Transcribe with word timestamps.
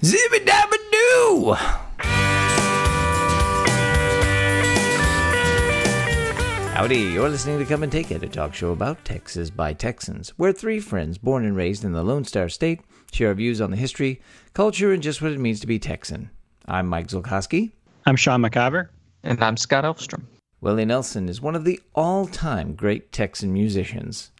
Zibby 0.00 0.44
dabba 0.44 0.76
doo! 0.92 1.54
Howdy, 6.72 6.98
you're 6.98 7.28
listening 7.28 7.58
to 7.58 7.64
Come 7.64 7.82
and 7.82 7.90
Take 7.90 8.12
It, 8.12 8.22
a 8.22 8.28
talk 8.28 8.54
show 8.54 8.70
about 8.70 9.04
Texas 9.04 9.50
by 9.50 9.72
Texans, 9.72 10.28
where 10.36 10.52
three 10.52 10.78
friends 10.78 11.18
born 11.18 11.44
and 11.44 11.56
raised 11.56 11.82
in 11.82 11.90
the 11.90 12.04
Lone 12.04 12.24
Star 12.24 12.48
State 12.48 12.80
share 13.10 13.30
our 13.30 13.34
views 13.34 13.60
on 13.60 13.72
the 13.72 13.76
history, 13.76 14.20
culture, 14.54 14.92
and 14.92 15.02
just 15.02 15.20
what 15.20 15.32
it 15.32 15.40
means 15.40 15.58
to 15.58 15.66
be 15.66 15.80
Texan. 15.80 16.30
I'm 16.66 16.86
Mike 16.86 17.08
Zolkowski. 17.08 17.72
I'm 18.06 18.14
Sean 18.14 18.40
McIver. 18.40 18.90
And 19.24 19.42
I'm 19.42 19.56
Scott 19.56 19.82
Elfstrom. 19.82 20.22
Willie 20.60 20.84
Nelson 20.84 21.28
is 21.28 21.40
one 21.40 21.56
of 21.56 21.64
the 21.64 21.80
all 21.96 22.28
time 22.28 22.76
great 22.76 23.10
Texan 23.10 23.52
musicians. 23.52 24.30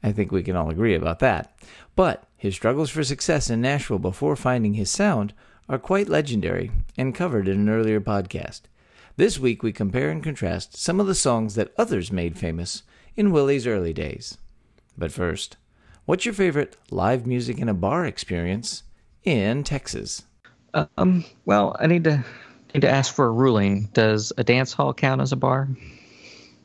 I 0.00 0.12
think 0.12 0.30
we 0.30 0.44
can 0.44 0.54
all 0.54 0.70
agree 0.70 0.94
about 0.94 1.18
that. 1.18 1.58
But 1.96 2.27
his 2.38 2.54
struggles 2.54 2.88
for 2.88 3.02
success 3.02 3.50
in 3.50 3.60
Nashville 3.60 3.98
before 3.98 4.36
finding 4.36 4.74
his 4.74 4.90
sound 4.90 5.34
are 5.68 5.78
quite 5.78 6.08
legendary 6.08 6.70
and 6.96 7.14
covered 7.14 7.48
in 7.48 7.58
an 7.58 7.68
earlier 7.68 8.00
podcast. 8.00 8.62
This 9.16 9.40
week 9.40 9.64
we 9.64 9.72
compare 9.72 10.08
and 10.08 10.22
contrast 10.22 10.76
some 10.76 11.00
of 11.00 11.08
the 11.08 11.14
songs 11.16 11.56
that 11.56 11.74
others 11.76 12.12
made 12.12 12.38
famous 12.38 12.84
in 13.16 13.32
Willie's 13.32 13.66
early 13.66 13.92
days. 13.92 14.38
But 14.96 15.10
first, 15.10 15.56
what's 16.04 16.24
your 16.24 16.34
favorite 16.34 16.76
live 16.92 17.26
music 17.26 17.58
in 17.58 17.68
a 17.68 17.74
bar 17.74 18.06
experience 18.06 18.84
in 19.24 19.64
Texas? 19.64 20.22
Um, 20.72 21.24
well, 21.44 21.76
I 21.80 21.88
need 21.88 22.04
to 22.04 22.24
need 22.72 22.82
to 22.82 22.90
ask 22.90 23.12
for 23.12 23.26
a 23.26 23.32
ruling. 23.32 23.88
Does 23.94 24.32
a 24.38 24.44
dance 24.44 24.72
hall 24.72 24.94
count 24.94 25.20
as 25.20 25.32
a 25.32 25.36
bar? 25.36 25.68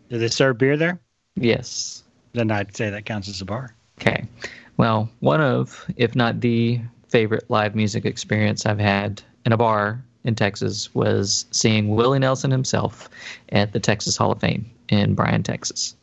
Do 0.10 0.20
they 0.20 0.28
serve 0.28 0.60
beer 0.60 0.78
there? 0.78 1.00
Yes. 1.36 2.04
Then 2.34 2.52
I'd 2.52 2.76
say 2.76 2.92
that 2.92 3.06
counts 3.06 3.28
as 3.28 3.42
a 3.42 3.46
bar. 3.46 3.74
Okay. 4.00 4.28
Well, 4.78 5.10
one 5.20 5.42
of, 5.42 5.86
if 5.98 6.16
not 6.16 6.42
the 6.42 6.82
favorite 7.10 7.50
live 7.50 7.76
music 7.76 8.06
experience 8.06 8.66
I've 8.66 8.80
had 8.80 9.22
in 9.46 9.52
a 9.52 9.58
bar 9.58 10.04
in 10.24 10.36
Texas 10.36 10.94
was 10.96 11.46
seeing 11.52 11.90
Willie 11.90 12.20
Nelson 12.20 12.52
himself 12.52 13.10
at 13.50 13.74
the 13.74 13.80
Texas 13.80 14.18
Hall 14.18 14.32
of 14.32 14.40
Fame 14.40 14.70
in 14.90 15.16
Bryan, 15.16 15.44
Texas. 15.44 15.96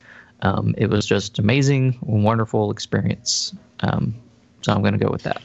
Um, 0.43 0.75
it 0.79 0.89
was 0.89 1.07
just 1.07 1.39
amazing, 1.39 1.99
wonderful 2.03 2.71
experience. 2.71 3.55
Um, 3.81 4.15
so 4.63 4.73
I'm 4.73 4.83
going 4.83 4.99
to 4.99 5.05
go 5.05 5.11
with 5.11 5.23
that. 5.23 5.43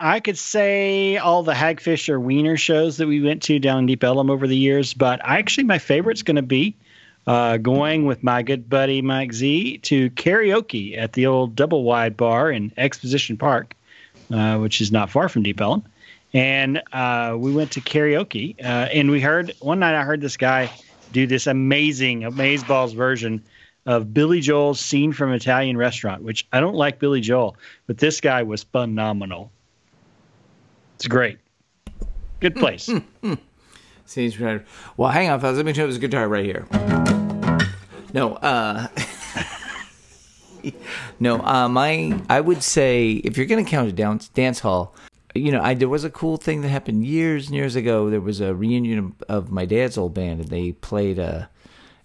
I 0.00 0.20
could 0.20 0.38
say 0.38 1.16
all 1.16 1.42
the 1.42 1.52
Hagfish 1.52 2.08
or 2.08 2.20
Wiener 2.20 2.56
shows 2.56 2.98
that 2.98 3.08
we 3.08 3.20
went 3.20 3.42
to 3.44 3.58
down 3.58 3.80
in 3.80 3.86
Deep 3.86 4.04
Ellum 4.04 4.30
over 4.30 4.46
the 4.46 4.56
years, 4.56 4.94
but 4.94 5.24
I 5.24 5.38
actually 5.38 5.64
my 5.64 5.78
favorite's 5.78 6.22
going 6.22 6.36
to 6.36 6.42
be 6.42 6.76
uh, 7.28 7.58
going 7.58 8.06
with 8.06 8.24
my 8.24 8.42
good 8.42 8.68
buddy 8.68 9.02
Mike 9.02 9.32
Z 9.32 9.78
to 9.78 10.10
karaoke 10.10 10.98
at 10.98 11.12
the 11.12 11.26
old 11.26 11.54
Double 11.54 11.84
Wide 11.84 12.16
Bar 12.16 12.50
in 12.50 12.72
Exposition 12.76 13.36
Park, 13.36 13.74
uh, 14.32 14.58
which 14.58 14.80
is 14.80 14.90
not 14.90 15.10
far 15.10 15.28
from 15.28 15.44
Deep 15.44 15.60
Ellum 15.60 15.84
and 16.34 16.82
uh, 16.92 17.34
we 17.38 17.52
went 17.52 17.72
to 17.72 17.80
karaoke. 17.80 18.56
Uh, 18.60 18.88
and 18.92 19.10
we 19.10 19.20
heard 19.20 19.54
one 19.60 19.78
night 19.78 19.94
I 19.94 20.02
heard 20.02 20.20
this 20.20 20.36
guy 20.36 20.70
do 21.12 21.26
this 21.26 21.46
amazing 21.46 22.22
Amazeballs 22.22 22.94
version 22.94 23.42
of 23.86 24.12
Billy 24.12 24.40
Joel's 24.40 24.80
"Scene 24.80 25.12
from 25.12 25.32
Italian 25.32 25.76
Restaurant," 25.76 26.22
which 26.22 26.46
I 26.52 26.60
don't 26.60 26.74
like 26.74 26.98
Billy 26.98 27.20
Joel, 27.20 27.56
but 27.86 27.98
this 27.98 28.20
guy 28.20 28.42
was 28.42 28.62
phenomenal. 28.62 29.50
It's 30.96 31.06
great. 31.06 31.38
Good 32.40 32.56
place. 32.56 32.90
Seems 34.06 34.40
right. 34.40 34.64
Well, 34.96 35.10
hang 35.10 35.30
on, 35.30 35.40
fellas. 35.40 35.56
Let 35.56 35.66
me 35.66 35.74
show 35.74 35.86
this 35.86 35.98
guitar 35.98 36.28
right 36.28 36.44
here. 36.44 36.66
No, 38.12 38.34
uh, 38.36 38.88
no. 41.20 41.40
Uh, 41.40 41.68
my, 41.68 42.18
I 42.28 42.40
would 42.40 42.62
say 42.62 43.12
if 43.12 43.36
you're 43.36 43.46
going 43.46 43.64
to 43.64 43.70
count 43.70 43.88
a 43.88 43.92
dance 43.92 44.28
dance 44.28 44.60
hall, 44.60 44.94
you 45.34 45.52
know, 45.52 45.60
I 45.60 45.74
there 45.74 45.88
was 45.88 46.04
a 46.04 46.10
cool 46.10 46.36
thing 46.36 46.62
that 46.62 46.68
happened 46.68 47.06
years 47.06 47.46
and 47.46 47.56
years 47.56 47.76
ago. 47.76 48.10
There 48.10 48.20
was 48.20 48.40
a 48.40 48.54
reunion 48.54 49.14
of, 49.28 49.50
my 49.50 49.64
dad's 49.66 49.98
old 49.98 50.14
band, 50.14 50.40
and 50.40 50.48
they 50.48 50.72
played 50.72 51.18
uh, 51.18 51.46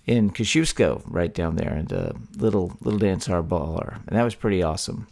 in 0.06 0.32
Kosciusko 0.32 1.02
right 1.08 1.34
down 1.34 1.56
there, 1.56 1.74
and 1.74 1.92
a 1.92 2.16
little 2.38 2.78
little 2.82 3.00
dance 3.00 3.28
hall 3.28 3.44
baller, 3.44 3.96
and 4.08 4.18
that 4.18 4.24
was 4.24 4.36
pretty 4.36 4.62
awesome. 4.62 5.08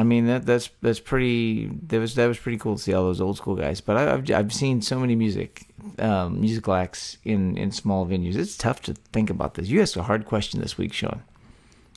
I 0.00 0.02
mean 0.02 0.26
that 0.26 0.46
that's 0.46 0.70
that's 0.80 0.98
pretty 0.98 1.66
that 1.88 1.98
was 1.98 2.14
that 2.14 2.26
was 2.26 2.38
pretty 2.38 2.58
cool 2.58 2.76
to 2.76 2.82
see 2.82 2.94
all 2.94 3.04
those 3.04 3.20
old 3.20 3.36
school 3.36 3.54
guys. 3.54 3.80
But 3.80 3.96
I, 3.96 4.02
have 4.02 4.30
I've 4.30 4.52
seen 4.52 4.80
so 4.80 4.98
many 4.98 5.14
music 5.14 5.66
um, 5.98 6.40
musical 6.40 6.74
acts 6.74 7.18
in 7.24 7.56
in 7.58 7.70
small 7.70 8.06
venues. 8.06 8.36
It's 8.36 8.56
tough 8.56 8.80
to 8.82 8.94
think 9.12 9.28
about 9.28 9.54
this. 9.54 9.68
You 9.68 9.82
asked 9.82 9.96
a 9.96 10.02
hard 10.02 10.24
question 10.24 10.60
this 10.60 10.78
week, 10.78 10.92
Sean. 10.92 11.22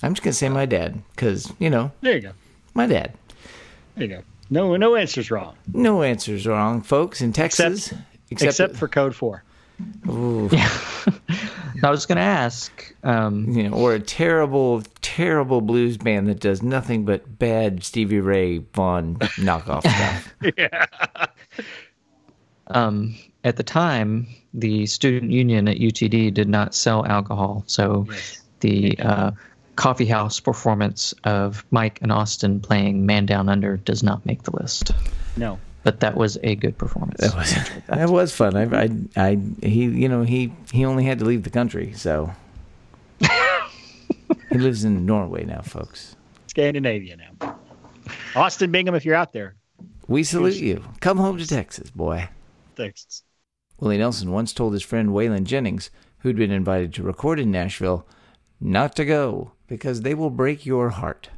I'm 0.02 0.14
just 0.14 0.24
gonna 0.24 0.34
say 0.34 0.50
my 0.50 0.66
dad 0.66 1.02
because 1.16 1.52
you 1.60 1.70
know 1.70 1.92
there 2.02 2.16
you 2.16 2.22
go, 2.22 2.32
my 2.74 2.88
dad. 2.88 3.14
There 3.96 4.08
you 4.08 4.16
go. 4.16 4.24
No, 4.50 4.76
no 4.76 4.96
answers 4.96 5.32
wrong. 5.32 5.56
No 5.74 6.04
answers 6.04 6.46
wrong, 6.46 6.82
folks. 6.82 7.22
In 7.22 7.32
Texas, 7.32 7.88
except, 7.88 8.02
except, 8.30 8.50
except 8.50 8.76
for 8.76 8.88
code 8.88 9.16
four. 9.16 9.44
Ooh. 10.10 10.50
Yeah. 10.52 10.70
I 11.84 11.92
was 11.92 12.06
going 12.06 12.18
to 12.18 12.22
ask, 12.22 12.94
um, 13.04 13.50
you 13.50 13.70
know, 13.70 13.76
or 13.76 13.94
a 13.94 14.00
terrible, 14.00 14.84
terrible 15.02 15.62
blues 15.62 15.98
band 15.98 16.28
that 16.28 16.40
does 16.40 16.62
nothing 16.62 17.06
but 17.06 17.40
bad 17.40 17.84
Stevie 17.84 18.20
Ray 18.20 18.60
Vaughan 18.74 19.16
knockoff 19.38 19.82
stuff. 19.82 20.34
yeah. 20.58 20.86
Um, 22.68 23.16
at 23.44 23.58
the 23.58 23.64
time, 23.64 24.28
the 24.54 24.86
student 24.86 25.32
union 25.32 25.68
at 25.68 25.78
UTD 25.78 26.34
did 26.34 26.48
not 26.48 26.74
sell 26.74 27.06
alcohol, 27.06 27.64
so 27.68 28.08
yes. 28.10 28.42
the 28.62 28.98
uh, 29.00 29.32
coffee 29.76 30.06
house 30.06 30.40
performance 30.40 31.14
of 31.24 31.66
Mike 31.72 32.00
and 32.02 32.12
Austin 32.12 32.60
playing 32.60 33.06
Man 33.06 33.26
Down 33.26 33.50
Under 33.50 33.78
does 33.78 34.04
not 34.04 34.26
make 34.26 34.44
the 34.44 34.56
list. 34.56 34.92
No. 35.36 35.60
But 35.84 36.00
that 36.00 36.16
was 36.16 36.38
a 36.44 36.56
good 36.56 36.78
performance. 36.78 37.20
That 37.20 37.36
was, 37.36 37.56
that 37.88 38.10
was 38.10 38.34
fun. 38.34 38.56
I, 38.56 38.84
I, 38.84 38.90
I, 39.18 39.40
he, 39.62 39.84
you 39.84 40.08
know, 40.08 40.24
he, 40.24 40.54
he 40.72 40.86
only 40.86 41.04
had 41.04 41.20
to 41.20 41.26
leave 41.26 41.44
the 41.44 41.50
country, 41.50 41.94
so 41.94 42.34
he 43.20 44.58
lives 44.58 44.84
in 44.84 45.06
Norway 45.06 45.44
now, 45.44 45.62
folks. 45.62 46.16
Scandinavia 46.48 47.18
now. 47.18 47.58
Austin 48.36 48.72
Bingham, 48.72 48.96
if 48.96 49.06
you're 49.06 49.16
out 49.16 49.34
there, 49.34 49.56
we 50.08 50.24
salute 50.24 50.56
you. 50.56 50.84
Come 51.00 51.18
home 51.18 51.38
to 51.38 51.48
Texas, 51.48 51.90
boy. 51.90 52.30
Texas. 52.76 53.24
Willie 53.80 53.98
Nelson 53.98 54.32
once 54.32 54.54
told 54.54 54.74
his 54.74 54.84
friend 54.84 55.10
Waylon 55.10 55.44
Jennings, 55.44 55.90
who'd 56.20 56.36
been 56.36 56.52
invited 56.52 56.94
to 56.94 57.04
record 57.04 57.40
in 57.40 57.52
Nashville, 57.52 58.06
not 58.60 58.96
to 58.96 59.06
go 59.06 59.52
because 59.68 60.02
they 60.02 60.14
will 60.14 60.30
break 60.30 60.66
your 60.66 60.92
heart. 60.92 61.30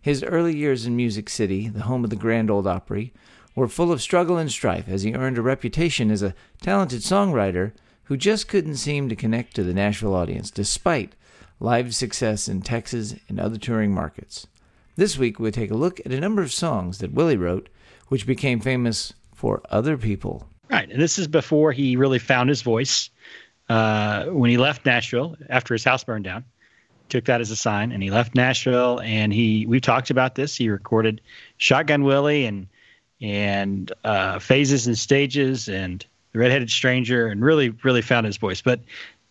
His 0.00 0.22
early 0.22 0.56
years 0.56 0.86
in 0.86 0.96
Music 0.96 1.28
City, 1.28 1.68
the 1.68 1.82
home 1.82 2.04
of 2.04 2.10
the 2.10 2.16
Grand 2.16 2.50
Ole 2.50 2.68
Opry, 2.68 3.12
were 3.54 3.68
full 3.68 3.92
of 3.92 4.02
struggle 4.02 4.36
and 4.36 4.50
strife 4.50 4.88
as 4.88 5.02
he 5.02 5.14
earned 5.14 5.38
a 5.38 5.42
reputation 5.42 6.10
as 6.10 6.22
a 6.22 6.34
talented 6.60 7.00
songwriter 7.00 7.72
who 8.04 8.16
just 8.16 8.48
couldn't 8.48 8.76
seem 8.76 9.08
to 9.08 9.16
connect 9.16 9.54
to 9.54 9.62
the 9.62 9.74
Nashville 9.74 10.14
audience 10.14 10.50
despite 10.50 11.14
live 11.60 11.94
success 11.94 12.48
in 12.48 12.62
Texas 12.62 13.14
and 13.28 13.38
other 13.38 13.56
touring 13.58 13.92
markets. 13.92 14.46
This 14.96 15.18
week 15.18 15.38
we'll 15.38 15.52
take 15.52 15.70
a 15.70 15.76
look 15.76 16.00
at 16.00 16.12
a 16.12 16.20
number 16.20 16.42
of 16.42 16.52
songs 16.52 16.98
that 16.98 17.12
Willie 17.12 17.36
wrote 17.36 17.68
which 18.08 18.26
became 18.26 18.60
famous 18.60 19.12
for 19.34 19.62
other 19.70 19.96
people. 19.96 20.46
Right, 20.70 20.90
and 20.90 21.00
this 21.00 21.18
is 21.18 21.26
before 21.26 21.72
he 21.72 21.96
really 21.96 22.18
found 22.18 22.48
his 22.48 22.62
voice. 22.62 23.10
Uh, 23.68 24.26
when 24.26 24.50
he 24.50 24.58
left 24.58 24.84
Nashville 24.84 25.36
after 25.48 25.72
his 25.72 25.84
house 25.84 26.04
burned 26.04 26.24
down, 26.24 26.44
took 27.08 27.24
that 27.26 27.40
as 27.40 27.50
a 27.50 27.56
sign 27.56 27.92
and 27.92 28.02
he 28.02 28.10
left 28.10 28.34
Nashville 28.34 29.00
and 29.00 29.32
he 29.32 29.66
we've 29.66 29.82
talked 29.82 30.10
about 30.10 30.34
this. 30.34 30.56
He 30.56 30.68
recorded 30.68 31.20
Shotgun 31.56 32.04
Willie 32.04 32.44
and 32.44 32.66
and 33.20 33.92
uh, 34.04 34.38
phases 34.38 34.86
and 34.86 34.98
stages 34.98 35.68
and 35.68 36.04
the 36.32 36.38
redheaded 36.38 36.70
stranger 36.70 37.26
and 37.26 37.42
really 37.42 37.70
really 37.82 38.02
found 38.02 38.26
his 38.26 38.36
voice. 38.36 38.60
But 38.60 38.80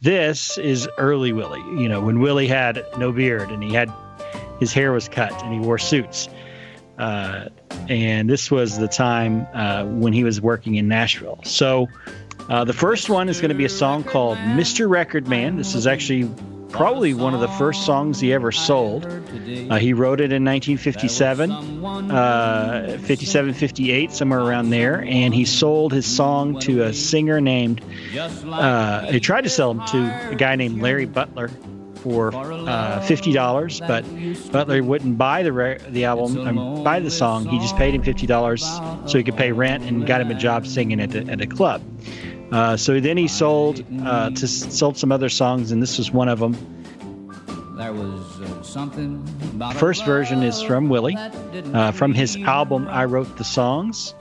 this 0.02 0.58
is 0.58 0.90
early 0.98 1.32
Willie, 1.32 1.82
you 1.82 1.88
know, 1.88 2.02
when 2.02 2.20
Willie 2.20 2.48
had 2.48 2.86
no 2.98 3.12
beard 3.12 3.50
and 3.50 3.64
he 3.64 3.74
had 3.74 3.92
his 4.60 4.74
hair 4.74 4.92
was 4.92 5.08
cut 5.08 5.32
and 5.44 5.54
he 5.54 5.60
wore 5.60 5.78
suits. 5.78 6.30
Uh, 6.98 7.50
and 7.90 8.30
this 8.30 8.52
was 8.52 8.78
the 8.78 8.88
time 8.88 9.48
uh, 9.54 9.84
when 9.86 10.14
he 10.14 10.24
was 10.24 10.40
working 10.40 10.76
in 10.76 10.88
Nashville. 10.88 11.40
So 11.44 11.88
uh, 12.50 12.64
the 12.64 12.74
first 12.74 13.10
one 13.10 13.30
is 13.30 13.42
going 13.42 13.50
to 13.50 13.56
be 13.56 13.66
a 13.66 13.70
song 13.70 14.04
called 14.04 14.38
Mr. 14.38 14.90
Record 14.90 15.28
Man. 15.28 15.58
This 15.58 15.76
is 15.76 15.88
actually 15.88 16.30
probably 16.74 17.14
one 17.14 17.34
of 17.34 17.40
the 17.40 17.48
first 17.48 17.86
songs 17.86 18.20
he 18.20 18.34
ever 18.34 18.52
sold. 18.52 19.06
Uh, 19.06 19.78
he 19.78 19.94
wrote 19.94 20.20
it 20.20 20.34
in 20.34 20.44
1957, 20.44 21.52
uh, 22.12 22.98
57, 23.02 23.54
58, 23.54 24.12
somewhere 24.12 24.42
around 24.42 24.70
there, 24.72 25.04
and 25.04 25.34
he 25.34 25.46
sold 25.46 25.94
his 25.94 26.06
song 26.06 26.60
to 26.60 26.84
a 26.84 26.94
singer 26.94 27.40
named. 27.40 27.82
Uh, 28.18 29.12
he 29.12 29.20
tried 29.20 29.42
to 29.42 29.50
sell 29.50 29.72
him 29.72 29.86
to 29.88 30.30
a 30.32 30.36
guy 30.36 30.56
named 30.56 30.82
Larry 30.82 31.06
Butler 31.06 31.50
for 32.04 32.36
uh, 32.36 33.00
fifty 33.02 33.32
dollars, 33.32 33.80
but 33.80 34.04
Butler 34.52 34.84
wouldn't 34.84 35.18
buy 35.18 35.42
the 35.44 35.54
re- 35.54 35.80
the 35.88 36.04
album, 36.04 36.46
um, 36.46 36.84
buy 36.84 37.00
the 37.00 37.10
song. 37.10 37.46
He 37.46 37.60
just 37.60 37.78
paid 37.78 37.96
him 37.96 38.04
fifty 38.04 38.28
dollars 38.28 38.62
so 39.06 39.18
he 39.18 39.24
could 39.24 39.38
pay 39.38 39.54
rent 39.54 39.84
and 39.86 40.06
got 40.06 40.20
him 40.20 40.30
a 40.30 40.34
job 40.36 40.68
singing 40.68 41.00
at 41.00 41.12
the, 41.12 41.20
at 41.32 41.40
a 41.40 41.48
club. 41.48 41.82
Uh, 42.54 42.78
so 42.78 43.00
then 43.00 43.18
he 43.18 43.28
sold 43.28 43.84
uh, 44.04 44.30
to 44.30 44.48
sold 44.48 44.98
some 44.98 45.12
other 45.12 45.30
songs, 45.30 45.72
and 45.72 45.82
this 45.82 45.98
was 45.98 46.12
one 46.12 46.30
of 46.30 46.40
them. 46.40 46.54
There 47.78 47.92
was 47.92 48.42
uh, 48.42 48.62
something. 48.62 49.26
First 49.74 50.06
version 50.06 50.44
is 50.44 50.62
from 50.62 50.88
Willie, 50.88 51.18
uh, 51.18 51.92
from 51.92 52.14
his 52.14 52.38
album 52.38 52.88
"I 52.88 53.06
Wrote 53.06 53.38
the 53.38 53.44
Songs." 53.44 54.14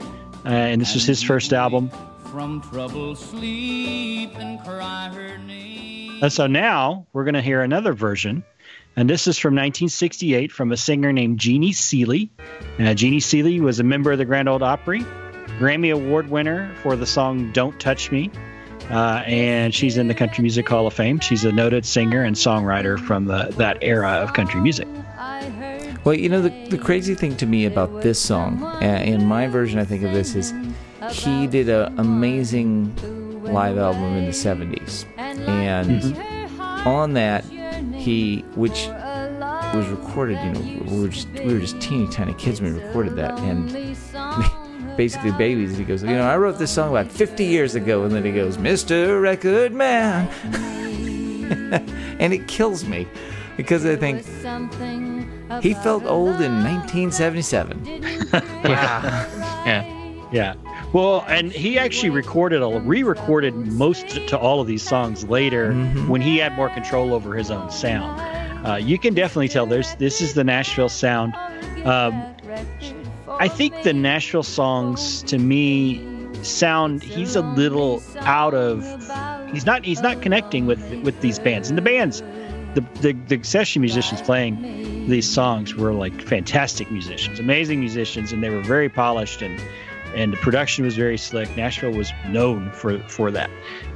uh, 0.45 0.49
and 0.49 0.81
this 0.81 0.93
was 0.93 1.05
his 1.05 1.23
first 1.23 1.53
album. 1.53 1.89
From 2.31 2.61
trouble 2.61 3.15
sleep 3.15 4.31
and 4.37 4.59
cry 4.63 5.09
her 5.13 5.37
name. 5.37 6.23
Uh, 6.23 6.29
so 6.29 6.47
now 6.47 7.05
we're 7.13 7.23
going 7.23 7.35
to 7.35 7.41
hear 7.41 7.61
another 7.61 7.93
version, 7.93 8.43
and 8.95 9.09
this 9.09 9.27
is 9.27 9.37
from 9.37 9.53
1968 9.53 10.51
from 10.51 10.71
a 10.71 10.77
singer 10.77 11.13
named 11.13 11.39
Jeannie 11.39 11.73
Seely. 11.73 12.31
Uh, 12.79 12.93
Jeannie 12.93 13.19
Seely 13.19 13.59
was 13.59 13.79
a 13.79 13.83
member 13.83 14.11
of 14.11 14.17
the 14.17 14.25
Grand 14.25 14.49
Ole 14.49 14.63
Opry, 14.63 15.05
Grammy 15.63 15.93
Award 15.93 16.29
winner 16.29 16.75
for 16.83 16.97
the 16.97 17.05
song 17.05 17.49
"Don't 17.53 17.79
Touch 17.79 18.11
Me." 18.11 18.29
Uh, 18.91 19.23
and 19.25 19.73
she's 19.73 19.95
in 19.95 20.09
the 20.09 20.13
Country 20.13 20.41
Music 20.41 20.67
Hall 20.67 20.85
of 20.85 20.93
Fame. 20.93 21.21
She's 21.21 21.45
a 21.45 21.53
noted 21.53 21.85
singer 21.85 22.21
and 22.21 22.35
songwriter 22.35 22.99
from 22.99 23.27
the, 23.27 23.45
that 23.55 23.77
era 23.81 24.09
of 24.09 24.33
country 24.33 24.59
music. 24.59 24.89
Well, 26.03 26.15
you 26.15 26.27
know, 26.27 26.41
the, 26.41 26.49
the 26.67 26.77
crazy 26.77 27.15
thing 27.15 27.37
to 27.37 27.45
me 27.45 27.65
about 27.65 28.01
this 28.01 28.19
song, 28.19 28.61
uh, 28.61 29.01
in 29.05 29.25
my 29.25 29.47
version, 29.47 29.79
I 29.79 29.85
think 29.85 30.03
of 30.03 30.11
this, 30.11 30.35
is 30.35 30.53
he 31.09 31.47
did 31.47 31.69
an 31.69 31.97
amazing 31.97 32.93
live 33.43 33.77
album 33.77 34.17
in 34.17 34.25
the 34.25 34.31
70s. 34.31 35.05
And 35.17 36.01
mm-hmm. 36.01 36.87
on 36.87 37.13
that, 37.13 37.45
he, 37.95 38.39
which 38.55 38.87
was 39.73 39.87
recorded, 39.87 40.37
you 40.43 40.51
know, 40.51 40.91
we 40.91 41.01
were 41.01 41.07
just, 41.07 41.29
we 41.29 41.53
were 41.53 41.59
just 41.61 41.79
teeny 41.79 42.07
tiny 42.09 42.33
kids 42.33 42.61
when 42.61 42.75
we 42.75 42.81
recorded 42.81 43.15
that. 43.15 43.39
And 43.39 43.71
basically 44.95 45.31
babies. 45.31 45.77
He 45.77 45.83
goes, 45.83 46.03
you 46.03 46.09
know, 46.09 46.27
I 46.27 46.37
wrote 46.37 46.57
this 46.57 46.71
song 46.71 46.89
about 46.89 47.11
50 47.11 47.43
years 47.43 47.75
ago, 47.75 48.03
and 48.03 48.11
then 48.11 48.23
he 48.23 48.31
goes, 48.31 48.57
Mr. 48.57 49.21
Record 49.21 49.73
Man, 49.73 50.27
and 52.19 52.33
it 52.33 52.47
kills 52.47 52.85
me 52.85 53.07
because 53.57 53.85
I 53.85 53.95
think 53.95 54.25
he 55.61 55.73
felt 55.73 56.05
old 56.05 56.41
in 56.41 56.63
1977. 56.63 57.85
yeah, 58.33 59.65
yeah, 59.65 60.29
yeah. 60.31 60.55
Well, 60.93 61.25
and 61.27 61.51
he 61.51 61.79
actually 61.79 62.11
recorded 62.11 62.61
a 62.61 62.79
re-recorded 62.79 63.55
most 63.55 64.09
to 64.27 64.37
all 64.37 64.61
of 64.61 64.67
these 64.67 64.83
songs 64.83 65.23
later 65.25 65.71
mm-hmm. 65.71 66.07
when 66.07 66.21
he 66.21 66.37
had 66.37 66.53
more 66.53 66.69
control 66.69 67.13
over 67.13 67.35
his 67.35 67.49
own 67.49 67.71
sound. 67.71 68.19
Uh, 68.65 68.75
you 68.75 68.97
can 68.97 69.13
definitely 69.13 69.49
tell 69.49 69.65
there's 69.65 69.95
this 69.95 70.21
is 70.21 70.35
the 70.35 70.43
Nashville 70.43 70.89
sound. 70.89 71.35
Um, 71.83 72.13
I 73.39 73.47
think 73.47 73.83
the 73.83 73.93
Nashville 73.93 74.43
songs 74.43 75.23
to 75.23 75.37
me 75.37 76.09
sound 76.43 77.03
he's 77.03 77.35
a 77.35 77.41
little 77.41 78.03
out 78.19 78.53
of 78.53 78.81
he's 79.51 79.65
not 79.65 79.85
he's 79.85 80.01
not 80.01 80.21
connecting 80.21 80.65
with 80.65 80.81
with 81.03 81.19
these 81.21 81.39
bands. 81.39 81.69
And 81.69 81.77
the 81.77 81.81
bands 81.81 82.21
the 82.75 82.85
the, 83.01 83.13
the 83.27 83.43
session 83.43 83.81
musicians 83.81 84.21
playing 84.21 85.07
these 85.07 85.29
songs 85.29 85.75
were 85.75 85.93
like 85.93 86.21
fantastic 86.21 86.91
musicians 86.91 87.39
amazing 87.39 87.79
musicians 87.79 88.31
and 88.31 88.43
they 88.43 88.49
were 88.49 88.61
very 88.61 88.89
polished 88.89 89.41
and 89.41 89.61
and 90.15 90.33
the 90.33 90.37
production 90.37 90.85
was 90.85 90.95
very 90.95 91.17
slick. 91.17 91.55
Nashville 91.57 91.91
was 91.91 92.11
known 92.27 92.71
for 92.71 92.99
for 93.09 93.31
that. 93.31 93.49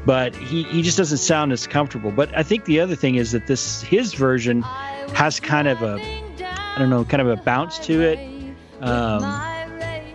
But 0.05 0.35
he 0.35 0.63
he 0.63 0.81
just 0.81 0.97
doesn't 0.97 1.19
sound 1.19 1.51
as 1.51 1.67
comfortable. 1.67 2.11
But 2.11 2.35
I 2.35 2.43
think 2.43 2.65
the 2.65 2.79
other 2.79 2.95
thing 2.95 3.15
is 3.15 3.31
that 3.33 3.47
this 3.47 3.81
his 3.83 4.13
version 4.13 4.63
has 5.13 5.39
kind 5.39 5.67
of 5.67 5.83
a 5.83 5.99
I 6.41 6.79
don't 6.79 6.89
know 6.89 7.05
kind 7.05 7.21
of 7.21 7.27
a 7.27 7.35
bounce 7.35 7.77
to 7.79 8.01
it 8.01 8.36
um, 8.81 9.21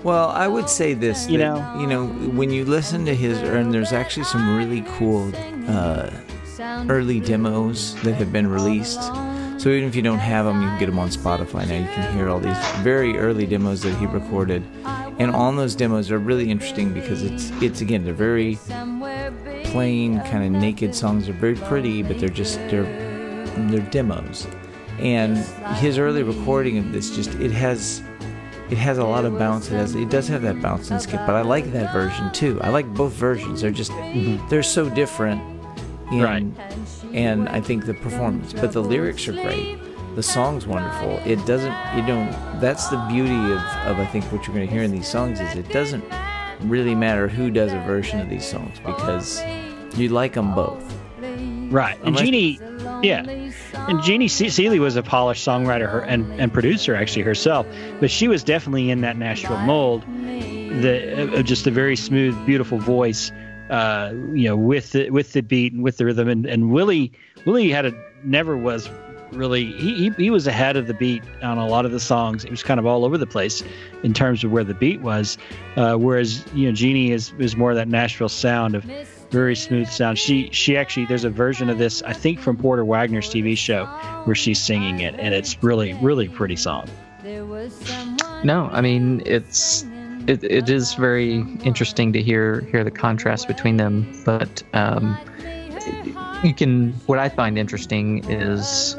well, 0.02 0.30
I 0.30 0.48
would 0.48 0.68
say 0.68 0.94
this. 0.94 1.28
You 1.28 1.38
that, 1.38 1.44
know, 1.54 1.80
you 1.80 1.86
know, 1.86 2.06
when 2.06 2.50
you 2.50 2.64
listen 2.64 3.04
to 3.06 3.14
his, 3.14 3.38
and 3.38 3.72
there's 3.72 3.92
actually 3.92 4.24
some 4.24 4.56
really 4.56 4.82
cool 4.96 5.32
uh, 5.68 6.10
early 6.88 7.20
demos 7.20 7.94
that 8.02 8.14
have 8.14 8.32
been 8.32 8.48
released. 8.48 9.00
So 9.58 9.68
even 9.68 9.88
if 9.88 9.94
you 9.94 10.02
don't 10.02 10.18
have 10.18 10.44
them, 10.44 10.60
you 10.60 10.66
can 10.68 10.78
get 10.80 10.86
them 10.86 10.98
on 10.98 11.08
Spotify 11.08 11.68
now. 11.68 11.78
You 11.78 11.86
can 11.86 12.16
hear 12.16 12.28
all 12.28 12.40
these 12.40 12.58
very 12.78 13.16
early 13.16 13.46
demos 13.46 13.82
that 13.82 13.96
he 13.98 14.06
recorded, 14.06 14.64
and 15.20 15.30
all 15.30 15.52
those 15.52 15.76
demos 15.76 16.10
are 16.10 16.18
really 16.18 16.50
interesting 16.50 16.92
because 16.92 17.22
it's 17.22 17.50
it's 17.62 17.80
again 17.80 18.04
they're 18.04 18.12
very 18.12 18.58
plain 19.66 20.20
kind 20.22 20.44
of 20.44 20.60
naked 20.60 20.96
songs. 20.96 21.26
They're 21.26 21.34
very 21.34 21.54
pretty, 21.54 22.02
but 22.02 22.18
they're 22.18 22.28
just 22.28 22.56
they're 22.70 22.82
they're 23.68 23.88
demos. 23.90 24.48
And 24.98 25.36
his 25.76 25.96
early 25.96 26.24
recording 26.24 26.78
of 26.78 26.92
this 26.92 27.14
just 27.14 27.32
it 27.36 27.52
has 27.52 28.02
it 28.72 28.78
has 28.78 28.96
a 28.96 29.04
lot 29.04 29.26
of 29.26 29.38
bounce. 29.38 29.70
It 29.70 29.74
has 29.74 29.94
it 29.94 30.08
does 30.08 30.26
have 30.28 30.40
that 30.42 30.62
bounce 30.62 30.90
and 30.90 31.00
skip, 31.00 31.20
but 31.26 31.36
I 31.36 31.42
like 31.42 31.70
that 31.72 31.92
version 31.92 32.32
too. 32.32 32.58
I 32.62 32.70
like 32.70 32.86
both 32.94 33.12
versions. 33.12 33.60
They're 33.60 33.70
just 33.70 33.92
mm-hmm. 33.92 34.48
they're 34.48 34.62
so 34.62 34.88
different. 34.88 35.42
And, 36.10 36.22
right. 36.22 36.44
And 37.12 37.50
I 37.50 37.60
think 37.60 37.84
the 37.84 37.92
performance, 37.92 38.54
but 38.54 38.72
the 38.72 38.82
lyrics 38.82 39.28
are 39.28 39.32
great. 39.32 39.78
The 40.14 40.22
song's 40.22 40.66
wonderful. 40.66 41.20
It 41.26 41.44
doesn't, 41.46 41.74
you 41.96 42.02
know, 42.02 42.30
that's 42.60 42.88
the 42.88 42.96
beauty 43.10 43.34
of, 43.34 43.60
of 43.86 43.98
I 43.98 44.06
think 44.06 44.24
what 44.32 44.46
you're 44.46 44.54
going 44.54 44.66
to 44.66 44.72
hear 44.72 44.82
in 44.82 44.90
these 44.90 45.08
songs 45.08 45.38
is 45.40 45.54
it 45.54 45.68
doesn't 45.70 46.04
really 46.62 46.94
matter 46.94 47.28
who 47.28 47.50
does 47.50 47.72
a 47.72 47.80
version 47.80 48.20
of 48.20 48.30
these 48.30 48.46
songs 48.46 48.78
because 48.84 49.42
you 49.96 50.08
like 50.08 50.32
them 50.32 50.54
both. 50.54 50.82
Right. 51.70 51.98
And 52.04 52.16
Jeannie, 52.16 52.58
yeah. 53.02 53.50
And 53.74 54.02
Jeannie 54.02 54.28
Seely 54.28 54.78
was 54.78 54.96
a 54.96 55.02
polished 55.02 55.46
songwriter 55.46 55.88
her, 55.88 56.00
and, 56.00 56.40
and 56.40 56.52
producer 56.52 56.94
actually 56.94 57.22
herself, 57.22 57.66
but 58.00 58.10
she 58.10 58.28
was 58.28 58.42
definitely 58.44 58.90
in 58.90 59.00
that 59.02 59.16
Nashville 59.16 59.58
mold. 59.58 60.02
The 60.02 61.38
uh, 61.38 61.42
just 61.42 61.66
a 61.66 61.70
very 61.70 61.96
smooth, 61.96 62.46
beautiful 62.46 62.78
voice, 62.78 63.30
uh, 63.70 64.12
you 64.32 64.48
know, 64.48 64.56
with 64.56 64.92
the 64.92 65.10
with 65.10 65.32
the 65.32 65.42
beat 65.42 65.72
and 65.72 65.82
with 65.82 65.98
the 65.98 66.06
rhythm. 66.06 66.28
And, 66.28 66.46
and 66.46 66.72
Willie 66.72 67.12
Willie 67.44 67.70
had 67.70 67.86
a 67.86 67.92
never 68.24 68.56
was 68.56 68.88
really 69.32 69.72
he, 69.72 69.94
he, 69.94 70.10
he 70.10 70.30
was 70.30 70.46
ahead 70.46 70.76
of 70.76 70.86
the 70.86 70.94
beat 70.94 71.22
on 71.42 71.58
a 71.58 71.66
lot 71.66 71.84
of 71.84 71.92
the 71.92 72.00
songs. 72.00 72.42
He 72.44 72.50
was 72.50 72.62
kind 72.62 72.78
of 72.80 72.86
all 72.86 73.04
over 73.04 73.18
the 73.18 73.26
place 73.26 73.62
in 74.02 74.12
terms 74.12 74.44
of 74.44 74.52
where 74.52 74.64
the 74.64 74.74
beat 74.74 75.00
was, 75.00 75.38
uh, 75.76 75.96
whereas 75.96 76.44
you 76.54 76.68
know 76.68 76.72
Jeannie 76.72 77.12
is 77.12 77.32
is 77.38 77.56
more 77.56 77.74
that 77.74 77.88
Nashville 77.88 78.28
sound 78.28 78.74
of 78.74 78.84
very 79.32 79.56
smooth 79.56 79.88
sound. 79.88 80.18
She 80.18 80.50
she 80.52 80.76
actually 80.76 81.06
there's 81.06 81.24
a 81.24 81.30
version 81.30 81.70
of 81.70 81.78
this 81.78 82.02
I 82.02 82.12
think 82.12 82.38
from 82.38 82.56
Porter 82.56 82.84
Wagoner's 82.84 83.28
TV 83.28 83.56
show 83.56 83.86
where 84.24 84.36
she's 84.36 84.60
singing 84.60 85.00
it, 85.00 85.14
and 85.18 85.34
it's 85.34 85.60
really 85.62 85.94
really 85.94 86.28
pretty 86.28 86.56
song. 86.56 86.88
No, 88.44 88.68
I 88.70 88.80
mean 88.80 89.22
it's 89.24 89.84
it, 90.26 90.44
it 90.44 90.68
is 90.68 90.94
very 90.94 91.38
interesting 91.64 92.12
to 92.12 92.22
hear 92.22 92.60
hear 92.70 92.84
the 92.84 92.90
contrast 92.90 93.48
between 93.48 93.78
them, 93.78 94.22
but 94.24 94.62
um, 94.74 95.18
you 96.44 96.54
can 96.54 96.92
what 97.06 97.18
I 97.18 97.28
find 97.28 97.58
interesting 97.58 98.30
is 98.30 98.96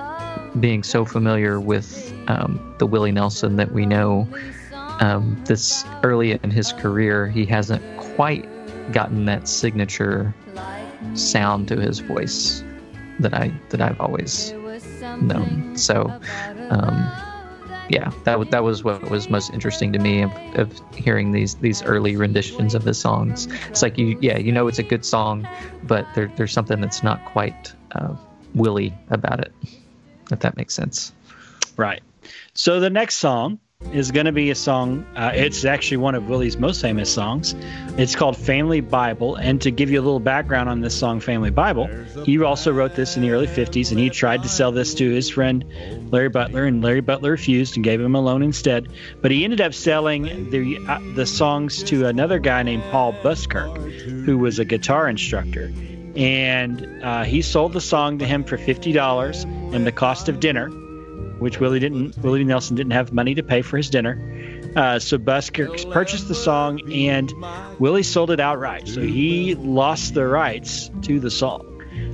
being 0.60 0.84
so 0.84 1.06
familiar 1.06 1.60
with 1.60 2.12
um, 2.28 2.76
the 2.80 2.88
Willie 2.88 3.12
Nelson 3.12 3.56
that 3.58 3.72
we 3.72 3.86
know. 3.86 4.28
Um, 5.00 5.42
this 5.46 5.84
early 6.04 6.32
in 6.32 6.52
his 6.52 6.72
career, 6.72 7.28
he 7.28 7.46
hasn't 7.46 7.82
quite 7.98 8.48
gotten 8.92 9.26
that 9.26 9.48
signature 9.48 10.34
sound 11.14 11.68
to 11.68 11.80
his 11.80 12.00
voice 12.00 12.64
that 13.20 13.34
I 13.34 13.54
that 13.70 13.82
I've 13.82 14.00
always 14.00 14.54
known. 15.22 15.78
So, 15.78 16.20
um, 16.70 17.12
yeah, 17.90 18.12
that 18.24 18.52
that 18.52 18.64
was 18.64 18.84
what 18.84 19.10
was 19.10 19.30
most 19.30 19.54
interesting 19.54 19.94
to 19.94 20.00
me 20.00 20.22
of, 20.22 20.32
of, 20.56 20.82
hearing 20.96 21.32
these 21.32 21.56
these 21.56 21.84
early 21.84 22.16
renditions 22.16 22.76
of 22.76 22.84
his 22.84 23.00
songs. 23.00 23.48
It's 23.70 23.82
like 23.82 23.98
you, 23.98 24.18
yeah, 24.22 24.38
you 24.38 24.52
know, 24.52 24.68
it's 24.68 24.80
a 24.80 24.84
good 24.84 25.06
song, 25.06 25.48
but 25.84 26.08
there, 26.16 26.32
there's 26.36 26.54
something 26.54 26.82
that's 26.82 27.04
not 27.04 27.24
quite 27.26 27.74
uh, 27.94 28.16
Willie 28.56 28.94
about 29.10 29.40
it. 29.40 29.54
If 30.32 30.40
that 30.40 30.56
makes 30.58 30.74
sense. 30.74 31.12
Right. 31.78 32.02
So 32.54 32.80
the 32.80 32.90
next 32.90 33.16
song 33.16 33.60
is 33.92 34.12
going 34.12 34.26
to 34.26 34.32
be 34.32 34.50
a 34.50 34.56
song. 34.56 35.06
Uh, 35.16 35.32
it's 35.34 35.66
actually 35.66 35.98
one 35.98 36.16
of 36.16 36.28
Willie's 36.28 36.58
most 36.58 36.82
famous 36.82 37.14
songs. 37.14 37.56
It's 37.98 38.16
called 38.16 38.38
Family 38.38 38.82
Bible. 38.82 39.36
And 39.36 39.62
to 39.62 39.72
give 39.72 39.90
you 39.92 40.00
a 40.00 40.04
little 40.04 40.20
background 40.20 40.70
on 40.70 40.82
this 40.82 40.98
song, 40.98 41.20
Family 41.20 41.52
Bible, 41.52 41.88
he 42.24 42.42
also 42.42 42.72
wrote 42.72 42.96
this 42.96 43.16
in 43.16 43.22
the 43.22 43.32
early 43.32 43.48
50s 43.48 43.92
and 43.92 44.00
he 44.00 44.10
tried 44.10 44.44
to 44.44 44.50
sell 44.50 44.72
this 44.72 44.94
to 44.96 45.10
his 45.10 45.30
friend 45.30 45.66
Larry 46.12 46.30
Butler, 46.30 46.66
and 46.66 46.84
Larry 46.84 47.02
Butler 47.02 47.32
refused 47.32 47.76
and 47.76 47.84
gave 47.84 48.00
him 48.00 48.16
a 48.16 48.22
loan 48.22 48.44
instead. 48.44 48.88
But 49.22 49.32
he 49.32 49.44
ended 49.44 49.62
up 49.62 49.74
selling 49.74 50.50
the, 50.50 50.78
uh, 50.88 51.00
the 51.16 51.26
songs 51.26 51.84
to 51.84 52.06
another 52.08 52.40
guy 52.40 52.64
named 52.64 52.84
Paul 52.92 53.14
Buskirk, 53.14 53.76
who 54.26 54.38
was 54.38 54.60
a 54.60 54.66
guitar 54.66 55.08
instructor. 55.08 55.72
And 56.16 57.04
uh, 57.04 57.24
he 57.24 57.42
sold 57.42 57.74
the 57.74 57.82
song 57.82 58.20
to 58.20 58.26
him 58.26 58.44
for 58.44 58.58
$50 58.58 59.74
and 59.74 59.88
the 59.88 59.92
cost 59.92 60.30
of 60.30 60.40
dinner 60.40 60.70
which 61.44 61.60
Willie 61.60 61.80
didn't. 61.80 62.18
Willie 62.20 62.44
Nelson 62.44 62.76
didn't 62.76 62.94
have 62.94 63.12
money 63.12 63.36
to 63.36 63.44
pay 63.44 63.62
for 63.62 63.78
his 63.78 63.90
dinner. 63.90 64.18
Uh, 64.76 64.98
so 64.98 65.18
Buskirk 65.18 65.92
purchased 65.92 66.28
the 66.28 66.36
song, 66.36 66.80
and 66.92 67.32
Willie 67.80 68.04
sold 68.04 68.32
it 68.32 68.40
outright. 68.40 68.88
So 68.88 69.02
he 69.02 69.54
lost 69.56 70.14
the 70.14 70.26
rights 70.26 70.90
to 71.04 71.20
the 71.20 71.30
song. 71.30 71.70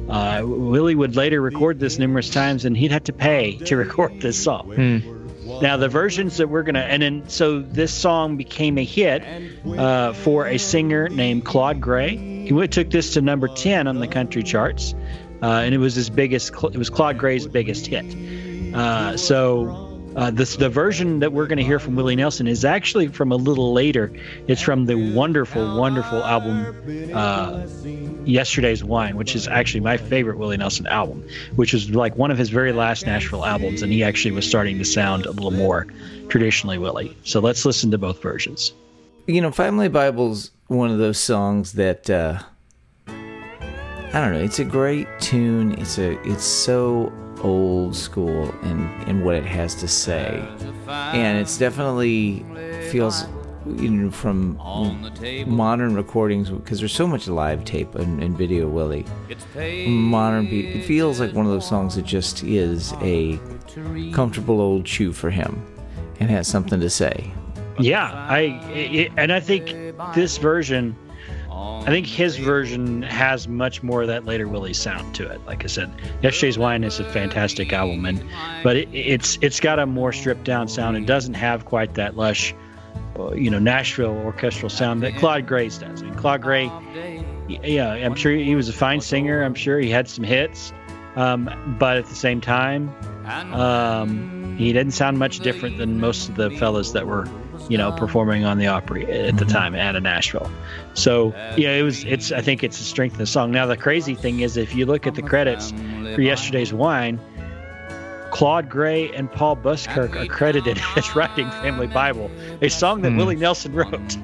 Uh, 0.09 0.41
Willie 0.43 0.95
would 0.95 1.15
later 1.15 1.39
record 1.39 1.79
this 1.79 1.99
numerous 1.99 2.29
times, 2.31 2.65
and 2.65 2.75
he'd 2.75 2.91
have 2.91 3.03
to 3.05 3.13
pay 3.13 3.57
to 3.57 3.77
record 3.85 4.19
this 4.19 4.43
song. 4.43 4.73
Hmm. 4.73 5.61
Now 5.61 5.77
the 5.77 5.89
versions 5.89 6.37
that 6.37 6.47
we're 6.47 6.63
gonna, 6.63 6.79
and 6.79 7.01
then 7.01 7.29
so 7.29 7.59
this 7.59 7.93
song 7.93 8.37
became 8.37 8.77
a 8.77 8.83
hit 8.83 9.23
uh, 9.65 10.13
for 10.13 10.47
a 10.47 10.57
singer 10.57 11.09
named 11.09 11.45
Claude 11.45 11.81
Gray. 11.81 12.17
He 12.17 12.67
took 12.67 12.89
this 12.89 13.13
to 13.13 13.21
number 13.21 13.47
ten 13.47 13.87
on 13.87 13.99
the 13.99 14.07
country 14.07 14.43
charts, 14.43 14.93
uh, 15.41 15.45
and 15.45 15.73
it 15.73 15.79
was 15.79 15.95
his 15.95 16.09
biggest. 16.09 16.53
It 16.53 16.77
was 16.77 16.89
Claude 16.89 17.17
Gray's 17.17 17.47
biggest 17.47 17.87
hit. 17.87 18.05
Uh, 18.73 19.17
so 19.17 19.85
Uh, 20.15 20.31
this 20.31 20.55
the 20.55 20.67
version 20.67 21.19
that 21.19 21.31
we're 21.31 21.45
going 21.45 21.59
to 21.59 21.63
hear 21.63 21.77
from 21.77 21.95
Willie 21.95 22.15
Nelson 22.15 22.47
is 22.47 22.65
actually 22.65 23.07
from 23.09 23.31
a 23.31 23.35
little 23.35 23.73
later. 23.73 24.11
It's 24.47 24.59
from 24.59 24.87
the 24.87 24.95
wonderful, 24.95 25.77
wonderful 25.77 26.23
album 26.23 26.65
uh, 27.13 27.67
"Yesterday's 28.25 28.83
Wine," 28.83 29.15
which 29.17 29.35
is 29.35 29.47
actually 29.47 29.81
my 29.81 29.97
favorite 29.97 30.39
Willie 30.39 30.57
Nelson 30.57 30.87
album, 30.87 31.23
which 31.55 31.73
was 31.73 31.91
like 31.91 32.17
one 32.17 32.31
of 32.31 32.39
his 32.39 32.49
very 32.49 32.73
last 32.73 33.05
Nashville 33.05 33.45
albums, 33.45 33.83
and 33.83 33.93
he 33.93 34.03
actually 34.03 34.31
was 34.31 34.47
starting 34.47 34.79
to 34.79 34.83
sound 34.83 35.27
a 35.27 35.31
little 35.31 35.51
more 35.51 35.85
traditionally 36.27 36.79
Willie. 36.79 37.15
So 37.23 37.39
let's 37.39 37.63
listen 37.63 37.91
to 37.91 37.99
both 37.99 38.19
versions. 38.19 38.73
You 39.27 39.41
know, 39.41 39.51
Family 39.51 39.89
Bible's 39.89 40.49
one 40.67 40.89
of 40.89 40.97
those 40.97 41.19
songs 41.19 41.73
that 41.73 42.09
uh, 42.09 42.39
I 43.07 44.13
don't 44.13 44.33
know. 44.33 44.41
It's 44.41 44.59
a 44.59 44.65
great 44.65 45.07
tune. 45.19 45.73
It's 45.79 45.99
a 45.99 46.19
it's 46.27 46.43
so 46.43 47.13
old 47.41 47.95
school 47.95 48.51
in 48.63 48.89
in 49.07 49.23
what 49.23 49.35
it 49.35 49.45
has 49.45 49.75
to 49.75 49.87
say, 49.87 50.45
and 50.87 51.37
it's 51.37 51.57
definitely 51.57 52.45
feels 52.89 53.25
you 53.65 53.89
know 53.89 54.11
from 54.11 54.57
modern 55.47 55.95
recordings 55.95 56.49
because 56.49 56.79
there's 56.79 56.93
so 56.93 57.07
much 57.07 57.27
live 57.27 57.65
tape 57.65 57.95
and, 57.95 58.21
and 58.23 58.37
video 58.37 58.67
Willie. 58.67 59.05
Modern 59.87 60.47
it 60.47 60.83
feels 60.85 61.19
like 61.19 61.33
one 61.33 61.45
of 61.45 61.51
those 61.51 61.67
songs 61.67 61.95
that 61.95 62.05
just 62.05 62.43
is 62.43 62.93
a 63.01 63.39
comfortable 64.13 64.61
old 64.61 64.85
chew 64.85 65.11
for 65.11 65.29
him 65.29 65.61
and 66.19 66.29
has 66.29 66.47
something 66.47 66.79
to 66.79 66.89
say. 66.89 67.31
Yeah, 67.79 68.11
I 68.11 68.39
it, 68.73 69.11
and 69.17 69.31
I 69.31 69.39
think 69.39 69.75
this 70.13 70.37
version, 70.37 70.95
I 71.59 71.91
think 71.91 72.05
his 72.05 72.37
version 72.37 73.01
has 73.01 73.47
much 73.47 73.81
more 73.81 74.01
of 74.01 74.07
that 74.09 74.25
later 74.25 74.47
Willie 74.47 74.73
sound 74.73 75.15
to 75.15 75.27
it. 75.27 75.43
Like 75.45 75.63
I 75.63 75.67
said, 75.67 75.91
Yesterday's 76.21 76.57
Wine 76.57 76.83
is 76.83 76.99
a 76.99 77.03
fantastic 77.03 77.73
album, 77.73 78.05
and 78.05 78.23
but 78.63 78.77
it, 78.77 78.89
it's 78.93 79.37
it's 79.41 79.59
got 79.59 79.79
a 79.79 79.85
more 79.85 80.13
stripped 80.13 80.43
down 80.43 80.67
sound. 80.67 80.97
It 80.97 81.05
doesn't 81.05 81.33
have 81.33 81.65
quite 81.65 81.95
that 81.95 82.15
lush, 82.15 82.53
uh, 83.17 83.31
you 83.31 83.49
know, 83.49 83.59
Nashville 83.59 84.17
orchestral 84.17 84.69
sound 84.69 85.01
that 85.03 85.15
Claude 85.15 85.47
Gray's 85.47 85.77
does. 85.77 86.03
I 86.03 86.05
mean, 86.05 86.15
Claude 86.15 86.41
Gray, 86.41 86.65
yeah, 87.47 87.91
I'm 87.91 88.15
sure 88.15 88.31
he 88.33 88.55
was 88.55 88.69
a 88.69 88.73
fine 88.73 89.01
singer. 89.01 89.41
I'm 89.43 89.55
sure 89.55 89.79
he 89.79 89.89
had 89.89 90.07
some 90.07 90.23
hits, 90.23 90.71
um, 91.15 91.75
but 91.79 91.97
at 91.97 92.05
the 92.05 92.15
same 92.15 92.41
time, 92.41 92.93
um, 93.53 94.55
he 94.57 94.73
didn't 94.73 94.93
sound 94.93 95.17
much 95.17 95.39
different 95.39 95.77
than 95.77 95.99
most 95.99 96.29
of 96.29 96.35
the 96.35 96.51
fellas 96.51 96.91
that 96.91 97.07
were 97.07 97.27
you 97.67 97.77
know, 97.77 97.91
performing 97.91 98.45
on 98.45 98.57
the 98.57 98.67
Opry 98.67 99.05
at 99.11 99.37
the 99.37 99.45
time 99.45 99.75
out 99.75 99.95
of 99.95 100.03
Nashville. 100.03 100.49
So 100.93 101.33
yeah, 101.57 101.73
it 101.73 101.83
was. 101.83 102.03
It's. 102.05 102.31
I 102.31 102.41
think 102.41 102.63
it's 102.63 102.77
the 102.77 102.83
strength 102.85 103.13
of 103.13 103.19
the 103.19 103.25
song. 103.25 103.51
Now 103.51 103.65
the 103.65 103.77
crazy 103.77 104.15
thing 104.15 104.39
is, 104.39 104.55
if 104.57 104.73
you 104.75 104.85
look 104.85 105.05
at 105.07 105.15
the 105.15 105.21
credits 105.21 105.71
for 106.15 106.21
yesterday's 106.21 106.73
wine, 106.73 107.19
Claude 108.31 108.69
Gray 108.69 109.11
and 109.13 109.31
Paul 109.31 109.55
Buskirk 109.55 110.15
are 110.15 110.25
credited 110.27 110.79
as 110.95 111.15
writing 111.15 111.49
Family 111.49 111.87
Bible, 111.87 112.29
a 112.61 112.69
song 112.69 113.01
that 113.01 113.11
Hmm. 113.11 113.17
Willie 113.17 113.35
Nelson 113.35 113.73
wrote. 113.73 114.15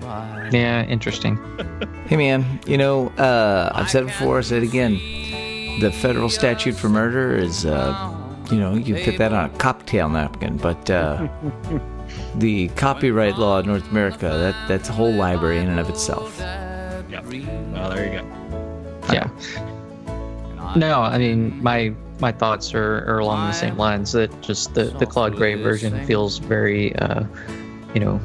Yeah, 0.52 0.84
interesting. 0.86 1.38
Hey 2.06 2.18
man, 2.18 2.60
you 2.68 2.78
know, 2.78 3.08
uh, 3.18 3.72
I've 3.74 3.90
said 3.90 4.04
it 4.04 4.06
before, 4.06 4.38
I 4.38 4.42
said 4.42 4.62
it 4.62 4.68
again. 4.68 4.94
The 5.80 5.92
federal 5.92 6.30
statute 6.30 6.76
for 6.76 6.88
murder 6.88 7.36
is, 7.36 7.66
uh, 7.66 8.14
you 8.52 8.60
know, 8.60 8.76
you 8.76 8.96
fit 8.96 9.18
that 9.18 9.34
on 9.34 9.46
a 9.50 9.58
cocktail 9.58 10.08
napkin, 10.08 10.58
but 10.58 10.88
uh, 10.92 11.28
the 12.36 12.68
copyright 12.70 13.38
law 13.38 13.60
in 13.60 13.68
North 13.68 13.90
America, 13.92 14.28
that 14.28 14.68
that's 14.68 14.90
a 14.90 14.94
whole 14.94 15.14
library 15.14 15.60
in 15.60 15.68
and 15.68 15.80
of 15.80 15.90
itself. 15.90 16.36
Yeah. 16.40 17.22
Well, 17.72 17.90
there 17.90 18.14
you 18.14 18.20
go. 18.20 19.14
Yeah. 19.14 19.30
No, 20.76 21.02
I 21.02 21.18
mean 21.18 21.62
my 21.64 21.94
my 22.20 22.32
thoughts 22.32 22.74
are, 22.74 23.06
are 23.08 23.20
along 23.20 23.48
the 23.48 23.54
same 23.54 23.78
lines. 23.78 24.12
That 24.12 24.42
just 24.42 24.74
the 24.74 24.86
the 24.86 25.06
Claude 25.06 25.36
Gray 25.36 25.56
version 25.56 26.06
feels 26.06 26.40
very, 26.40 26.96
uh, 26.96 27.24
you 27.94 28.00
know, 28.00 28.18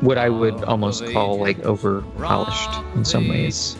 what 0.00 0.18
I 0.18 0.28
would 0.28 0.64
almost 0.64 1.06
call 1.06 1.38
like 1.38 1.58
over 1.60 2.02
polished 2.18 2.70
in 2.94 3.04
some 3.04 3.28
ways. 3.28 3.76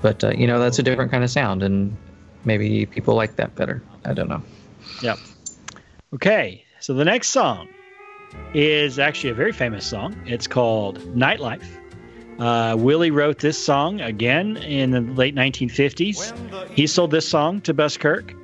But 0.00 0.24
uh, 0.24 0.30
you 0.30 0.46
know, 0.46 0.58
that's 0.58 0.78
a 0.78 0.82
different 0.82 1.10
kind 1.10 1.22
of 1.22 1.30
sound, 1.30 1.62
and 1.62 1.96
maybe 2.44 2.86
people 2.86 3.14
like 3.14 3.36
that 3.36 3.54
better. 3.54 3.82
I 4.04 4.14
don't 4.14 4.28
know. 4.28 4.42
Yep. 5.02 5.18
Okay, 6.14 6.64
so 6.80 6.94
the 6.94 7.04
next 7.04 7.30
song 7.30 7.68
is 8.54 8.98
actually 8.98 9.30
a 9.30 9.34
very 9.34 9.52
famous 9.52 9.86
song. 9.86 10.20
It's 10.26 10.46
called 10.46 10.98
Nightlife. 11.14 11.66
Uh, 12.38 12.76
Willie 12.76 13.10
wrote 13.10 13.38
this 13.38 13.62
song 13.62 14.00
again 14.00 14.56
in 14.56 14.90
the 14.90 15.00
late 15.00 15.34
1950s. 15.34 16.68
He 16.70 16.86
sold 16.86 17.10
this 17.10 17.28
song 17.28 17.60
to 17.62 17.74
Buskirk, 17.74 18.34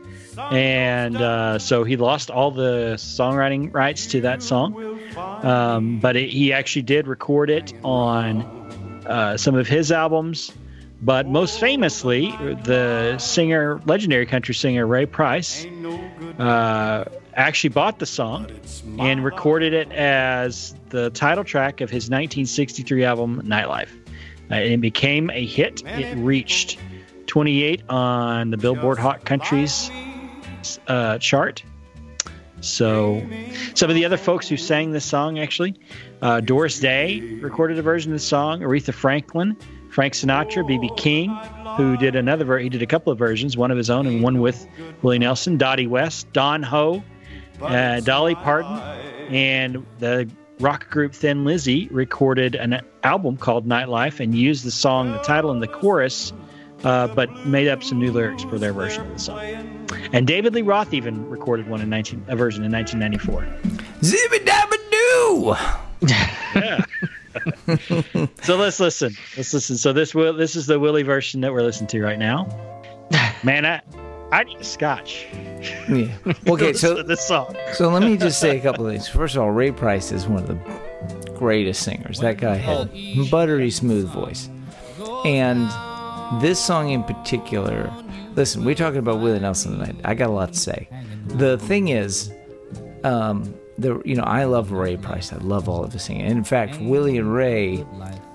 and 0.51 1.17
uh, 1.17 1.59
so 1.59 1.85
he 1.85 1.97
lost 1.97 2.31
all 2.31 2.51
the 2.51 2.95
songwriting 2.97 3.73
rights 3.75 4.07
to 4.09 4.21
that 4.21 4.43
song. 4.43 5.01
Um, 5.17 5.99
but 6.01 6.17
it, 6.17 6.31
he 6.31 6.53
actually 6.53 6.83
did 6.83 7.09
record 7.09 7.51
it 7.51 7.73
on 7.83 8.43
uh, 9.07 9.37
some 9.37 9.55
of 9.55 9.67
his 9.67 9.91
albums. 9.91 10.53
But 11.01 11.29
most 11.29 11.61
famously, 11.61 12.33
the 12.65 13.19
singer, 13.19 13.81
legendary 13.87 14.27
country 14.27 14.55
singer 14.55 14.87
Ray 14.87 15.07
Price, 15.07 15.65
uh, 16.39 17.05
actually 17.35 17.71
bought 17.71 18.01
the 18.01 18.07
song 18.07 18.51
and 18.99 19.25
recorded 19.25 19.73
it 19.73 19.93
as 19.93 20.75
the 20.89 21.11
title 21.11 21.45
track 21.45 21.81
of 21.81 21.89
his 21.89 22.05
1963 22.05 23.05
album 23.05 23.43
Nightlife. 23.45 23.91
Uh, 24.51 24.57
it 24.57 24.81
became 24.81 25.31
a 25.31 25.47
hit. 25.47 25.83
It 25.87 26.17
reached 26.17 26.79
28 27.27 27.83
on 27.89 28.51
the 28.51 28.57
Billboard 28.57 28.99
Hot 28.99 29.25
Countries 29.25 29.91
uh, 30.89 31.19
chart. 31.19 31.63
So, 32.61 33.25
some 33.75 33.89
of 33.89 33.95
the 33.95 34.05
other 34.05 34.17
folks 34.17 34.49
who 34.49 34.57
sang 34.57 34.91
this 34.91 35.05
song 35.05 35.39
actually, 35.39 35.79
uh, 36.21 36.41
Doris 36.41 36.81
Day 36.81 37.21
recorded 37.41 37.79
a 37.79 37.83
version 37.83 38.11
of 38.11 38.19
the 38.19 38.25
song. 38.25 38.63
Aretha 38.63 38.93
Franklin, 38.93 39.57
Frank 39.91 40.15
Sinatra, 40.15 40.67
B.B. 40.67 40.91
King, 40.97 41.31
who 41.77 41.97
did 41.97 42.15
another. 42.17 42.45
Ver- 42.45 42.59
he 42.59 42.69
did 42.69 42.83
a 42.83 42.87
couple 42.87 43.13
of 43.13 43.19
versions, 43.19 43.57
one 43.57 43.71
of 43.71 43.77
his 43.77 43.91
own 43.91 44.07
and 44.07 44.23
one 44.23 44.41
with 44.41 44.67
Willie 45.03 45.19
Nelson. 45.19 45.57
Dottie 45.57 45.87
West, 45.87 46.33
Don 46.33 46.63
Ho, 46.63 47.03
uh, 47.63 48.01
Dolly 48.01 48.35
Parton, 48.35 48.79
and 49.35 49.85
the 49.99 50.29
rock 50.61 50.91
group 50.91 51.15
Thin 51.15 51.45
Lizzy 51.45 51.89
recorded 51.91 52.55
an 52.55 52.81
album 53.05 53.37
called 53.37 53.67
Nightlife 53.67 54.21
and 54.21 54.35
used 54.35 54.65
the 54.65 54.71
song, 54.71 55.13
the 55.13 55.19
title, 55.19 55.51
and 55.51 55.63
the 55.63 55.69
chorus, 55.69 56.33
uh, 56.85 57.07
but 57.09 57.47
made 57.47 57.69
up 57.69 57.83
some 57.83 57.99
new 57.99 58.11
lyrics 58.13 58.43
for 58.45 58.59
their 58.59 58.73
version 58.73 59.03
of 59.07 59.13
the 59.13 59.19
song. 59.19 59.87
And 60.13 60.27
David 60.27 60.55
Lee 60.55 60.63
Roth 60.63 60.93
even 60.95 61.29
recorded 61.29 61.69
one 61.69 61.81
in 61.81 61.89
19, 61.91 62.25
a 62.29 62.37
version 62.37 62.65
in 62.65 62.73
1994. 62.73 63.47
Zibby 64.01 64.45
dabba 64.45 64.91
doo! 64.91 65.55
Yeah. 66.55 66.85
So 68.43 68.57
let's 68.57 68.81
listen. 68.81 69.17
Let's 69.37 69.53
listen. 69.53 69.77
So 69.77 69.93
this 69.93 70.15
will 70.15 70.33
this 70.33 70.57
is 70.57 70.67
the 70.67 70.79
Willie 70.79 71.03
version 71.03 71.41
that 71.43 71.53
we're 71.53 71.63
listening 71.63 71.89
to 71.89 72.03
right 72.03 72.19
now. 72.19 72.47
Man, 73.43 73.65
I 73.65 73.81
I 74.31 74.45
need 74.45 74.59
a 74.59 74.65
scotch. 74.65 75.27
Yeah. 75.89 76.15
Okay, 76.47 76.73
so 76.75 77.03
this 77.03 77.27
song. 77.27 77.57
So 77.73 77.89
let 77.89 78.03
me 78.03 78.17
just 78.17 78.41
say 78.41 78.59
a 78.59 78.61
couple 78.61 78.87
of 78.87 78.93
things. 78.93 79.09
First 79.09 79.37
of 79.37 79.43
all, 79.43 79.51
Ray 79.51 79.73
Price 79.73 80.13
is 80.13 80.27
one 80.27 80.43
of 80.43 80.49
the 80.49 81.33
greatest 81.39 81.83
singers. 81.83 82.21
That 82.21 82.37
guy 82.39 82.57
had 82.57 82.91
buttery 83.31 83.71
smooth 83.71 84.09
voice. 84.09 84.51
And 85.25 85.69
this 86.43 86.63
song 86.63 86.91
in 86.91 87.05
particular, 87.05 87.93
listen, 88.35 88.65
we're 88.65 88.75
talking 88.75 88.99
about 88.99 89.21
Willie 89.21 89.41
Nelson 89.41 89.73
tonight. 89.73 89.97
I 90.05 90.15
got 90.15 90.29
a 90.29 90.33
lot 90.33 90.53
to 90.53 90.59
say. 90.59 90.89
The 91.27 91.59
thing 91.59 91.89
is, 91.89 92.31
um, 93.05 93.55
the 93.79 94.03
you 94.05 94.17
know, 94.17 94.25
I 94.25 94.45
love 94.45 94.73
Ray 94.73 94.97
Price. 94.97 95.33
I 95.33 95.37
love 95.37 95.69
all 95.69 95.85
of 95.85 95.93
his 95.93 96.03
singing. 96.03 96.27
And 96.27 96.37
in 96.37 96.45
fact, 96.45 96.81
Willie 96.81 97.17
and 97.17 97.33
Ray 97.33 97.85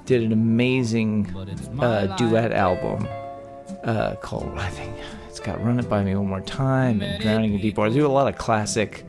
did 0.05 0.23
an 0.23 0.31
amazing 0.31 1.33
uh, 1.79 2.15
duet 2.15 2.51
album 2.51 3.07
uh, 3.83 4.15
called 4.15 4.57
I 4.57 4.69
think 4.69 4.95
it's 5.27 5.39
got 5.39 5.63
"Run 5.63 5.79
It 5.79 5.89
By 5.89 6.03
Me 6.03 6.15
One 6.15 6.27
More 6.27 6.41
Time" 6.41 7.01
and 7.01 7.21
"Drowning 7.21 7.53
in 7.53 7.61
Deep 7.61 7.77
Water." 7.77 7.89
They 7.89 7.99
do 7.99 8.07
a 8.07 8.07
lot 8.07 8.27
of 8.27 8.37
classic, 8.37 9.05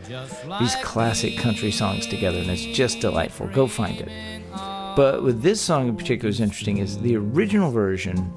these 0.58 0.74
classic 0.76 1.38
country 1.38 1.70
songs 1.70 2.06
together, 2.06 2.38
and 2.38 2.50
it's 2.50 2.64
just 2.64 3.00
delightful. 3.00 3.46
Go 3.48 3.66
find 3.66 4.00
it. 4.00 4.08
But 4.96 5.22
with 5.22 5.42
this 5.42 5.60
song 5.60 5.88
in 5.88 5.96
particular, 5.96 6.28
is 6.28 6.40
interesting 6.40 6.78
is 6.78 6.98
the 6.98 7.16
original 7.16 7.70
version 7.70 8.32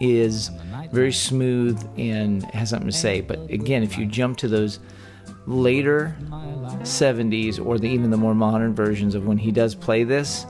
is 0.00 0.50
very 0.92 1.12
smooth 1.12 1.80
and 1.98 2.42
has 2.46 2.70
something 2.70 2.88
to 2.88 2.96
say. 2.96 3.20
But 3.20 3.38
again, 3.50 3.82
if 3.82 3.98
you 3.98 4.06
jump 4.06 4.38
to 4.38 4.48
those 4.48 4.80
later 5.50 6.16
70s 6.82 7.64
or 7.64 7.78
the, 7.78 7.88
even 7.88 8.10
the 8.10 8.16
more 8.16 8.34
modern 8.34 8.74
versions 8.74 9.14
of 9.14 9.26
when 9.26 9.38
he 9.38 9.50
does 9.50 9.74
play 9.74 10.04
this, 10.04 10.46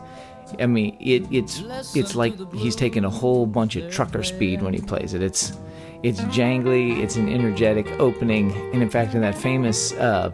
I 0.59 0.67
mean, 0.67 0.97
it, 1.01 1.27
it's 1.31 1.63
it's 1.95 2.17
like 2.17 2.35
he's 2.55 2.75
taking 2.75 3.05
a 3.05 3.11
whole 3.11 3.47
bunch 3.47 3.77
of 3.77 3.91
trucker 3.93 4.23
speed 4.23 4.63
when 4.63 4.75
he 4.75 4.81
plays 4.81 5.15
it. 5.15 5.23
It's 5.23 5.53
it's 6.03 6.21
jangly, 6.23 6.99
it's 6.99 7.17
an 7.17 7.29
energetic 7.29 7.87
opening, 8.01 8.53
and 8.73 8.83
in 8.83 8.91
fact, 8.91 9.15
in 9.15 9.21
that 9.21 9.37
famous 9.37 9.93
uh, 9.93 10.31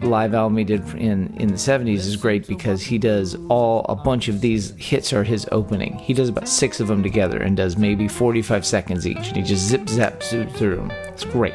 live 0.00 0.34
album 0.34 0.58
he 0.58 0.64
did 0.64 0.86
in 0.94 1.34
in 1.38 1.48
the 1.48 1.54
70s 1.54 1.98
is 1.98 2.16
great 2.16 2.46
because 2.46 2.82
he 2.82 2.98
does 2.98 3.36
all 3.48 3.84
a 3.88 3.96
bunch 3.96 4.28
of 4.28 4.40
these 4.40 4.70
hits 4.76 5.12
are 5.12 5.24
his 5.24 5.48
opening. 5.50 5.94
He 5.98 6.14
does 6.14 6.28
about 6.28 6.48
six 6.48 6.78
of 6.78 6.86
them 6.86 7.02
together 7.02 7.42
and 7.42 7.56
does 7.56 7.76
maybe 7.76 8.06
45 8.06 8.64
seconds 8.64 9.06
each, 9.06 9.28
and 9.28 9.36
he 9.36 9.42
just 9.42 9.66
zip 9.66 9.82
zaps 9.82 10.30
through 10.56 10.76
them. 10.76 10.90
It's 10.90 11.24
great. 11.24 11.54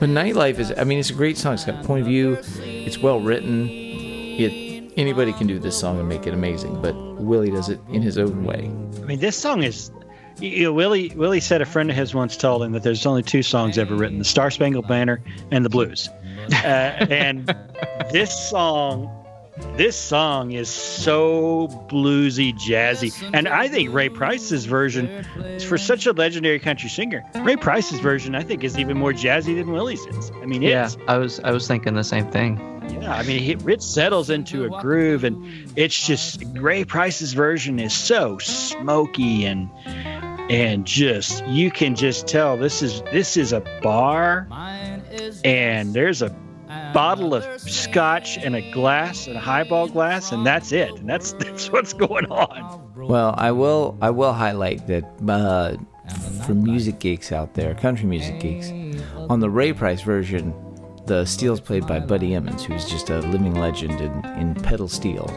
But 0.00 0.08
Nightlife 0.08 0.58
is, 0.58 0.72
I 0.76 0.84
mean, 0.84 0.98
it's 0.98 1.10
a 1.10 1.14
great 1.14 1.36
song. 1.36 1.54
It's 1.54 1.64
got 1.64 1.84
point 1.84 2.00
of 2.00 2.06
view. 2.06 2.38
It's 2.56 2.98
well 2.98 3.20
written. 3.20 3.68
It 3.70 4.92
anybody 4.96 5.32
can 5.34 5.46
do 5.46 5.58
this 5.58 5.78
song 5.78 6.00
and 6.00 6.08
make 6.08 6.26
it 6.26 6.32
amazing, 6.32 6.80
but 6.80 6.94
Willie 7.20 7.50
does 7.50 7.68
it 7.68 7.80
in 7.90 8.00
his 8.00 8.16
own 8.16 8.44
way. 8.44 8.70
I 9.02 9.06
mean, 9.06 9.20
this 9.20 9.36
song 9.36 9.62
is. 9.62 9.90
You 10.38 10.64
know, 10.64 10.72
Willie 10.72 11.12
Willie 11.16 11.40
said 11.40 11.60
a 11.60 11.66
friend 11.66 11.90
of 11.90 11.96
his 11.96 12.14
once 12.14 12.34
told 12.34 12.62
him 12.62 12.72
that 12.72 12.82
there's 12.82 13.04
only 13.04 13.22
two 13.22 13.42
songs 13.42 13.76
ever 13.76 13.94
written: 13.94 14.18
the 14.18 14.24
Star 14.24 14.50
Spangled 14.50 14.88
Banner 14.88 15.20
and 15.50 15.66
the 15.66 15.68
Blues. 15.68 16.08
Uh, 16.50 17.06
and 17.10 17.54
this 18.10 18.32
song, 18.48 19.10
this 19.76 19.96
song 19.96 20.52
is 20.52 20.68
so 20.68 21.68
bluesy, 21.88 22.52
jazzy, 22.52 23.12
and 23.32 23.48
I 23.48 23.68
think 23.68 23.92
Ray 23.92 24.08
Price's 24.08 24.64
version 24.66 25.06
is 25.08 25.64
for 25.64 25.78
such 25.78 26.06
a 26.06 26.12
legendary 26.12 26.58
country 26.58 26.88
singer. 26.90 27.24
Ray 27.36 27.56
Price's 27.56 28.00
version, 28.00 28.34
I 28.34 28.42
think, 28.42 28.62
is 28.64 28.78
even 28.78 28.98
more 28.98 29.12
jazzy 29.12 29.56
than 29.56 29.72
Willie's 29.72 30.04
is. 30.06 30.30
I 30.42 30.46
mean, 30.46 30.62
Yeah, 30.62 30.90
I 31.08 31.16
was 31.16 31.40
I 31.40 31.50
was 31.52 31.66
thinking 31.66 31.94
the 31.94 32.04
same 32.04 32.30
thing. 32.30 32.58
yeah, 33.00 33.14
I 33.14 33.22
mean, 33.22 33.42
it, 33.50 33.66
it 33.68 33.82
settles 33.82 34.28
into 34.30 34.64
a 34.64 34.80
groove, 34.82 35.24
and 35.24 35.72
it's 35.76 36.06
just 36.06 36.42
Ray 36.54 36.84
Price's 36.84 37.32
version 37.32 37.78
is 37.78 37.94
so 37.94 38.38
smoky 38.38 39.44
and 39.46 39.70
and 40.50 40.84
just 40.84 41.46
you 41.46 41.70
can 41.70 41.94
just 41.94 42.26
tell 42.26 42.56
this 42.56 42.82
is 42.82 43.02
this 43.12 43.36
is 43.36 43.52
a 43.52 43.60
bar, 43.82 44.46
and 45.44 45.94
there's 45.94 46.22
a 46.22 46.36
bottle 46.92 47.34
of 47.34 47.44
scotch 47.60 48.38
and 48.38 48.54
a 48.54 48.70
glass 48.70 49.26
and 49.26 49.36
a 49.36 49.40
highball 49.40 49.88
glass, 49.88 50.32
and 50.32 50.46
that's 50.46 50.72
it, 50.72 50.90
and 50.90 51.08
that's 51.08 51.32
that's 51.38 51.70
what's 51.70 51.92
going 51.92 52.26
on. 52.26 52.92
Well, 52.96 53.34
I 53.36 53.52
will 53.52 53.98
I 54.00 54.10
will 54.10 54.32
highlight 54.32 54.86
that 54.86 55.04
uh, 55.28 55.76
for 56.44 56.54
music 56.54 56.98
geeks 56.98 57.32
out 57.32 57.54
there, 57.54 57.74
country 57.74 58.06
music 58.06 58.40
geeks, 58.40 58.70
on 59.28 59.40
the 59.40 59.50
Ray 59.50 59.72
Price 59.72 60.02
version, 60.02 60.54
the 61.06 61.24
steel's 61.24 61.60
played 61.60 61.86
by 61.86 62.00
Buddy 62.00 62.34
Emmons, 62.34 62.64
who's 62.64 62.84
just 62.84 63.10
a 63.10 63.20
living 63.20 63.54
legend 63.54 64.00
in, 64.00 64.24
in 64.38 64.54
pedal 64.54 64.88
steel 64.88 65.28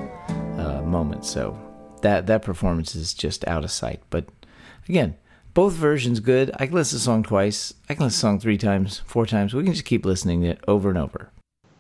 uh, 0.58 0.82
moments. 0.84 1.30
So 1.30 1.58
that 2.02 2.28
that 2.28 2.42
performance 2.42 2.96
is 2.96 3.14
just 3.14 3.48
out 3.48 3.64
of 3.64 3.72
sight. 3.72 4.02
But 4.10 4.26
again, 4.88 5.16
both 5.54 5.74
versions 5.74 6.20
good. 6.20 6.52
I 6.56 6.66
can 6.66 6.76
listen 6.76 6.98
to 6.98 7.02
the 7.02 7.06
song 7.06 7.24
twice. 7.24 7.74
I 7.90 7.94
can 7.94 8.06
listen 8.06 8.18
to 8.18 8.18
the 8.18 8.32
song 8.34 8.40
three 8.40 8.58
times, 8.58 9.02
four 9.06 9.26
times. 9.26 9.54
We 9.54 9.64
can 9.64 9.74
just 9.74 9.86
keep 9.86 10.06
listening 10.06 10.42
to 10.42 10.50
it 10.50 10.64
over 10.68 10.90
and 10.90 10.98
over. 10.98 11.32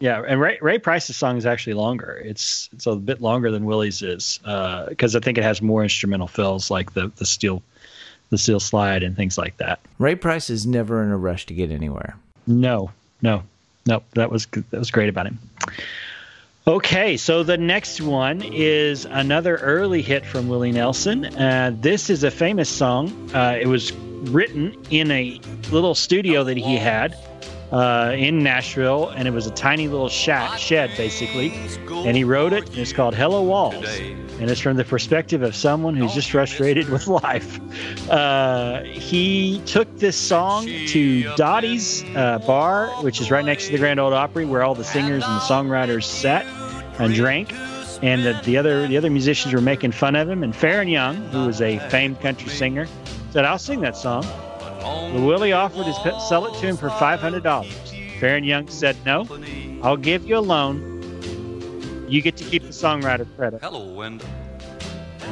Yeah, 0.03 0.21
and 0.27 0.41
Ray, 0.41 0.57
Ray 0.61 0.79
Price's 0.79 1.15
song 1.15 1.37
is 1.37 1.45
actually 1.45 1.75
longer. 1.75 2.21
It's 2.25 2.67
it's 2.73 2.87
a 2.87 2.95
bit 2.97 3.21
longer 3.21 3.51
than 3.51 3.63
Willie's 3.63 4.01
is 4.01 4.37
because 4.43 5.15
I 5.15 5.21
think 5.21 5.37
it 5.37 5.45
has 5.45 5.61
more 5.61 5.81
instrumental 5.81 6.27
fills 6.27 6.69
like 6.69 6.93
the 6.93 7.09
the 7.15 7.25
steel 7.25 7.63
the 8.29 8.37
steel 8.37 8.59
slide 8.59 9.01
and 9.01 9.15
things 9.15 9.37
like 9.37 9.55
that. 9.57 9.79
Ray 9.99 10.15
Price 10.15 10.49
is 10.49 10.67
never 10.67 11.01
in 11.03 11.09
a 11.09 11.15
rush 11.15 11.45
to 11.45 11.53
get 11.53 11.71
anywhere. 11.71 12.17
No, 12.45 12.91
no, 13.21 13.43
no. 13.85 14.03
That 14.15 14.29
was 14.29 14.45
that 14.47 14.77
was 14.77 14.91
great 14.91 15.07
about 15.07 15.25
him. 15.25 15.39
Okay, 16.67 17.15
so 17.15 17.43
the 17.43 17.57
next 17.57 18.01
one 18.01 18.41
is 18.41 19.05
another 19.05 19.55
early 19.55 20.01
hit 20.01 20.25
from 20.25 20.49
Willie 20.49 20.73
Nelson. 20.73 21.27
Uh, 21.27 21.71
this 21.79 22.09
is 22.09 22.25
a 22.25 22.31
famous 22.31 22.67
song. 22.67 23.31
Uh, 23.33 23.57
it 23.57 23.67
was 23.67 23.93
written 23.93 24.75
in 24.89 25.11
a 25.11 25.39
little 25.71 25.95
studio 25.95 26.43
that 26.43 26.57
he 26.57 26.75
had 26.75 27.15
uh, 27.73 28.13
in 28.15 28.43
Nashville, 28.43 29.09
and 29.09 29.27
it 29.27 29.31
was 29.31 29.47
a 29.47 29.51
tiny 29.51 29.87
little 29.87 30.07
shed, 30.09 30.59
shed 30.59 30.91
basically. 30.95 31.51
And 31.89 32.15
he 32.15 32.23
wrote 32.23 32.53
it. 32.53 32.69
And 32.69 32.77
it's 32.77 32.93
called 32.93 33.15
"Hello 33.15 33.41
Walls," 33.41 33.85
and 34.39 34.49
it's 34.49 34.61
from 34.61 34.77
the 34.77 34.85
perspective 34.85 35.41
of 35.41 35.55
someone 35.55 35.95
who's 35.95 36.13
just 36.13 36.29
frustrated 36.29 36.89
with 36.89 37.07
life. 37.07 37.59
Uh, 38.09 38.83
he 38.83 39.59
took 39.65 39.97
this 39.97 40.15
song 40.15 40.65
to 40.65 41.23
Dottie's 41.35 42.03
uh, 42.15 42.39
bar, 42.45 42.89
which 43.03 43.19
is 43.19 43.31
right 43.31 43.43
next 43.43 43.65
to 43.65 43.71
the 43.71 43.79
Grand 43.79 43.99
Ole 43.99 44.13
Opry, 44.13 44.45
where 44.45 44.61
all 44.63 44.75
the 44.75 44.83
singers 44.83 45.23
and 45.23 45.35
the 45.35 45.41
songwriters 45.41 46.03
sat 46.03 46.45
and 46.99 47.13
drank. 47.13 47.53
And 48.03 48.25
the, 48.25 48.39
the 48.43 48.57
other 48.57 48.85
the 48.87 48.97
other 48.97 49.09
musicians 49.09 49.53
were 49.53 49.61
making 49.61 49.93
fun 49.93 50.15
of 50.15 50.29
him. 50.29 50.43
And 50.43 50.53
Faron 50.53 50.91
Young, 50.91 51.15
who 51.29 51.47
was 51.47 51.61
a 51.61 51.79
famed 51.89 52.19
country 52.19 52.49
singer, 52.49 52.85
said, 53.31 53.45
"I'll 53.45 53.57
sing 53.57 53.81
that 53.81 53.97
song." 53.97 54.25
Willie 54.83 55.53
offered 55.53 55.85
to 55.85 56.19
sell 56.19 56.45
it 56.45 56.59
to 56.59 56.67
him 56.67 56.77
for 56.77 56.89
five 56.91 57.19
hundred 57.19 57.43
dollars. 57.43 57.73
Faron 58.19 58.45
Young 58.45 58.67
said, 58.67 58.95
"No, 59.05 59.27
I'll 59.81 59.97
give 59.97 60.25
you 60.25 60.37
a 60.37 60.39
loan. 60.39 60.91
You 62.09 62.21
get 62.21 62.37
to 62.37 62.43
keep 62.43 62.63
the 62.63 62.69
songwriter 62.69 63.27
credit." 63.35 63.61
Hello, 63.61 63.93
Wendell. 63.93 64.27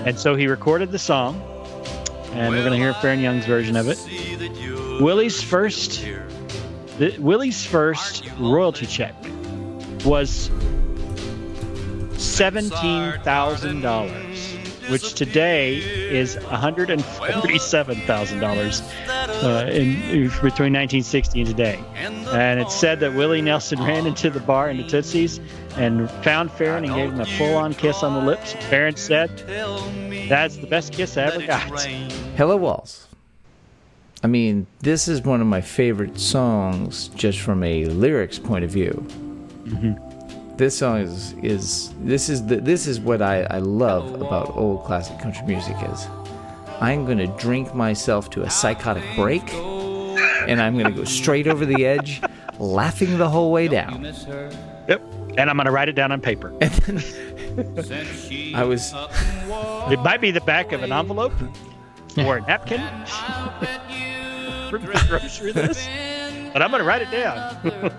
And 0.06 0.18
so 0.18 0.36
he 0.36 0.48
recorded 0.48 0.92
the 0.92 1.00
song, 1.00 1.40
and 2.32 2.54
we're 2.54 2.64
going 2.64 2.72
to 2.72 2.78
hear 2.78 2.94
Faron 2.94 3.22
Young's 3.22 3.46
version 3.46 3.76
of 3.76 3.88
it. 3.88 4.00
Willie's 5.02 5.42
first, 5.42 6.06
the, 6.98 7.16
Willie's 7.20 7.66
first 7.66 8.30
royalty 8.40 8.86
check 8.86 9.14
was 10.06 10.50
seventeen 12.18 13.14
thousand 13.24 13.82
dollars, 13.82 14.54
which 14.90 15.14
today 15.14 15.78
is 15.78 16.36
one 16.36 16.56
hundred 16.56 16.90
and 16.90 17.04
forty-seven 17.04 18.02
thousand 18.02 18.40
dollars 18.40 18.82
uh, 19.44 19.66
in 19.72 20.28
between 20.28 20.74
1960 20.74 21.42
and 21.42 21.50
today. 21.50 21.84
And 21.96 22.60
it's 22.60 22.76
said 22.76 23.00
that 23.00 23.14
Willie 23.14 23.42
Nelson 23.42 23.80
ran 23.84 24.06
into 24.06 24.30
the 24.30 24.40
bar 24.40 24.70
in 24.70 24.78
the 24.78 24.84
Tootsie's 24.84 25.40
and 25.78 26.10
found 26.24 26.50
Faron 26.50 26.86
and 26.86 26.94
gave 26.94 27.12
him 27.12 27.22
a 27.22 27.26
full-on 27.26 27.74
kiss 27.74 28.04
on 28.04 28.14
the 28.14 28.22
lips. 28.22 28.54
Faron 28.54 28.98
said, 28.98 29.30
"That's 30.30 30.58
the 30.58 30.68
best 30.68 30.94
kiss 30.94 31.18
I 31.18 31.24
ever 31.24 31.46
got." 31.46 31.82
Hello 32.36 32.58
Walls. 32.58 33.08
I 34.24 34.28
mean, 34.28 34.68
this 34.82 35.08
is 35.08 35.24
one 35.24 35.42
of 35.42 35.48
my 35.48 35.62
favorite 35.62 36.20
songs 36.20 37.08
just 37.10 37.40
from 37.40 37.64
a 37.64 37.86
lyrics 37.86 38.38
point 38.38 38.64
of 38.64 38.70
view. 38.70 39.06
This 40.58 40.78
song 40.78 41.00
is 41.00 41.34
is 41.42 41.94
this 42.02 42.30
is 42.30 42.46
the 42.46 42.58
this 42.58 42.86
is 42.86 43.00
what 43.00 43.22
I, 43.22 43.44
I 43.44 43.58
love 43.58 44.22
about 44.22 44.56
old 44.56 44.84
classic 44.84 45.18
country 45.18 45.44
music 45.48 45.76
is 45.92 46.08
I'm 46.82 47.06
gonna 47.06 47.28
drink 47.38 47.74
myself 47.74 48.30
to 48.32 48.42
a 48.42 48.50
psychotic 48.50 49.04
break 49.16 49.54
and 49.54 50.60
I'm 50.60 50.78
gonna 50.78 50.92
go 50.92 51.04
straight 51.04 51.48
over 51.48 51.66
the 51.66 51.86
edge, 51.86 52.22
laughing 52.60 53.18
the 53.18 53.30
whole 53.30 53.52
way 53.52 53.68
down. 53.68 54.04
Yep. 54.88 55.02
And 55.38 55.50
I'm 55.50 55.56
going 55.56 55.66
to 55.66 55.72
write 55.72 55.88
it 55.88 55.94
down 55.94 56.12
on 56.12 56.20
paper. 56.20 56.54
I 58.54 58.64
was 58.66 58.94
It 58.94 60.00
might 60.02 60.20
be 60.20 60.32
the 60.32 60.42
back 60.42 60.74
of 60.74 60.84
an 60.84 60.92
envelope 60.92 61.32
or 62.18 62.38
a 62.38 62.42
napkin 62.42 62.82
for 64.70 64.78
the 64.78 65.06
grocery 65.08 65.54
list, 65.54 65.88
but 66.54 66.62
I'm 66.62 66.70
going 66.72 66.82
to 66.82 66.88
write 66.88 67.02
it 67.02 67.12
down. 67.12 67.58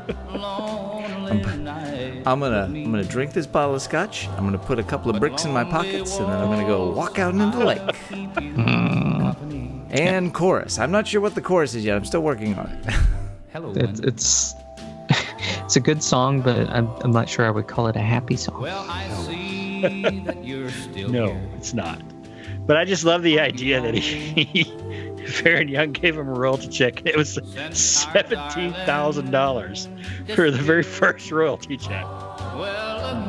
I'm 2.24 2.38
gonna 2.40 2.64
I'm 2.64 2.84
gonna 2.84 3.04
drink 3.04 3.32
this 3.32 3.46
bottle 3.46 3.74
of 3.74 3.82
scotch. 3.82 4.28
I'm 4.28 4.44
gonna 4.44 4.58
put 4.58 4.78
a 4.78 4.82
couple 4.82 5.10
of 5.10 5.18
bricks 5.18 5.44
in 5.44 5.52
my 5.52 5.64
pockets, 5.64 6.18
and 6.18 6.28
then 6.28 6.38
I'm 6.38 6.48
gonna 6.50 6.66
go 6.66 6.90
walk 6.90 7.18
out 7.18 7.34
into 7.34 7.58
the 7.58 7.64
lake. 7.64 7.80
and 9.90 10.32
chorus. 10.34 10.78
I'm 10.78 10.90
not 10.90 11.06
sure 11.08 11.20
what 11.20 11.34
the 11.34 11.40
chorus 11.40 11.74
is 11.74 11.84
yet. 11.84 11.96
I'm 11.96 12.04
still 12.04 12.22
working 12.22 12.54
on 12.58 12.66
it. 12.66 12.94
Hello, 13.52 13.72
It's 13.74 14.00
it's 14.00 14.54
it's 15.64 15.76
a 15.76 15.80
good 15.80 16.02
song, 16.02 16.40
but 16.42 16.68
I'm 16.70 16.88
I'm 17.02 17.10
not 17.12 17.28
sure 17.28 17.46
I 17.46 17.50
would 17.50 17.66
call 17.66 17.86
it 17.88 17.96
a 17.96 18.00
happy 18.00 18.36
song. 18.36 18.60
Well, 18.60 18.84
I 18.88 19.08
see 19.24 19.80
that 20.26 20.44
you're 20.44 20.70
still 20.70 21.08
No, 21.08 21.26
here. 21.28 21.50
it's 21.56 21.74
not. 21.74 22.00
But 22.66 22.76
I 22.76 22.84
just 22.84 23.04
love 23.04 23.22
the 23.22 23.40
idea 23.40 23.80
that 23.80 23.94
he, 23.94 24.44
Faron 25.26 25.68
Young 25.70 25.92
gave 25.92 26.16
him 26.18 26.28
a 26.28 26.32
royalty 26.32 26.68
check. 26.68 26.98
and 27.00 27.08
It 27.08 27.16
was 27.16 27.38
seventeen 27.72 28.72
thousand 28.86 29.30
dollars 29.30 29.88
for 30.34 30.50
the 30.50 30.58
very 30.58 30.82
first 30.82 31.30
royalty 31.30 31.76
check. 31.76 32.04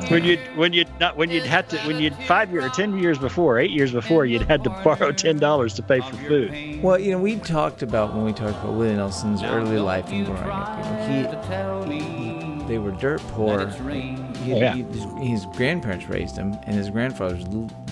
When 0.09 0.23
you 0.23 0.37
when 0.55 0.73
you 0.73 0.85
not 0.99 1.17
when 1.17 1.29
you'd 1.29 1.43
had 1.43 1.69
to 1.69 1.77
when 1.79 1.99
you'd 1.99 2.15
five 2.27 2.51
years 2.51 2.65
or 2.65 2.69
ten 2.69 2.97
years 2.97 3.17
before, 3.17 3.59
eight 3.59 3.71
years 3.71 3.91
before, 3.91 4.25
you'd 4.25 4.43
had 4.43 4.63
to 4.63 4.69
borrow 4.83 5.11
ten 5.11 5.37
dollars 5.37 5.73
to 5.75 5.83
pay 5.83 6.01
for 6.01 6.15
food. 6.17 6.81
well, 6.83 6.99
you 6.99 7.11
know, 7.11 7.19
we 7.19 7.37
talked 7.37 7.81
about 7.81 8.13
when 8.13 8.23
we 8.25 8.33
talked 8.33 8.57
about 8.63 8.73
Willie 8.73 8.95
Nelson's 8.95 9.43
early 9.43 9.79
life 9.79 10.09
and 10.09 10.25
growing 10.25 10.41
up. 10.43 10.77
You 10.77 10.83
know, 10.91 11.85
he, 11.87 12.59
he 12.59 12.67
they 12.67 12.77
were 12.77 12.91
dirt 12.91 13.21
poor. 13.29 13.67
He, 13.67 14.15
yeah. 14.59 14.73
he- 14.75 14.83
his, 15.29 15.45
grandparents 15.47 16.07
raised 16.07 16.35
him, 16.37 16.53
and 16.63 16.75
his 16.75 16.89
grandfather 16.89 17.35
was 17.35 17.47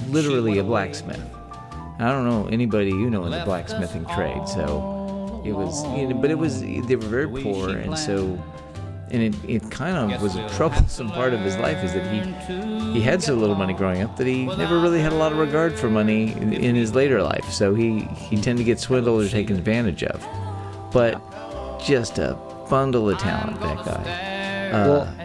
literally 0.07 0.59
a 0.59 0.63
blacksmith. 0.63 1.21
I 2.01 2.11
don't 2.11 2.25
know 2.25 2.47
anybody 2.47 2.89
you 2.89 3.09
know 3.09 3.25
in 3.25 3.31
the 3.31 3.43
blacksmithing 3.45 4.05
trade, 4.05 4.47
so 4.47 5.41
it 5.45 5.53
was. 5.53 5.83
You 5.97 6.09
know, 6.09 6.15
but 6.15 6.31
it 6.31 6.37
was 6.37 6.61
they 6.61 6.95
were 6.95 7.05
very 7.05 7.27
poor, 7.43 7.69
and 7.69 7.97
so 7.97 8.41
and 9.11 9.21
it, 9.21 9.35
it 9.47 9.71
kind 9.71 10.13
of 10.13 10.21
was 10.21 10.35
a 10.35 10.49
troublesome 10.49 11.09
part 11.09 11.33
of 11.33 11.41
his 11.41 11.57
life 11.57 11.83
is 11.83 11.93
that 11.93 12.07
he 12.11 12.93
he 12.93 13.01
had 13.01 13.21
so 13.21 13.35
little 13.35 13.55
money 13.55 13.73
growing 13.73 14.01
up 14.01 14.15
that 14.17 14.25
he 14.25 14.45
never 14.45 14.79
really 14.79 15.01
had 15.01 15.11
a 15.11 15.15
lot 15.15 15.31
of 15.31 15.37
regard 15.37 15.77
for 15.77 15.89
money 15.89 16.31
in, 16.33 16.53
in 16.53 16.75
his 16.75 16.95
later 16.95 17.21
life. 17.21 17.49
So 17.51 17.75
he 17.75 18.01
he 18.01 18.37
tended 18.37 18.57
to 18.57 18.63
get 18.63 18.79
swindled 18.79 19.21
or 19.21 19.27
taken 19.29 19.57
advantage 19.57 20.03
of. 20.03 20.25
But 20.91 21.21
just 21.83 22.19
a 22.19 22.37
bundle 22.69 23.09
of 23.09 23.17
talent, 23.19 23.59
that 23.59 23.85
guy. 23.85 24.69
Uh, 24.71 25.20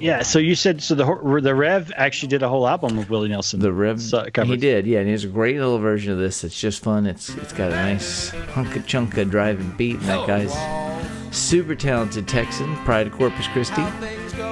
Yeah. 0.00 0.22
So 0.22 0.38
you 0.38 0.54
said 0.54 0.82
so 0.82 0.94
the 0.94 1.04
the 1.42 1.54
Rev 1.54 1.92
actually 1.96 2.28
did 2.28 2.42
a 2.42 2.48
whole 2.48 2.66
album 2.68 2.98
of 2.98 3.10
Willie 3.10 3.28
Nelson. 3.28 3.60
the 3.60 3.72
Rev, 3.72 4.00
So- 4.00 4.24
he 4.44 4.56
did, 4.56 4.86
yeah. 4.86 5.00
And 5.00 5.08
there's 5.08 5.24
a 5.24 5.28
great 5.28 5.56
little 5.58 5.78
version 5.78 6.12
of 6.12 6.18
this. 6.18 6.44
It's 6.44 6.58
just 6.58 6.82
fun. 6.82 7.06
It's 7.06 7.30
it's 7.36 7.52
got 7.52 7.72
a 7.72 7.76
nice 7.76 8.30
hunka 8.30 8.82
chunka 8.84 9.28
driving 9.30 9.70
beat, 9.76 9.96
and 9.96 10.04
that 10.04 10.26
guy's 10.26 10.54
super 11.36 11.74
talented 11.74 12.26
Texan, 12.28 12.74
Pride 12.84 13.06
of 13.08 13.12
Corpus 13.12 13.46
Christi. 13.48 13.84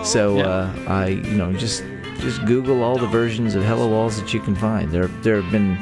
So 0.04 0.40
uh, 0.40 0.72
I, 0.88 1.08
you 1.08 1.34
know, 1.34 1.52
just 1.52 1.84
just 2.18 2.44
Google 2.46 2.82
all 2.82 2.96
the 2.98 3.06
versions 3.06 3.54
of 3.54 3.64
Hello 3.64 3.88
Walls 3.88 4.20
that 4.20 4.32
you 4.34 4.40
can 4.40 4.54
find. 4.54 4.90
There 4.90 5.06
there 5.22 5.40
have 5.40 5.50
been 5.52 5.78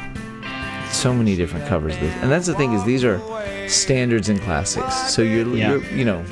so 0.91 1.13
many 1.13 1.37
different 1.37 1.67
covers 1.67 1.95
of 1.95 2.01
this, 2.01 2.15
and 2.23 2.31
that's 2.31 2.47
the 2.47 2.55
thing 2.55 2.73
is 2.75 2.85
these 2.85 3.05
are 3.05 3.21
standards 3.69 4.29
and 4.29 4.41
classics. 4.43 4.95
So 5.15 5.23
you're, 5.23 5.47
Yeah. 5.57 5.71
you're 5.73 5.85
you 5.93 6.05
know, 6.05 6.23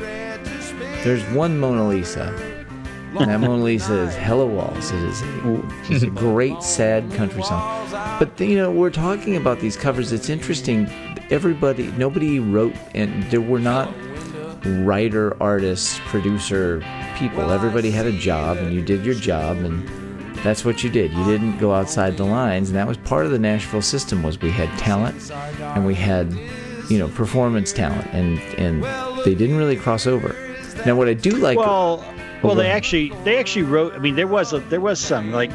there's 1.03 1.25
one 1.31 1.59
Mona 1.59 1.87
Lisa. 1.89 2.33
That 3.19 3.41
Mona 3.41 3.63
Lisa 3.63 3.95
is 3.95 4.15
Hello 4.15 4.47
Walls. 4.47 4.91
It 4.91 5.03
is 5.03 5.23
a, 5.23 5.63
it's 5.91 6.03
a 6.03 6.11
great 6.11 6.63
sad 6.63 7.13
country 7.13 7.43
song. 7.43 7.87
But 8.19 8.41
you 8.41 8.57
know, 8.57 8.71
we're 8.71 8.91
talking 8.91 9.37
about 9.37 9.61
these 9.61 9.77
covers. 9.77 10.13
It's 10.13 10.29
interesting. 10.29 10.89
Everybody, 11.31 11.89
nobody 11.93 12.39
wrote, 12.41 12.75
and 12.95 13.23
there 13.25 13.41
were 13.41 13.59
not 13.59 13.93
writer, 14.65 15.37
artist, 15.43 16.01
producer 16.01 16.83
people. 17.17 17.51
Everybody 17.51 17.91
had 17.91 18.07
a 18.07 18.13
job, 18.13 18.57
and 18.57 18.73
you 18.73 18.81
did 18.83 19.05
your 19.05 19.15
job, 19.15 19.59
and 19.59 19.87
that's 20.39 20.65
what 20.65 20.83
you 20.83 20.89
did. 20.91 21.13
You 21.13 21.25
didn't 21.25 21.59
go 21.59 21.75
outside 21.75 22.17
the 22.17 22.25
lines, 22.25 22.71
and 22.71 22.77
that 22.77 22.87
was 22.87 22.97
part 22.97 23.27
of 23.27 23.33
the 23.33 23.39
Nashville 23.39 23.83
system. 23.83 24.23
Was 24.23 24.41
we 24.41 24.51
had 24.51 24.69
talent, 24.79 25.31
and 25.31 25.85
we 25.87 25.95
had, 25.95 26.33
you 26.89 26.99
know, 26.99 27.09
performance 27.09 27.73
talent, 27.73 28.07
and 28.13 28.39
and 28.59 28.83
they 29.25 29.35
didn't 29.35 29.59
really 29.59 29.77
cross 29.77 30.07
over. 30.07 30.35
Now, 30.87 30.97
what 30.97 31.09
I 31.09 31.15
do 31.15 31.33
like, 31.33 31.59
Well, 31.59 32.05
well, 32.43 32.55
they 32.55 32.71
actually 32.71 33.11
they 33.25 33.39
actually 33.39 33.63
wrote. 33.63 33.95
I 33.95 33.99
mean, 33.99 34.17
there 34.17 34.27
was 34.27 34.53
a, 34.53 34.61
there 34.61 34.81
was 34.81 34.99
some 35.01 35.33
like, 35.33 35.51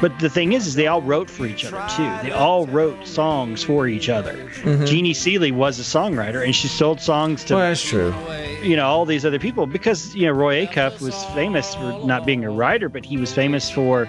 but 0.00 0.18
the 0.18 0.28
thing 0.28 0.52
is, 0.52 0.66
is 0.66 0.74
they 0.74 0.86
all 0.86 1.02
wrote 1.02 1.30
for 1.30 1.46
each 1.46 1.64
other 1.64 1.82
too. 1.96 2.26
They 2.26 2.32
all 2.32 2.66
wrote 2.66 3.06
songs 3.06 3.62
for 3.62 3.86
each 3.86 4.08
other. 4.08 4.34
Mm-hmm. 4.34 4.84
Jeannie 4.84 5.14
Seely 5.14 5.52
was 5.52 5.78
a 5.78 5.82
songwriter, 5.82 6.44
and 6.44 6.54
she 6.54 6.68
sold 6.68 7.00
songs 7.00 7.44
to 7.44 7.54
well, 7.54 7.68
that's 7.68 7.82
true. 7.82 8.14
you 8.62 8.76
know 8.76 8.86
all 8.86 9.04
these 9.04 9.24
other 9.24 9.38
people 9.38 9.66
because 9.66 10.14
you 10.14 10.26
know 10.26 10.32
Roy 10.32 10.66
Acuff 10.66 11.00
was 11.00 11.24
famous 11.26 11.74
for 11.74 12.04
not 12.04 12.26
being 12.26 12.44
a 12.44 12.50
writer, 12.50 12.88
but 12.88 13.04
he 13.04 13.16
was 13.16 13.32
famous 13.32 13.70
for 13.70 14.08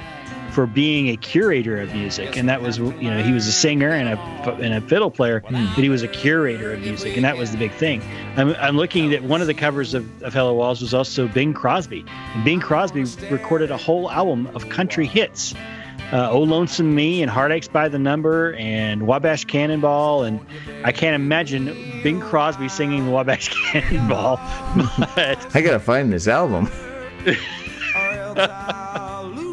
for 0.53 0.67
being 0.67 1.09
a 1.09 1.17
curator 1.17 1.81
of 1.81 1.93
music, 1.93 2.37
and 2.37 2.47
that 2.47 2.61
was 2.61 2.77
you 2.77 3.09
know 3.09 3.23
he 3.23 3.33
was 3.33 3.47
a 3.47 3.51
singer 3.51 3.89
and 3.89 4.09
a 4.09 4.53
and 4.55 4.73
a 4.73 4.81
fiddle 4.81 5.11
player, 5.11 5.41
but 5.41 5.55
he 5.73 5.89
was 5.89 6.03
a 6.03 6.07
curator 6.07 6.73
of 6.73 6.81
music, 6.81 7.15
and 7.15 7.25
that 7.25 7.37
was 7.37 7.51
the 7.51 7.57
big 7.57 7.71
thing. 7.71 8.01
I'm, 8.37 8.55
I'm 8.55 8.77
looking 8.77 9.13
at 9.13 9.23
one 9.23 9.41
of 9.41 9.47
the 9.47 9.53
covers 9.53 9.93
of, 9.93 10.23
of 10.23 10.33
Hello 10.33 10.53
Walls 10.53 10.81
was 10.81 10.93
also 10.93 11.27
Bing 11.27 11.53
Crosby. 11.53 12.05
And 12.07 12.45
Bing 12.45 12.59
Crosby 12.59 13.03
recorded 13.29 13.71
a 13.71 13.77
whole 13.77 14.09
album 14.11 14.47
of 14.55 14.69
country 14.69 15.07
hits. 15.07 15.53
Uh, 16.11 16.29
oh 16.29 16.41
Lonesome 16.41 16.93
Me 16.93 17.23
and 17.23 17.31
Heartaches 17.31 17.69
by 17.69 17.87
the 17.87 17.97
Number 17.97 18.53
and 18.53 19.07
Wabash 19.07 19.45
Cannonball 19.45 20.23
and 20.23 20.39
I 20.83 20.91
can't 20.91 21.15
imagine 21.15 21.65
Bing 22.03 22.21
Crosby 22.21 22.69
singing 22.69 23.11
Wabash 23.11 23.49
Cannonball, 23.71 24.37
but 25.15 25.55
I 25.55 25.61
gotta 25.61 25.79
find 25.79 26.13
this 26.13 26.27
album. 26.27 26.69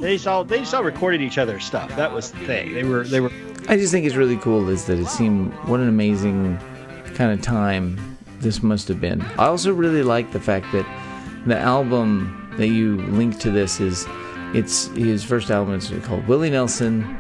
they 0.00 0.14
just 0.14 0.26
all 0.26 0.44
they 0.44 0.58
just 0.60 0.74
all 0.74 0.82
recorded 0.82 1.20
each 1.20 1.38
other's 1.38 1.64
stuff. 1.64 1.94
That 1.96 2.12
was 2.12 2.32
the 2.32 2.38
thing. 2.46 2.74
They 2.74 2.84
were 2.84 3.04
they 3.04 3.20
were 3.20 3.30
I 3.68 3.76
just 3.76 3.92
think 3.92 4.06
it's 4.06 4.16
really 4.16 4.36
cool 4.38 4.68
is 4.68 4.86
that 4.86 4.98
it 4.98 5.06
seemed 5.08 5.52
what 5.66 5.80
an 5.80 5.88
amazing 5.88 6.58
kind 7.14 7.32
of 7.32 7.42
time 7.42 8.18
this 8.40 8.62
must 8.62 8.88
have 8.88 9.00
been. 9.00 9.22
I 9.38 9.46
also 9.46 9.72
really 9.72 10.02
like 10.02 10.32
the 10.32 10.40
fact 10.40 10.66
that 10.72 10.86
the 11.46 11.58
album 11.58 12.52
that 12.56 12.68
you 12.68 12.96
link 13.02 13.38
to 13.40 13.50
this 13.50 13.80
is 13.80 14.06
it's 14.54 14.86
his 14.88 15.22
first 15.22 15.50
album 15.50 15.74
is 15.74 15.92
called 16.04 16.26
Willie 16.26 16.50
Nelson 16.50 17.16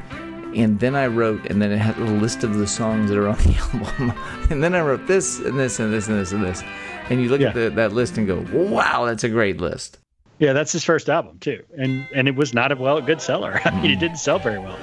and 0.54 0.80
then 0.80 0.96
I 0.96 1.06
wrote 1.06 1.46
and 1.46 1.62
then 1.62 1.70
it 1.70 1.78
had 1.78 1.96
a 1.98 2.04
list 2.04 2.42
of 2.42 2.58
the 2.58 2.66
songs 2.66 3.08
that 3.10 3.18
are 3.18 3.28
on 3.28 3.36
the 3.38 3.56
album 3.72 4.12
and 4.50 4.62
then 4.62 4.74
I 4.74 4.80
wrote 4.80 5.06
this 5.06 5.38
and 5.38 5.58
this 5.58 5.78
and 5.78 5.92
this 5.92 6.08
and 6.08 6.18
this 6.18 6.32
and 6.32 6.44
this 6.44 6.62
and 7.08 7.22
you 7.22 7.28
look 7.28 7.40
at 7.40 7.54
the, 7.54 7.70
that 7.70 7.92
list 7.92 8.18
and 8.18 8.26
go 8.26 8.44
wow 8.52 9.04
that's 9.04 9.22
a 9.22 9.28
great 9.28 9.58
list 9.58 9.99
yeah. 10.40 10.52
That's 10.52 10.72
his 10.72 10.84
first 10.84 11.08
album 11.08 11.38
too, 11.38 11.62
and 11.78 12.06
and 12.14 12.26
it 12.26 12.34
was 12.34 12.52
not 12.52 12.72
a 12.72 12.76
well 12.76 13.00
good 13.00 13.22
seller. 13.22 13.60
I 13.64 13.80
mean, 13.80 13.92
it 13.92 14.00
didn't 14.00 14.18
sell 14.18 14.38
very 14.38 14.58
well. 14.58 14.78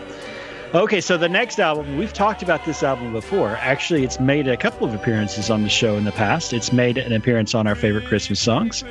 Okay, 0.74 1.00
so 1.00 1.18
the 1.18 1.30
next 1.30 1.60
album 1.60 1.98
we've 1.98 2.14
talked 2.14 2.44
about 2.44 2.66
this 2.66 2.84
album 2.84 3.14
before. 3.14 3.58
Actually, 3.58 4.04
it's 4.04 4.20
made 4.20 4.48
a 4.48 4.58
couple 4.58 4.88
of 4.88 4.94
appearances 4.94 5.50
on 5.50 5.64
the 5.64 5.70
show 5.70 5.96
in 5.96 6.04
the 6.04 6.12
past. 6.12 6.54
It's 6.54 6.72
made 6.72 6.98
an 6.98 7.14
appearance 7.14 7.56
on 7.56 7.68
our 7.68 7.76
favorite 7.76 8.06
Christmas 8.06 8.40
songs, 8.40 8.84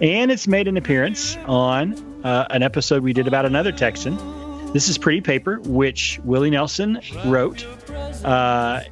and 0.00 0.30
it's 0.30 0.48
made 0.48 0.68
an 0.68 0.76
appearance 0.76 1.36
on 1.46 2.22
uh, 2.24 2.46
an 2.50 2.62
episode 2.62 3.02
we 3.02 3.12
did 3.12 3.26
about 3.26 3.44
another 3.46 3.72
Texan. 3.72 4.16
This 4.72 4.88
is 4.88 4.98
Pretty 4.98 5.20
Paper, 5.20 5.60
which 5.60 6.20
Willie 6.24 6.50
Nelson 6.50 7.00
wrote. 7.24 7.64
Uh, 8.24 8.82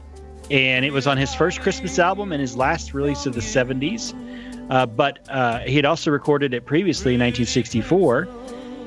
and 0.51 0.85
it 0.85 0.93
was 0.93 1.07
on 1.07 1.17
his 1.17 1.35
first 1.35 1.61
Christmas 1.61 1.99
album 1.99 2.33
and 2.33 2.41
his 2.41 2.57
last 2.57 2.95
release 2.95 3.27
of 3.27 3.35
the 3.35 3.41
70s. 3.41 4.15
Uh, 4.69 4.87
but 4.87 5.21
uh, 5.29 5.61
he 5.61 5.77
had 5.77 5.85
also 5.85 6.11
recorded 6.11 6.55
it 6.55 6.67
previously 6.67 7.15
in 7.15 7.21
1964. 7.21 8.29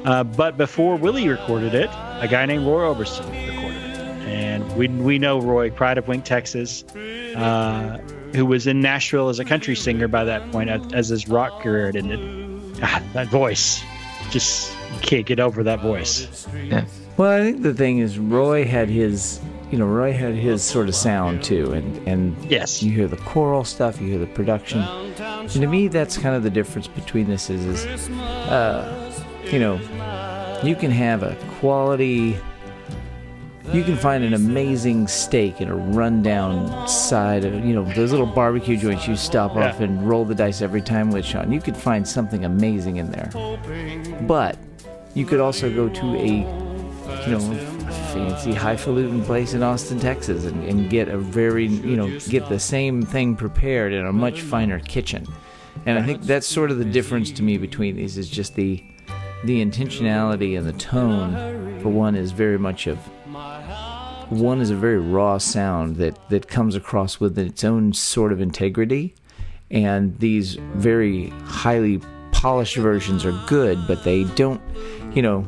Uh, 0.06 0.24
but 0.24 0.58
before 0.58 0.96
Willie 0.96 1.28
recorded 1.28 1.74
it, 1.74 1.90
a 2.20 2.28
guy 2.30 2.46
named 2.46 2.66
Roy 2.66 2.82
Orbison 2.94 3.26
recorded 3.48 3.84
it. 3.84 4.00
And 4.28 4.76
we, 4.76 4.88
we 4.88 5.20
know 5.20 5.40
Roy, 5.40 5.70
Pride 5.70 5.98
of 5.98 6.08
Wink, 6.08 6.24
Texas, 6.26 6.84
uh, 6.96 7.98
who 8.34 8.46
was 8.46 8.68
in 8.68 8.80
Nashville 8.80 9.30
as 9.30 9.40
a 9.40 9.46
country 9.46 9.76
singer 9.76 10.08
by 10.08 10.24
that 10.24 10.52
point, 10.52 10.70
as, 10.70 10.94
as 10.94 11.08
his 11.10 11.28
rock 11.28 11.62
career 11.62 11.88
had 11.88 11.96
ended. 11.96 12.80
God, 12.80 13.04
that 13.14 13.28
voice. 13.28 13.84
Just 14.30 14.74
can't 15.02 15.26
get 15.26 15.40
over 15.40 15.64
that 15.64 15.82
voice. 15.82 16.48
Yeah. 16.54 16.86
Well, 17.18 17.32
I 17.32 17.44
think 17.44 17.64
the 17.64 17.74
thing 17.74 17.98
is, 17.98 18.18
Roy 18.18 18.66
had 18.66 18.90
his, 18.90 19.42
you 19.72 19.78
know, 19.78 19.86
Roy 19.86 20.12
had 20.14 20.34
his 20.34 20.64
sort 20.64 20.88
of 20.90 20.96
sound 20.96 21.44
too, 21.44 21.72
and 21.74 22.08
and 22.08 22.36
Yes. 22.50 22.82
you 22.84 22.92
hear 22.92 23.08
the 23.08 23.18
choral 23.18 23.64
stuff, 23.64 24.02
you 24.02 24.08
hear 24.10 24.20
the 24.20 24.26
production, 24.28 24.80
and 24.82 25.50
to 25.52 25.68
me, 25.68 25.88
that's 25.88 26.18
kind 26.18 26.36
of 26.36 26.44
the 26.44 26.50
difference 26.50 26.88
between 26.88 27.28
this 27.28 27.50
is, 27.50 27.66
is, 27.86 28.10
uh, 28.10 29.12
you 29.52 29.60
know, 29.60 29.80
you 30.64 30.76
can 30.76 30.92
have 30.92 31.24
a 31.24 31.36
quality, 31.60 32.36
you 33.72 33.84
can 33.84 33.96
find 33.96 34.24
an 34.24 34.34
amazing 34.34 35.08
steak 35.08 35.62
in 35.62 35.68
a 35.70 35.76
rundown 35.76 36.88
side 36.88 37.46
of, 37.46 37.54
you 37.64 37.74
know, 37.76 37.84
those 37.94 38.12
little 38.12 38.26
barbecue 38.26 38.76
joints 38.78 39.08
you 39.08 39.16
stop 39.16 39.54
Yeah. 39.56 39.70
off 39.70 39.80
and 39.82 40.08
roll 40.10 40.26
the 40.26 40.34
dice 40.36 40.62
every 40.64 40.82
time 40.82 41.12
with 41.12 41.24
Sean. 41.26 41.52
You 41.52 41.62
could 41.62 41.78
find 41.78 42.08
something 42.08 42.44
amazing 42.46 42.98
in 42.98 43.12
there, 43.12 43.30
but 44.22 44.58
you 45.14 45.26
could 45.26 45.40
also 45.40 45.70
go 45.74 45.88
to 45.90 46.06
a 46.16 46.46
you 47.26 47.32
know, 47.38 47.40
fancy 48.14 48.54
highfalutin 48.54 49.24
place 49.24 49.54
in 49.54 49.62
Austin, 49.62 50.00
Texas, 50.00 50.46
and, 50.46 50.64
and 50.64 50.90
get 50.90 51.08
a 51.08 51.18
very, 51.18 51.68
you 51.68 51.96
know, 51.96 52.20
get 52.28 52.48
the 52.50 52.60
same 52.60 53.04
thing 53.04 53.36
prepared 53.36 53.94
in 53.94 54.06
a 54.06 54.12
much 54.12 54.42
finer 54.42 54.80
kitchen. 54.80 55.28
And 55.86 55.98
I 56.00 56.04
think 56.04 56.24
that's 56.24 56.48
sort 56.48 56.72
of 56.72 56.80
the 56.80 56.86
difference 56.86 57.32
to 57.32 57.44
me 57.44 57.58
between 57.58 57.96
these 57.96 58.18
is 58.18 58.30
just 58.30 58.56
the 58.56 58.84
the 59.46 59.64
intentionality 59.64 60.58
and 60.58 60.68
the 60.68 60.74
tone. 60.74 61.80
For 61.82 61.90
one, 61.90 62.16
is 62.16 62.32
very 62.32 62.60
much 62.60 62.88
of 62.88 62.98
one 64.30 64.60
is 64.60 64.70
a 64.70 64.76
very 64.76 65.00
raw 65.00 65.38
sound 65.38 65.96
that 65.98 66.18
that 66.30 66.48
comes 66.48 66.76
across 66.76 67.20
with 67.20 67.38
its 67.38 67.64
own 67.64 67.94
sort 67.94 68.32
of 68.32 68.42
integrity, 68.42 69.16
and 69.72 70.18
these 70.20 70.56
very 70.76 71.30
highly 71.46 72.02
polished 72.32 72.76
versions 72.76 73.24
are 73.26 73.40
good, 73.48 73.80
but 73.88 74.04
they 74.04 74.24
don't, 74.36 74.62
you 75.14 75.22
know, 75.22 75.46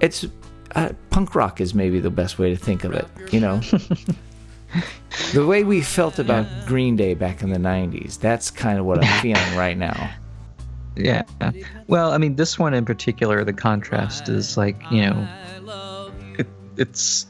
it's 0.00 0.26
uh, 0.74 0.90
punk 1.10 1.34
rock 1.34 1.60
is 1.60 1.74
maybe 1.74 2.00
the 2.00 2.10
best 2.10 2.38
way 2.38 2.50
to 2.50 2.56
think 2.56 2.84
of 2.84 2.92
it. 2.92 3.06
You 3.30 3.40
know, 3.40 3.58
the 5.32 5.46
way 5.46 5.64
we 5.64 5.80
felt 5.82 6.18
about 6.18 6.46
Green 6.66 6.96
Day 6.96 7.14
back 7.14 7.42
in 7.42 7.50
the 7.50 7.58
'90s. 7.58 8.18
That's 8.18 8.50
kind 8.50 8.78
of 8.78 8.84
what 8.84 9.04
I'm 9.04 9.20
feeling 9.20 9.56
right 9.56 9.76
now. 9.76 10.10
Yeah. 10.96 11.24
Well, 11.88 12.12
I 12.12 12.18
mean, 12.18 12.36
this 12.36 12.56
one 12.56 12.72
in 12.72 12.84
particular, 12.84 13.42
the 13.42 13.52
contrast 13.52 14.28
is 14.28 14.56
like, 14.56 14.80
you 14.92 15.02
know, 15.02 16.10
it, 16.38 16.46
it's 16.76 17.26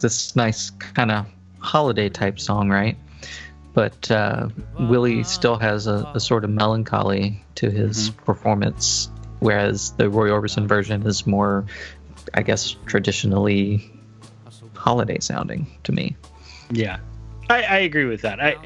this 0.00 0.34
nice 0.34 0.70
kind 0.70 1.12
of 1.12 1.26
holiday 1.60 2.08
type 2.08 2.40
song, 2.40 2.70
right? 2.70 2.96
But 3.72 4.10
uh, 4.10 4.48
Willie 4.78 5.24
still 5.24 5.56
has 5.58 5.86
a, 5.86 6.10
a 6.14 6.20
sort 6.20 6.44
of 6.44 6.50
melancholy 6.50 7.42
to 7.56 7.70
his 7.70 8.10
performance, 8.10 9.10
whereas 9.40 9.92
the 9.92 10.08
Roy 10.10 10.28
Orbison 10.30 10.66
version 10.66 11.06
is 11.06 11.26
more, 11.26 11.64
I 12.32 12.42
guess, 12.42 12.76
traditionally 12.86 13.90
holiday 14.74 15.18
sounding 15.20 15.66
to 15.84 15.92
me. 15.92 16.16
Yeah, 16.70 16.98
I, 17.50 17.62
I 17.62 17.76
agree 17.78 18.04
with 18.06 18.22
that. 18.22 18.40
I 18.40 18.56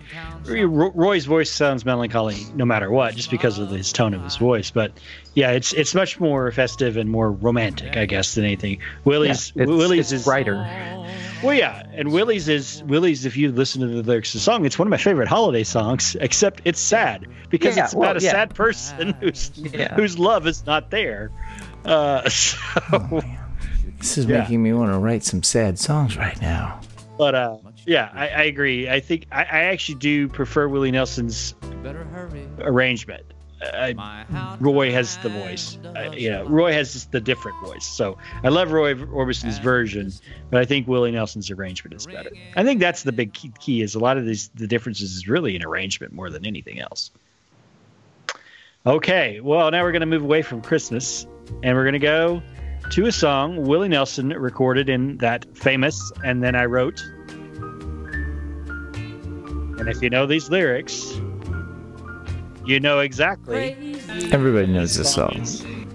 Roy's 0.46 1.26
voice 1.26 1.50
sounds 1.50 1.84
melancholy 1.84 2.36
no 2.54 2.64
matter 2.64 2.90
what, 2.90 3.14
just 3.14 3.30
because 3.30 3.58
of 3.58 3.70
his 3.70 3.92
tone 3.92 4.14
of 4.14 4.22
his 4.22 4.36
voice. 4.36 4.70
But 4.70 4.92
yeah, 5.34 5.50
it's 5.52 5.72
it's 5.72 5.94
much 5.94 6.18
more 6.20 6.50
festive 6.52 6.96
and 6.96 7.10
more 7.10 7.30
romantic, 7.30 7.96
I 7.96 8.06
guess, 8.06 8.34
than 8.34 8.44
anything. 8.44 8.80
Willie's 9.04 9.52
it's, 9.54 9.68
Willie's 9.70 10.12
it's 10.12 10.20
is 10.22 10.24
brighter. 10.24 10.54
well, 11.42 11.54
yeah, 11.54 11.86
and 11.92 12.12
Willie's 12.12 12.48
is 12.48 12.82
Willie's. 12.84 13.26
If 13.26 13.36
you 13.36 13.52
listen 13.52 13.80
to 13.82 13.86
the 13.88 14.02
lyrics 14.02 14.30
of 14.34 14.40
the 14.40 14.44
song, 14.44 14.64
it's 14.64 14.78
one 14.78 14.88
of 14.88 14.90
my 14.90 14.96
favorite 14.96 15.28
holiday 15.28 15.64
songs. 15.64 16.16
Except 16.20 16.62
it's 16.64 16.80
sad 16.80 17.26
because 17.50 17.76
Yeah, 17.76 17.84
it's 17.84 17.94
well, 17.94 18.10
about 18.10 18.22
a 18.22 18.24
yeah. 18.24 18.30
sad 18.32 18.54
person 18.54 19.12
whose 19.20 19.50
Yeah. 19.56 19.94
whose 19.94 20.18
love 20.18 20.46
is 20.46 20.64
not 20.66 20.90
there. 20.90 21.30
Uh, 21.84 22.28
so, 22.28 23.22
This 23.98 24.18
is 24.18 24.26
Yeah. 24.26 24.38
making 24.40 24.62
me 24.62 24.72
want 24.72 24.92
to 24.92 24.98
write 24.98 25.24
some 25.24 25.42
sad 25.42 25.78
songs 25.78 26.16
right 26.16 26.40
now. 26.40 26.80
But 27.18 27.34
uh, 27.34 27.56
yeah, 27.84 28.10
I, 28.14 28.28
I 28.28 28.42
agree. 28.44 28.88
I 28.88 29.00
think 29.00 29.26
I, 29.32 29.40
I 29.42 29.60
actually 29.64 29.96
do 29.96 30.28
prefer 30.28 30.68
Willie 30.68 30.92
Nelson's 30.92 31.54
arrangement. 32.60 33.24
Uh, 33.60 33.92
Roy 34.60 34.92
has 34.92 35.16
the 35.18 35.28
voice. 35.30 35.78
Uh, 35.84 36.12
you 36.12 36.30
know, 36.30 36.44
Roy 36.44 36.72
has 36.72 36.92
just 36.92 37.10
the 37.10 37.20
different 37.20 37.60
voice. 37.60 37.84
So 37.84 38.16
I 38.44 38.50
love 38.50 38.70
Roy 38.70 38.94
Orbison's 39.06 39.58
version, 39.58 40.12
but 40.50 40.60
I 40.60 40.64
think 40.64 40.86
Willie 40.86 41.10
Nelson's 41.10 41.50
arrangement 41.50 41.96
is 41.96 42.06
better. 42.06 42.30
I 42.54 42.62
think 42.62 42.78
that's 42.78 43.02
the 43.02 43.10
big 43.10 43.32
key, 43.32 43.50
key 43.58 43.82
is 43.82 43.96
a 43.96 43.98
lot 43.98 44.16
of 44.16 44.24
these 44.26 44.48
the 44.54 44.68
differences 44.68 45.16
is 45.16 45.26
really 45.26 45.56
in 45.56 45.64
arrangement 45.64 46.12
more 46.12 46.30
than 46.30 46.46
anything 46.46 46.78
else. 46.78 47.10
Okay, 48.86 49.40
well 49.40 49.68
now 49.72 49.82
we're 49.82 49.90
going 49.92 50.00
to 50.00 50.06
move 50.06 50.22
away 50.22 50.42
from 50.42 50.62
Christmas 50.62 51.26
and 51.64 51.76
we're 51.76 51.82
going 51.84 51.94
to 51.94 51.98
go 51.98 52.40
to 52.90 53.06
a 53.06 53.12
song 53.12 53.64
Willie 53.66 53.88
Nelson 53.88 54.30
recorded 54.30 54.88
in 54.88 55.18
that 55.18 55.44
famous 55.56 56.12
and 56.24 56.42
then 56.42 56.54
I 56.54 56.64
wrote. 56.64 57.00
And 59.78 59.88
if 59.88 60.02
you 60.02 60.10
know 60.10 60.26
these 60.26 60.50
lyrics, 60.50 61.20
you 62.64 62.80
know 62.80 63.00
exactly 63.00 63.98
Everybody 64.32 64.66
knows 64.66 64.96
this 64.96 65.14
song. 65.14 65.46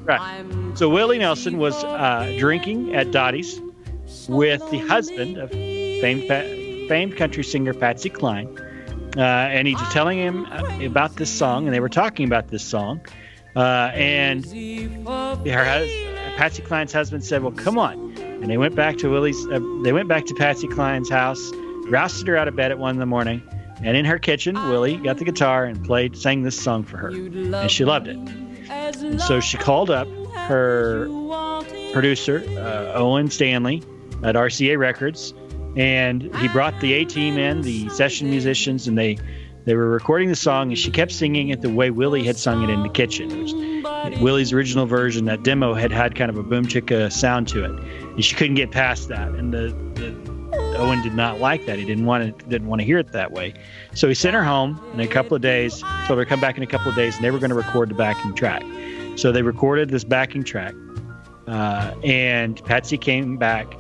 Right. 0.03 0.45
So 0.75 0.89
Willie 0.89 1.17
Nelson 1.17 1.57
was 1.57 1.83
uh, 1.83 2.35
drinking 2.37 2.95
at 2.95 3.11
Dottie's 3.11 3.59
with 4.27 4.67
the 4.69 4.79
husband 4.79 5.37
of 5.37 5.49
famed, 5.51 6.27
famed 6.89 7.17
country 7.17 7.43
singer 7.43 7.73
Patsy 7.73 8.09
Cline. 8.09 8.47
Uh, 9.17 9.21
and 9.21 9.67
he's 9.67 9.79
telling 9.91 10.17
him 10.17 10.45
about 10.81 11.15
this 11.17 11.29
song, 11.29 11.65
and 11.65 11.73
they 11.73 11.79
were 11.79 11.89
talking 11.89 12.25
about 12.25 12.47
this 12.47 12.63
song. 12.63 13.01
Uh, 13.55 13.91
and 13.93 14.43
her, 14.45 15.63
hus- 15.63 16.13
Patsy 16.35 16.61
Cline's 16.61 16.91
husband 16.91 17.23
said, 17.23 17.43
"Well, 17.43 17.51
come 17.51 17.77
on." 17.77 18.15
And 18.17 18.49
they 18.49 18.57
went 18.57 18.75
back 18.75 18.97
to 18.97 19.09
Willie's. 19.09 19.45
Uh, 19.47 19.59
they 19.83 19.93
went 19.93 20.07
back 20.07 20.25
to 20.25 20.33
Patsy 20.33 20.67
Cline's 20.67 21.09
house, 21.09 21.51
rousted 21.87 22.27
her 22.27 22.37
out 22.37 22.47
of 22.47 22.55
bed 22.55 22.71
at 22.71 22.79
one 22.79 22.95
in 22.95 22.99
the 22.99 23.05
morning, 23.05 23.41
and 23.81 23.95
in 23.97 24.05
her 24.05 24.19
kitchen, 24.19 24.55
Willie 24.69 24.97
got 24.97 25.17
the 25.17 25.25
guitar 25.25 25.65
and 25.65 25.83
played, 25.83 26.17
sang 26.17 26.43
this 26.43 26.59
song 26.59 26.83
for 26.83 26.97
her, 26.97 27.09
and 27.09 27.69
she 27.71 27.85
loved 27.85 28.07
it. 28.07 28.17
And 28.69 29.21
so 29.21 29.39
she 29.39 29.57
called 29.57 29.89
up 29.89 30.07
her 30.35 31.07
producer, 31.91 32.43
uh, 32.57 32.93
Owen 32.97 33.29
Stanley, 33.29 33.83
at 34.23 34.35
RCA 34.35 34.77
Records, 34.77 35.33
and 35.75 36.23
he 36.37 36.47
brought 36.49 36.79
the 36.79 36.93
A 36.93 37.05
team 37.05 37.37
in, 37.37 37.61
the 37.61 37.89
session 37.89 38.29
musicians, 38.29 38.87
and 38.87 38.97
they 38.97 39.17
they 39.65 39.75
were 39.75 39.89
recording 39.89 40.27
the 40.27 40.35
song, 40.35 40.69
and 40.69 40.77
she 40.77 40.91
kept 40.91 41.11
singing 41.11 41.49
it 41.49 41.61
the 41.61 41.69
way 41.69 41.89
Willie 41.89 42.23
had 42.25 42.37
sung 42.37 42.63
it 42.63 42.69
in 42.69 42.83
the 42.83 42.89
kitchen. 42.89 43.29
Willie's 44.19 44.53
original 44.53 44.85
version, 44.85 45.25
that 45.25 45.43
demo 45.43 45.73
had 45.73 45.91
had 45.91 46.15
kind 46.15 46.29
of 46.29 46.37
a 46.37 46.43
boom 46.43 46.65
chicka 46.65 47.11
sound 47.11 47.47
to 47.49 47.63
it, 47.63 47.71
and 47.71 48.23
she 48.23 48.35
couldn't 48.35 48.55
get 48.55 48.71
past 48.71 49.07
that. 49.09 49.29
And 49.29 49.53
the, 49.53 49.75
the 49.95 50.77
Owen 50.77 51.01
did 51.01 51.13
not 51.13 51.39
like 51.39 51.65
that. 51.65 51.79
He 51.79 51.85
didn't 51.85 52.05
want 52.05 52.39
to 52.39 52.45
didn't 52.45 52.67
want 52.67 52.81
to 52.81 52.85
hear 52.85 52.99
it 52.99 53.11
that 53.11 53.31
way. 53.31 53.53
So 53.93 54.07
he 54.07 54.13
sent 54.13 54.35
her 54.35 54.43
home 54.43 54.81
in 54.93 54.99
a 54.99 55.07
couple 55.07 55.35
of 55.35 55.41
days. 55.41 55.81
Told 56.05 56.19
her 56.19 56.25
to 56.25 56.29
come 56.29 56.41
back 56.41 56.57
in 56.57 56.63
a 56.63 56.67
couple 56.67 56.89
of 56.89 56.95
days, 56.95 57.15
and 57.15 57.23
they 57.23 57.31
were 57.31 57.39
going 57.39 57.49
to 57.49 57.55
record 57.55 57.89
the 57.89 57.95
backing 57.95 58.33
track. 58.35 58.63
So 59.15 59.31
they 59.31 59.41
recorded 59.41 59.89
this 59.89 60.03
backing 60.03 60.43
track, 60.43 60.73
uh, 61.47 61.93
and 62.03 62.63
Patsy 62.65 62.97
came 62.97 63.37
back 63.37 63.73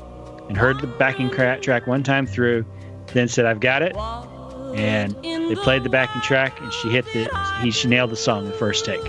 and 0.47 0.57
heard 0.57 0.79
the 0.79 0.87
backing 0.87 1.29
track 1.29 1.87
one 1.87 2.03
time 2.03 2.27
through, 2.27 2.65
then 3.07 3.27
said, 3.27 3.45
"I've 3.45 3.59
got 3.59 3.81
it." 3.81 3.95
And 4.75 5.13
they 5.23 5.55
played 5.55 5.83
the 5.83 5.89
backing 5.89 6.21
track, 6.21 6.59
and 6.61 6.71
she 6.73 6.89
hit 6.89 7.05
the 7.13 7.29
he 7.61 7.71
she 7.71 7.87
nailed 7.87 8.11
the 8.11 8.15
song 8.15 8.45
the 8.45 8.53
first 8.53 8.85
take. 8.85 9.01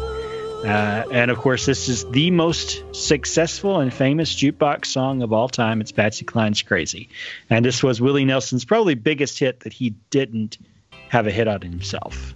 Uh, 0.64 1.04
and 1.10 1.30
of 1.30 1.36
course, 1.38 1.66
this 1.66 1.88
is 1.90 2.08
the 2.10 2.30
most 2.30 2.82
successful 2.94 3.80
and 3.80 3.92
famous 3.92 4.34
jukebox 4.34 4.86
song 4.86 5.22
of 5.22 5.30
all 5.32 5.48
time. 5.48 5.82
It's 5.82 5.92
Patsy 5.92 6.24
Cline's 6.24 6.62
"Crazy," 6.62 7.10
and 7.50 7.64
this 7.64 7.82
was 7.82 8.00
Willie 8.00 8.24
Nelson's 8.24 8.64
probably 8.64 8.94
biggest 8.94 9.38
hit 9.38 9.60
that 9.60 9.74
he 9.74 9.90
didn't 10.08 10.56
have 11.10 11.26
a 11.26 11.30
hit 11.30 11.48
on 11.48 11.60
himself. 11.60 12.34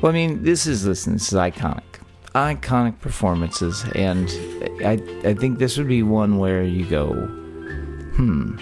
Well, 0.00 0.10
I 0.10 0.14
mean, 0.14 0.42
this 0.42 0.66
is 0.66 0.86
listen, 0.86 1.12
this 1.14 1.28
is 1.32 1.38
iconic, 1.38 1.82
iconic 2.34 2.98
performances, 3.00 3.84
and 3.94 4.30
I 4.82 4.92
I 5.28 5.34
think 5.34 5.58
this 5.58 5.76
would 5.76 5.88
be 5.88 6.02
one 6.02 6.38
where 6.38 6.62
you 6.62 6.86
go, 6.86 7.12
hmm. 8.14 8.56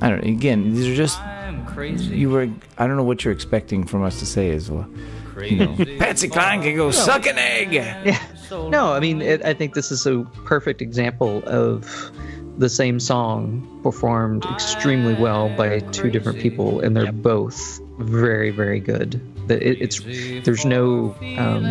I 0.00 0.08
don't. 0.10 0.24
know. 0.24 0.30
Again, 0.30 0.74
these 0.74 0.86
are 0.86 0.94
just 0.94 1.20
I'm 1.20 1.66
crazy. 1.66 2.16
you 2.16 2.30
were. 2.30 2.48
I 2.78 2.86
don't 2.86 2.96
know 2.96 3.02
what 3.02 3.24
you're 3.24 3.34
expecting 3.34 3.84
from 3.84 4.04
us 4.04 4.20
to 4.20 4.26
say 4.26 4.50
as 4.50 4.70
well. 4.70 4.88
Crazy. 5.40 5.54
You 5.56 5.66
know, 5.66 5.98
Patsy 5.98 6.28
Cline 6.28 6.62
can 6.62 6.76
go 6.76 6.90
suck 6.90 7.26
an 7.26 7.38
egg. 7.38 7.72
Yeah. 7.72 8.18
No, 8.50 8.92
I 8.92 9.00
mean, 9.00 9.22
it, 9.22 9.44
I 9.44 9.54
think 9.54 9.74
this 9.74 9.90
is 9.92 10.06
a 10.06 10.24
perfect 10.44 10.82
example 10.82 11.42
of 11.46 12.10
the 12.58 12.68
same 12.68 12.98
song 13.00 13.80
performed 13.82 14.44
extremely 14.46 15.14
well 15.14 15.48
by 15.56 15.78
two 15.78 16.10
different 16.10 16.40
people, 16.40 16.80
and 16.80 16.96
they're 16.96 17.12
both 17.12 17.80
very, 17.98 18.50
very 18.50 18.80
good. 18.80 19.20
The- 19.48 19.66
It, 19.66 19.80
it's 19.82 20.00
there's 20.44 20.64
no 20.64 21.14
um, 21.38 21.64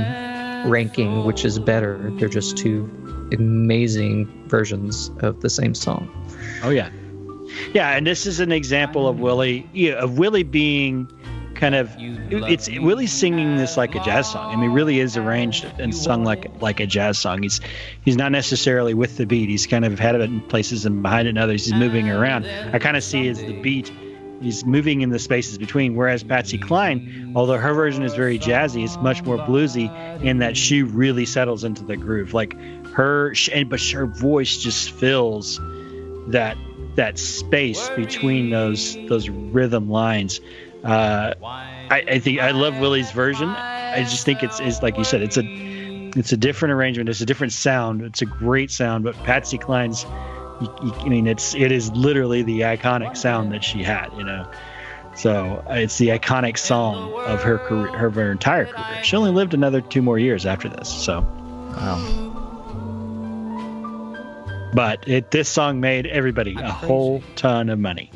ranking 0.71 1.25
which 1.25 1.43
is 1.45 1.59
better. 1.59 1.97
They're 2.15 2.29
just 2.29 2.57
two 2.57 2.89
amazing 3.33 4.27
versions 4.47 5.11
of 5.19 5.41
the 5.41 5.49
same 5.49 5.75
song. 5.75 6.09
Oh 6.63 6.69
yeah, 6.69 6.89
yeah, 7.73 7.91
and 7.95 8.07
this 8.07 8.25
is 8.25 8.39
an 8.39 8.51
example 8.51 9.07
of 9.07 9.19
Willie, 9.19 9.67
yeah, 9.73 9.93
of 9.93 10.17
Willie 10.17 10.43
being 10.43 11.07
kind 11.59 11.75
of 11.75 11.93
it's 11.97 12.69
Willie's 12.69 13.11
singing 13.11 13.57
this 13.57 13.75
like 13.75 13.93
a 13.93 13.99
jazz 13.99 14.31
song. 14.31 14.53
I 14.53 14.55
mean, 14.55 14.71
really 14.71 14.99
is 14.99 15.17
arranged 15.17 15.65
and 15.77 15.93
sung 15.93 16.23
like 16.23 16.49
like 16.61 16.79
a 16.79 16.87
jazz 16.87 17.19
song. 17.19 17.43
He's 17.43 17.59
he's 18.03 18.15
not 18.15 18.31
necessarily 18.31 18.93
with 18.93 19.17
the 19.17 19.25
beat. 19.25 19.49
He's 19.49 19.67
kind 19.67 19.83
of 19.83 19.99
ahead 19.99 20.15
of 20.15 20.21
it 20.21 20.29
in 20.29 20.41
places 20.41 20.85
and 20.85 21.03
behind 21.03 21.27
it 21.27 21.31
in 21.31 21.37
others. 21.37 21.65
He's 21.65 21.73
moving 21.73 22.09
around. 22.09 22.45
I 22.73 22.79
kind 22.79 22.95
of 22.95 23.03
see 23.03 23.27
as 23.27 23.39
the 23.39 23.61
beat. 23.61 23.91
He's 24.41 24.65
moving 24.65 25.01
in 25.01 25.09
the 25.09 25.19
spaces 25.19 25.57
between. 25.57 25.95
Whereas 25.95 26.23
Patsy 26.23 26.57
Cline, 26.57 27.33
although 27.35 27.57
her 27.57 27.73
version 27.73 28.03
is 28.03 28.13
very 28.13 28.39
jazzy, 28.39 28.85
it's 28.85 28.97
much 28.97 29.21
more 29.23 29.37
bluesy 29.37 29.91
in 30.23 30.37
that 30.37 30.55
she 30.55 30.81
really 30.81 31.25
settles 31.25 31.65
into 31.65 31.83
the 31.83 31.97
groove. 31.97 32.33
Like 32.33 32.55
her, 32.93 33.33
and 33.53 33.69
but 33.69 33.81
her 33.91 34.05
voice 34.05 34.57
just 34.57 34.91
fills 34.91 35.59
that 36.27 36.57
that 36.95 37.19
space 37.19 37.89
between 37.89 38.49
those 38.49 38.97
those 39.07 39.29
rhythm 39.29 39.89
lines. 39.89 40.39
Uh, 40.83 41.33
I, 41.41 42.03
I 42.07 42.19
think 42.19 42.39
I 42.39 42.51
love 42.51 42.79
Willie's 42.79 43.11
version. 43.11 43.49
I 43.49 44.01
just 44.03 44.25
think 44.25 44.43
it's 44.43 44.59
is 44.59 44.81
like 44.81 44.97
you 44.97 45.03
said, 45.03 45.21
it's 45.21 45.37
a 45.37 45.43
it's 46.15 46.31
a 46.31 46.37
different 46.37 46.73
arrangement. 46.73 47.09
It's 47.09 47.21
a 47.21 47.25
different 47.25 47.53
sound. 47.53 48.01
It's 48.01 48.21
a 48.21 48.25
great 48.25 48.71
sound. 48.71 49.03
But 49.03 49.15
Patsy 49.23 49.57
Cline's, 49.57 50.05
I 50.05 51.07
mean, 51.07 51.27
it's 51.27 51.53
it 51.55 51.71
is 51.71 51.91
literally 51.91 52.43
the 52.43 52.61
iconic 52.61 53.17
sound 53.17 53.51
that 53.51 53.63
she 53.63 53.83
had. 53.83 54.09
You 54.17 54.23
know, 54.23 54.49
so 55.15 55.63
uh, 55.69 55.73
it's 55.73 55.97
the 55.97 56.09
iconic 56.09 56.57
song 56.57 57.13
of 57.25 57.43
her 57.43 57.57
career, 57.57 57.91
her, 57.97 58.09
her 58.09 58.31
entire 58.31 58.65
career. 58.65 59.03
She 59.03 59.15
only 59.15 59.31
lived 59.31 59.53
another 59.53 59.81
two 59.81 60.01
more 60.01 60.17
years 60.17 60.45
after 60.45 60.69
this. 60.69 60.87
So, 60.87 61.21
Wow. 61.21 62.38
But 64.73 65.07
it 65.07 65.31
this 65.31 65.49
song 65.49 65.79
made 65.79 66.05
everybody 66.07 66.55
a 66.59 66.71
whole 66.71 67.21
ton 67.35 67.69
of 67.69 67.79
money. 67.79 68.11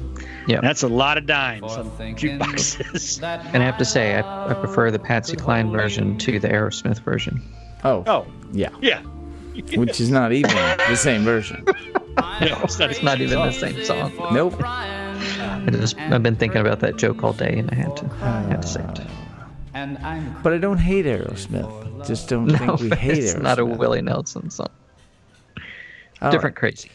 Yeah. 0.48 0.60
That's 0.62 0.84
a 0.84 0.88
lot 0.88 1.18
of 1.18 1.26
dimes 1.26 1.72
on 1.74 1.90
jukeboxes. 2.16 3.22
And 3.54 3.64
I 3.64 3.66
have 3.66 3.78
to 3.78 3.86
say, 3.86 4.16
I, 4.16 4.50
I 4.52 4.54
prefer 4.54 4.92
the 4.92 5.00
Patsy 5.00 5.36
Cline 5.38 5.72
version 5.72 6.18
to 6.20 6.40
the 6.40 6.50
Aerosmith 6.50 7.00
version. 7.00 7.42
Oh, 7.84 8.04
Oh, 8.08 8.26
yeah. 8.52 8.70
yeah. 8.82 9.02
Which 9.76 10.02
is 10.02 10.10
not 10.10 10.32
even 10.34 10.52
the 10.90 10.96
same 10.96 11.24
version. 11.24 11.64
No, 11.66 12.60
it's 12.64 12.78
not, 12.80 12.92
It's 12.92 13.04
not 13.04 13.22
even 13.22 13.40
the 13.40 13.52
same 13.52 13.84
song. 13.86 14.12
Nope. 14.34 14.56
I 14.64 15.66
just, 15.72 15.98
I've 15.98 16.24
been 16.24 16.36
thinking 16.36 16.60
about 16.62 16.80
that 16.82 16.98
joke 16.98 17.24
all 17.24 17.34
day, 17.34 17.58
and 17.60 17.70
I 17.72 17.76
had 17.76 17.96
to, 17.98 18.08
had 18.10 18.62
to 18.64 18.68
say 18.68 18.82
it. 18.84 19.00
and 19.74 19.98
I'm 20.00 20.36
But 20.44 20.54
I 20.54 20.58
don't 20.58 20.78
hate 20.80 21.06
Aerosmith. 21.06 22.06
Just 22.06 22.28
don't 22.30 22.48
No, 22.52 22.58
think 22.76 22.80
we 22.82 22.90
hate 22.98 23.18
it's 23.20 23.34
Aerosmith. 23.34 23.42
not 23.42 23.60
a 23.60 23.66
Willie 23.66 24.02
Nelson 24.02 24.50
song. 24.50 24.68
All 26.24 26.32
Different 26.32 26.56
right. 26.56 26.72
crazy. 26.72 26.90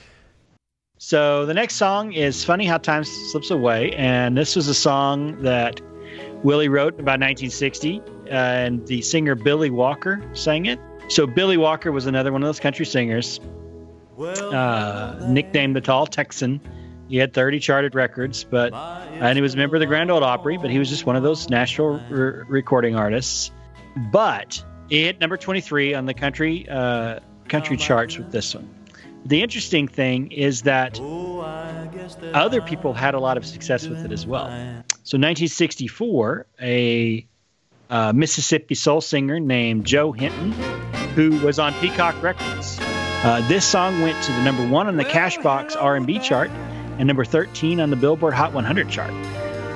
So 0.97 1.47
the 1.47 1.55
next 1.55 1.77
song 1.77 2.13
is 2.13 2.45
"Funny 2.45 2.65
How 2.65 2.79
Time 2.79 3.05
Slips 3.05 3.51
Away," 3.51 3.93
and 3.93 4.37
this 4.37 4.57
was 4.57 4.69
a 4.69 4.75
song 4.75 5.41
that 5.43 5.81
Willie 6.43 6.69
wrote 6.69 6.95
about 6.95 7.21
1960, 7.21 8.01
uh, 8.01 8.31
and 8.31 8.87
the 8.87 9.03
singer 9.03 9.35
Billy 9.35 9.71
Walker 9.71 10.23
sang 10.33 10.67
it. 10.67 10.81
So 11.09 11.27
Billy 11.27 11.57
Walker 11.57 11.93
was 11.93 12.07
another 12.07 12.33
one 12.33 12.43
of 12.43 12.49
those 12.49 12.59
country 12.59 12.87
singers, 12.87 13.39
uh, 14.19 15.27
nicknamed 15.29 15.77
the 15.77 15.81
Tall 15.81 16.07
Texan. 16.07 16.61
He 17.09 17.17
had 17.17 17.33
30 17.33 17.61
charted 17.61 17.95
records, 17.95 18.45
but 18.45 18.73
and 18.75 19.37
he 19.37 19.43
was 19.43 19.55
a 19.55 19.57
member 19.57 19.77
of 19.77 19.81
the 19.81 19.87
Grand 19.87 20.11
Ole 20.11 20.25
Opry, 20.25 20.57
but 20.57 20.71
he 20.71 20.79
was 20.79 20.89
just 20.89 21.07
one 21.07 21.17
of 21.17 21.23
those 21.23 21.49
national 21.49 22.01
re- 22.11 22.45
recording 22.49 22.97
artists. 22.97 23.51
But 24.11 24.63
he 24.89 25.05
hit 25.05 25.21
number 25.21 25.37
23 25.37 25.95
on 25.95 26.07
the 26.07 26.15
country 26.15 26.69
uh, 26.69 27.21
country 27.49 27.77
charts 27.77 28.19
with 28.19 28.33
this 28.33 28.55
one. 28.55 28.69
The 29.27 29.43
interesting 29.43 29.89
thing 29.89 30.33
is 30.33 30.63
that 30.63 30.99
other 32.33 32.63
people 32.63 32.95
had 32.95 33.15
a 33.15 33.21
lot 33.21 33.37
of 33.37 33.45
success 33.45 33.87
with 33.87 34.05
it 34.05 34.13
as 34.13 34.27
well. 34.27 34.47
So, 35.05 35.17
1964, 35.17 36.47
a 36.61 37.27
uh, 37.91 38.13
Mississippi 38.13 38.75
soul 38.75 39.01
singer 39.01 39.41
named 39.41 39.85
Joe 39.85 40.13
Hinton, 40.13 40.53
who 41.15 41.39
was 41.45 41.59
on 41.59 41.75
Peacock 41.75 42.23
Records, 42.23 42.79
uh, 42.81 43.47
this 43.49 43.67
song 43.67 44.01
went 44.01 44.23
to 44.25 44.33
the 44.33 44.43
number 44.45 44.65
one 44.69 44.87
on 44.87 44.97
the 44.97 45.05
Cashbox 45.05 45.75
R&B 45.77 46.21
chart 46.21 46.51
and 46.99 47.09
number 47.09 47.25
13 47.25 47.81
on 47.81 47.91
the 47.91 47.97
Billboard 47.97 48.33
Hot 48.33 48.53
100 48.53 48.89
chart. 48.89 49.11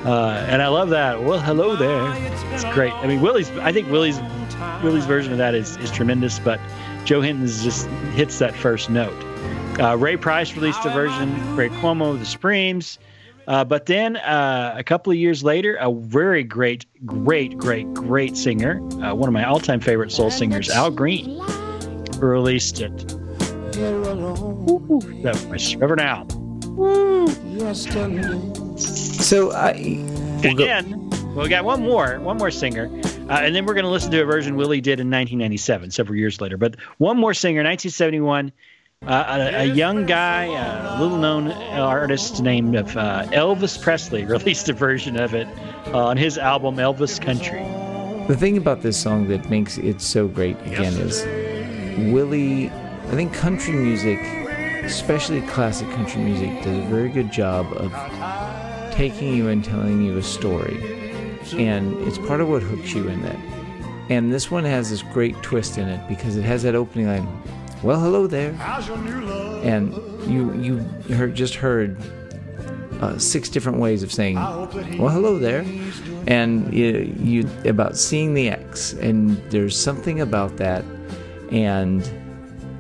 Uh, 0.07 0.45
and 0.49 0.63
I 0.63 0.69
love 0.69 0.91
that. 0.91 1.25
Well, 1.25 1.41
hello 1.41 1.75
there. 1.75 2.15
It's 2.55 2.65
great. 2.73 2.93
I 2.93 3.09
mean, 3.09 3.21
Willie's. 3.21 3.51
I 3.51 3.73
think 3.73 3.91
Willie's 3.91 4.21
Willie's 4.83 5.07
version 5.07 5.33
of 5.33 5.39
that 5.39 5.57
is, 5.57 5.77
is 5.79 5.91
tremendous, 5.91 6.39
but 6.39 6.61
Joe 7.05 7.21
Hinton's 7.21 7.65
just 7.65 7.89
hits 8.15 8.39
that 8.39 8.55
first 8.55 8.91
note. 8.91 9.32
Uh, 9.83 9.97
Ray 9.97 10.17
Price 10.17 10.55
released 10.55 10.85
a 10.85 10.91
version. 10.91 11.57
Ray 11.57 11.69
Cuomo, 11.69 12.17
The 12.17 12.25
Supremes. 12.25 13.01
Uh, 13.49 13.65
but 13.65 13.87
then 13.87 14.17
uh, 14.17 14.77
a 14.77 14.85
couple 14.85 15.13
of 15.13 15.19
years 15.19 15.43
later, 15.43 15.75
a 15.75 15.93
very 15.93 16.45
great, 16.45 16.87
great, 17.05 17.59
great, 17.59 17.93
great 17.93 18.37
singer, 18.37 18.81
uh, 19.03 19.13
one 19.13 19.29
of 19.29 19.33
my 19.33 19.45
all-time 19.45 19.81
favorite 19.81 20.13
soul 20.13 20.31
singers, 20.31 20.71
Al 20.71 20.93
Green, 20.93 21.37
released 22.19 22.81
it. 22.81 23.13
Ooh, 23.77 25.01
that 25.25 25.45
was 25.51 25.73
Forever 25.73 25.97
Now. 25.97 26.29
So 28.79 29.51
I 29.51 29.73
And 30.45 30.59
then 30.59 31.11
well, 31.35 31.43
we 31.43 31.49
got 31.49 31.65
one 31.65 31.83
more, 31.83 32.21
one 32.21 32.37
more 32.37 32.53
singer, 32.53 32.89
uh, 33.29 33.41
and 33.41 33.55
then 33.55 33.67
we're 33.67 33.75
going 33.75 33.85
to 33.85 33.91
listen 33.91 34.13
to 34.13 34.23
a 34.23 34.25
version 34.25 34.55
Willie 34.55 34.81
did 34.81 35.01
in 35.01 35.09
1997, 35.09 35.91
several 35.91 36.17
years 36.17 36.41
later. 36.41 36.57
But 36.57 36.77
one 36.99 37.17
more 37.17 37.35
singer, 37.35 37.61
1971, 37.61 38.53
uh, 39.07 39.51
a, 39.53 39.63
a 39.63 39.65
young 39.65 40.07
guy, 40.07 40.45
a 40.45 41.01
little-known 41.01 41.51
artist 41.51 42.43
named 42.43 42.77
of 42.77 42.97
uh, 42.97 43.25
Elvis 43.33 43.81
Presley, 43.81 44.25
released 44.27 44.69
a 44.69 44.73
version 44.73 45.19
of 45.19 45.35
it 45.35 45.49
uh, 45.89 46.07
on 46.07 46.17
his 46.17 46.39
album 46.39 46.77
Elvis 46.77 47.21
Country. 47.21 47.63
The 48.29 48.37
thing 48.37 48.57
about 48.57 48.83
this 48.83 48.97
song 48.97 49.27
that 49.29 49.51
makes 49.51 49.79
it 49.79 50.01
so 50.01 50.29
great 50.29 50.57
again 50.61 50.93
is 50.95 51.25
Willie. 52.13 52.71
I 52.71 53.15
think 53.15 53.35
country 53.35 53.75
music, 53.75 54.21
especially 54.85 55.41
classic 55.43 55.91
country 55.91 56.23
music, 56.23 56.63
does 56.63 56.79
a 56.79 56.89
very 56.89 57.09
good 57.09 57.33
job 57.33 57.67
of 57.73 57.93
taking 58.93 59.35
you 59.35 59.49
and 59.49 59.65
telling 59.65 60.03
you 60.03 60.17
a 60.19 60.23
story, 60.23 60.77
and 61.55 61.97
it's 62.07 62.19
part 62.19 62.41
of 62.41 62.49
what 62.49 62.63
hooks 62.63 62.93
you 62.95 63.09
in 63.09 63.21
that. 63.23 63.37
And 64.09 64.33
this 64.33 64.51
one 64.51 64.65
has 64.65 64.91
this 64.91 65.03
great 65.03 65.35
twist 65.43 65.79
in 65.79 65.89
it 65.89 66.09
because 66.09 66.37
it 66.37 66.43
has 66.43 66.63
that 66.63 66.77
opening 66.77 67.09
line. 67.09 67.27
Well, 67.83 67.99
hello 67.99 68.29
there, 68.29 68.55
and 69.65 69.93
you 70.31 70.53
you 70.55 70.77
heard 71.17 71.35
just 71.35 71.57
heard 71.57 71.97
uh, 73.01 73.19
six 73.19 73.49
different 73.49 73.79
ways 73.79 74.05
of 74.05 74.13
saying, 74.13 74.37
"Well, 74.37 75.09
hello 75.09 75.37
there," 75.37 75.65
and 76.29 76.73
you, 76.73 77.13
you 77.19 77.51
about 77.65 77.97
seeing 77.97 78.35
the 78.35 78.49
X, 78.51 78.93
and 78.93 79.37
there's 79.51 79.77
something 79.77 80.21
about 80.21 80.59
that, 80.59 80.85
and 81.51 82.09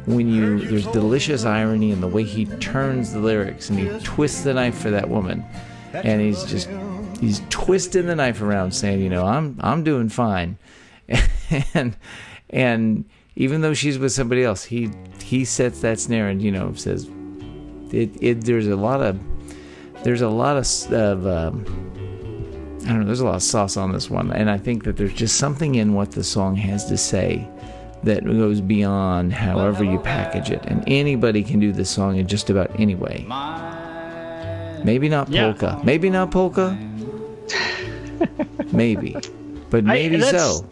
when 0.06 0.28
you 0.28 0.60
there's 0.60 0.86
delicious 0.88 1.44
irony 1.44 1.90
in 1.90 2.00
the 2.00 2.08
way 2.08 2.22
he 2.22 2.44
turns 2.46 3.12
the 3.12 3.18
lyrics 3.18 3.70
and 3.70 3.78
he 3.80 3.98
twists 4.04 4.42
the 4.42 4.54
knife 4.54 4.78
for 4.78 4.90
that 4.90 5.08
woman, 5.08 5.44
and 5.92 6.20
he's 6.20 6.44
just 6.44 6.68
he's 7.20 7.42
twisting 7.50 8.06
the 8.06 8.14
knife 8.14 8.40
around, 8.40 8.70
saying, 8.70 9.00
"You 9.00 9.10
know, 9.10 9.26
I'm 9.26 9.58
I'm 9.60 9.82
doing 9.82 10.08
fine," 10.08 10.58
and 11.74 11.96
and 12.50 13.04
even 13.36 13.60
though 13.60 13.74
she's 13.74 13.98
with 13.98 14.12
somebody 14.12 14.44
else, 14.44 14.64
he 14.64 14.90
he 15.22 15.44
sets 15.44 15.80
that 15.80 15.98
snare 15.98 16.28
and 16.28 16.42
you 16.42 16.50
know 16.50 16.72
says, 16.74 17.08
it, 17.90 18.10
it 18.22 18.40
there's 18.44 18.66
a 18.68 18.76
lot 18.76 19.00
of 19.02 19.18
there's 20.04 20.20
a 20.22 20.28
lot 20.28 20.56
of, 20.56 20.92
of 20.92 21.26
um, 21.26 21.64
I 22.84 22.88
don't 22.88 23.00
know. 23.00 23.06
There's 23.06 23.20
a 23.20 23.24
lot 23.24 23.36
of 23.36 23.42
sauce 23.42 23.76
on 23.76 23.92
this 23.92 24.10
one, 24.10 24.32
and 24.32 24.50
I 24.50 24.58
think 24.58 24.84
that 24.84 24.96
there's 24.96 25.12
just 25.14 25.36
something 25.36 25.76
in 25.76 25.94
what 25.94 26.12
the 26.12 26.24
song 26.24 26.56
has 26.56 26.84
to 26.86 26.96
say 26.96 27.48
that 28.02 28.24
goes 28.24 28.60
beyond 28.60 29.32
however 29.32 29.84
you 29.84 29.98
package 30.00 30.50
it. 30.50 30.64
And 30.66 30.82
anybody 30.88 31.44
can 31.44 31.60
do 31.60 31.70
this 31.72 31.88
song 31.88 32.16
in 32.16 32.26
just 32.26 32.50
about 32.50 32.68
any 32.80 32.96
way. 32.96 33.24
Maybe 34.84 35.08
not 35.08 35.28
Yeah. 35.28 35.52
polka. 35.52 35.80
Maybe 35.84 36.10
not 36.10 36.32
polka. 36.32 36.76
maybe, 38.72 39.14
but 39.70 39.84
maybe 39.84 40.16
that's- 40.16 40.58
so. 40.58 40.68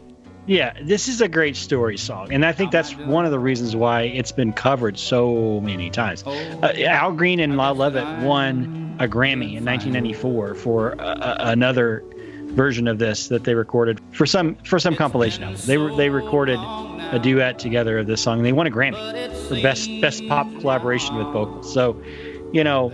Yeah, 0.51 0.73
this 0.83 1.07
is 1.07 1.21
a 1.21 1.29
great 1.29 1.55
story 1.55 1.97
song, 1.97 2.33
and 2.33 2.45
I 2.45 2.51
think 2.51 2.73
that's 2.73 2.97
one 2.97 3.25
of 3.25 3.31
the 3.31 3.39
reasons 3.39 3.77
why 3.77 4.03
it's 4.03 4.33
been 4.33 4.53
covered 4.53 4.99
so 4.99 5.61
many 5.61 5.91
times. 5.91 6.25
Uh, 6.27 6.73
Al 6.77 7.13
Green 7.13 7.39
and 7.39 7.57
Lyle 7.57 7.77
Lovett 7.77 8.25
won 8.25 8.97
a 8.99 9.07
Grammy 9.07 9.57
in 9.57 9.65
1994 9.65 10.57
for 10.57 11.01
uh, 11.01 11.05
uh, 11.05 11.37
another 11.39 12.03
version 12.47 12.89
of 12.89 12.99
this 12.99 13.29
that 13.29 13.45
they 13.45 13.55
recorded 13.55 14.01
for 14.11 14.27
some 14.27 14.57
for 14.65 14.81
some 14.81 14.97
compilation 14.97 15.45
album. 15.45 15.61
They 15.67 15.79
were 15.79 15.95
they 15.95 16.11
recorded 16.11 16.59
a 16.59 17.21
duet 17.23 17.61
together 17.61 17.99
of 17.99 18.09
this 18.09 18.21
song, 18.21 18.39
and 18.39 18.45
they 18.45 18.53
won 18.53 18.67
a 18.67 18.73
Grammy 18.73 19.33
for 19.47 19.55
best 19.63 19.89
best 20.01 20.27
pop 20.27 20.49
collaboration 20.59 21.15
with 21.15 21.29
vocals. 21.29 21.73
So, 21.73 22.03
you 22.53 22.65
know. 22.65 22.91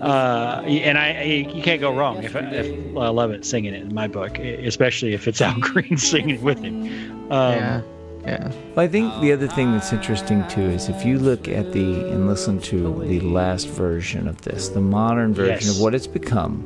Uh, 0.00 0.62
and 0.66 0.98
I, 0.98 1.12
I, 1.18 1.22
you 1.22 1.62
can't 1.62 1.80
go 1.80 1.94
wrong 1.94 2.22
if, 2.22 2.34
if 2.36 2.96
uh, 2.96 3.12
Lovett 3.12 3.44
singing 3.44 3.74
it 3.74 3.82
in 3.82 3.94
my 3.94 4.06
book, 4.08 4.38
especially 4.38 5.14
if 5.14 5.26
it's 5.28 5.40
Al 5.48 5.58
Green 5.60 5.96
singing 5.96 6.36
it 6.36 6.42
with 6.42 6.58
him. 6.60 6.82
Um, 7.32 7.54
yeah, 7.54 7.82
yeah. 8.22 8.52
Well, 8.74 8.84
I 8.84 8.88
think 8.88 9.20
the 9.20 9.32
other 9.32 9.48
thing 9.48 9.72
that's 9.72 9.92
interesting 9.92 10.46
too 10.48 10.62
is 10.62 10.88
if 10.88 11.04
you 11.04 11.18
look 11.18 11.48
at 11.48 11.72
the 11.72 12.10
and 12.10 12.26
listen 12.26 12.60
to 12.62 13.04
the 13.06 13.20
last 13.20 13.68
version 13.68 14.28
of 14.28 14.40
this, 14.42 14.68
the 14.68 14.80
modern 14.80 15.32
version 15.34 15.66
Yes. 15.68 15.76
of 15.76 15.82
what 15.82 15.94
it's 15.94 16.06
become, 16.06 16.64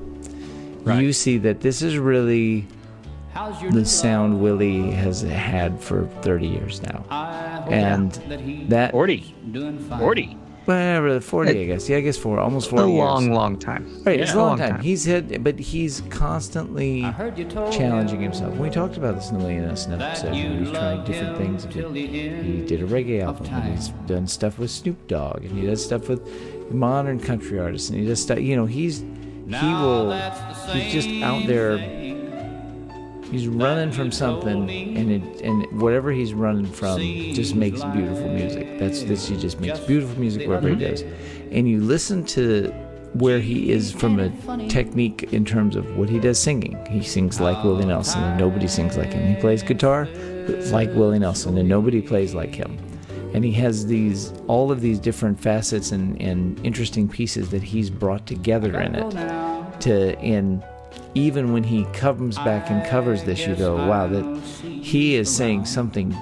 Right. 0.84 1.00
you 1.02 1.12
see 1.12 1.38
that 1.38 1.60
this 1.60 1.80
is 1.82 1.96
really 1.98 2.66
the 3.70 3.84
sound 3.84 4.40
Willie 4.40 4.90
has 4.90 5.22
had 5.22 5.80
for 5.80 6.06
30 6.22 6.46
years 6.48 6.82
now. 6.82 7.04
And 7.70 8.12
that, 8.68 8.90
40. 8.90 9.34
40. 9.98 10.36
Well, 10.66 11.02
really 11.02 11.20
40, 11.20 11.50
I 11.50 11.64
guess. 11.66 11.88
Yeah, 11.88 11.96
I 11.96 12.00
guess 12.00 12.16
four, 12.16 12.38
almost 12.38 12.70
40 12.70 12.82
A 12.84 12.86
years. 12.88 12.98
long, 12.98 13.32
long 13.32 13.58
time. 13.58 14.02
Right, 14.04 14.20
it's 14.20 14.32
a 14.32 14.36
long 14.36 14.48
Long 14.50 14.58
time. 14.58 14.70
time. 14.76 14.80
He's 14.82 15.04
hit, 15.04 15.42
but 15.42 15.58
he's 15.58 16.02
constantly 16.10 17.02
challenging 17.70 18.20
himself. 18.20 18.54
We 18.56 18.70
talked 18.70 18.96
about 18.96 19.14
this 19.16 19.30
in 19.30 19.38
the 19.38 19.44
Willie 19.44 19.56
Nelson 19.58 20.00
episode. 20.00 20.34
He's 20.34 20.70
trying 20.70 21.04
different 21.04 21.36
things. 21.38 21.64
He 21.64 21.70
did, 21.72 22.44
he 22.44 22.62
did 22.64 22.82
a 22.82 22.86
reggae 22.86 23.22
album, 23.22 23.46
and 23.52 23.74
he's 23.76 23.88
done 24.06 24.26
stuff 24.26 24.58
with 24.58 24.70
Snoop 24.70 25.06
Dogg, 25.06 25.44
and 25.44 25.58
he 25.58 25.66
does 25.66 25.84
stuff 25.84 26.08
with 26.08 26.72
modern 26.72 27.18
country 27.20 27.58
artists, 27.58 27.90
and 27.90 27.98
he 27.98 28.06
does 28.06 28.20
stuff. 28.22 28.38
You 28.38 28.56
know, 28.56 28.66
he's 28.66 29.00
he 29.00 29.58
will. 29.74 30.12
He's 30.72 30.92
just 30.92 31.08
out 31.22 31.46
there. 31.46 31.76
He's 33.32 33.48
running 33.48 33.90
from 33.92 34.12
something, 34.12 34.68
and 34.68 35.10
it 35.10 35.40
and 35.40 35.80
whatever 35.80 36.12
he's 36.12 36.34
running 36.34 36.70
from 36.70 37.00
just 37.00 37.54
makes 37.54 37.82
beautiful 37.82 38.28
music. 38.28 38.78
That's 38.78 39.04
this. 39.04 39.26
He 39.26 39.38
just 39.38 39.58
makes 39.58 39.80
beautiful 39.80 40.20
music 40.20 40.46
wherever 40.46 40.68
he 40.68 40.76
goes, 40.76 41.00
and 41.50 41.66
you 41.66 41.80
listen 41.80 42.26
to 42.26 42.70
where 43.14 43.40
he 43.40 43.70
is 43.70 43.90
from 43.90 44.20
a 44.20 44.68
technique 44.68 45.32
in 45.32 45.46
terms 45.46 45.76
of 45.76 45.96
what 45.96 46.10
he 46.10 46.18
does 46.18 46.38
singing. 46.38 46.84
He 46.90 47.02
sings 47.02 47.40
like 47.40 47.64
Willie 47.64 47.86
Nelson, 47.86 48.22
and 48.22 48.38
nobody 48.38 48.68
sings 48.68 48.98
like 48.98 49.14
him. 49.14 49.34
He 49.34 49.40
plays 49.40 49.62
guitar 49.62 50.06
like 50.70 50.90
Willie 50.94 51.18
Nelson, 51.18 51.56
and 51.56 51.66
nobody 51.66 52.02
plays 52.02 52.34
like 52.34 52.54
him. 52.54 52.78
And 53.32 53.46
he 53.46 53.52
has 53.52 53.86
these 53.86 54.30
all 54.46 54.70
of 54.70 54.82
these 54.82 54.98
different 54.98 55.40
facets 55.40 55.90
and, 55.92 56.20
and 56.20 56.60
interesting 56.66 57.08
pieces 57.08 57.48
that 57.48 57.62
he's 57.62 57.88
brought 57.88 58.26
together 58.26 58.78
in 58.78 58.94
it. 58.94 59.80
To 59.80 60.18
and 60.18 60.62
even 61.14 61.52
when 61.52 61.64
he 61.64 61.84
comes 61.92 62.36
back 62.36 62.70
and 62.70 62.88
covers 62.88 63.24
this, 63.24 63.46
you 63.46 63.54
go, 63.54 63.76
wow, 63.76 64.06
that 64.06 64.42
he 64.62 65.14
is 65.14 65.34
saying 65.34 65.66
something. 65.66 66.16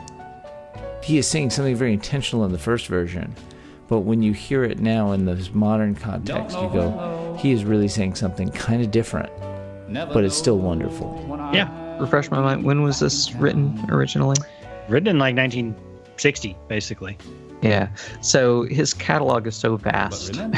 He 1.03 1.19
is 1.19 1.27
saying 1.27 1.51
something 1.51 1.75
very 1.77 1.93
intentional 1.93 2.45
in 2.45 2.53
the 2.53 2.59
first 2.59 2.87
version, 2.87 3.35
but 3.89 4.01
when 4.01 4.23
you 4.23 4.33
hear 4.33 4.65
it 4.65 4.81
now 4.81 5.13
in 5.13 5.25
this 5.25 5.53
modern 5.55 5.95
context, 5.95 6.57
you 6.57 6.69
go, 6.69 7.37
he 7.39 7.53
is 7.53 7.65
really 7.65 7.89
saying 7.89 8.15
something 8.17 8.51
kind 8.51 8.83
of 8.83 8.91
different, 8.91 9.31
but 9.89 10.25
it's 10.25 10.37
still 10.37 10.59
wonderful. 10.59 11.25
Yeah. 11.53 11.69
Refresh 12.01 12.31
my 12.31 12.41
mind. 12.41 12.65
When 12.65 12.83
was 12.83 12.99
this 13.01 13.35
written 13.35 13.79
originally? 13.91 14.37
Written 14.89 15.09
in 15.09 15.19
like 15.19 15.37
1960, 15.37 16.57
basically. 16.67 17.19
Yeah. 17.63 17.89
So 18.21 18.63
his 18.63 18.95
catalog 18.95 19.47
is 19.47 19.57
so 19.57 19.77
vast. 19.77 20.41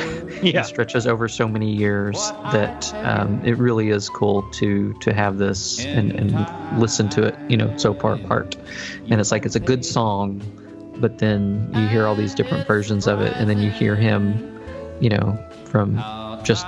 Yeah. 0.43 0.63
It 0.63 0.65
stretches 0.65 1.07
over 1.07 1.29
so 1.29 1.47
many 1.47 1.71
years 1.71 2.17
that 2.51 2.93
um, 3.05 3.41
it 3.45 3.57
really 3.59 3.91
is 3.91 4.09
cool 4.09 4.43
to 4.55 4.93
to 4.95 5.15
have 5.15 5.39
this 5.39 5.79
and, 5.85 6.11
and 6.11 6.81
listen 6.81 7.09
to 7.11 7.23
it, 7.23 7.37
you 7.49 7.57
know, 7.57 7.77
so 7.77 7.95
far 7.95 8.15
apart. 8.15 8.57
And 9.09 9.21
it's 9.21 9.31
like 9.31 9.47
it's 9.47 9.55
a 9.55 9.61
good 9.61 9.85
song, 9.85 10.43
but 10.97 11.19
then 11.19 11.71
you 11.77 11.87
hear 11.87 12.09
all 12.09 12.17
these 12.17 12.35
different 12.35 12.67
versions 12.67 13.07
of 13.07 13.21
it, 13.21 13.37
and 13.37 13.49
then 13.49 13.61
you 13.61 13.71
hear 13.71 13.95
him, 13.95 14.61
you 15.01 15.11
know, 15.11 15.39
from 15.67 15.95
just 16.43 16.67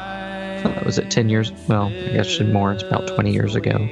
was 0.85 0.97
it 0.97 1.11
ten 1.11 1.29
years? 1.29 1.51
Well, 1.67 1.87
I 1.87 2.13
guess 2.13 2.39
more. 2.41 2.73
It's 2.73 2.85
about 2.85 3.09
twenty 3.09 3.33
years 3.33 3.57
ago. 3.57 3.89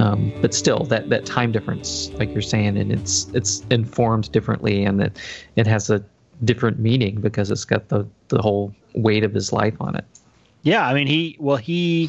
Um, 0.00 0.32
but 0.40 0.54
still, 0.54 0.84
that 0.84 1.10
that 1.10 1.26
time 1.26 1.52
difference, 1.52 2.10
like 2.18 2.32
you're 2.32 2.42
saying, 2.42 2.78
and 2.78 2.90
it's 2.90 3.28
it's 3.34 3.62
informed 3.70 4.32
differently, 4.32 4.84
and 4.84 4.98
that 5.00 5.18
it 5.56 5.66
has 5.66 5.90
a 5.90 6.02
different 6.42 6.78
meaning 6.78 7.20
because 7.20 7.50
it's 7.50 7.66
got 7.66 7.88
the 7.88 8.06
the 8.28 8.40
whole 8.40 8.74
weight 8.94 9.24
of 9.24 9.34
his 9.34 9.52
life 9.52 9.74
on 9.80 9.96
it. 9.96 10.04
Yeah, 10.62 10.86
I 10.86 10.94
mean 10.94 11.06
he 11.06 11.36
well 11.38 11.56
he 11.56 12.08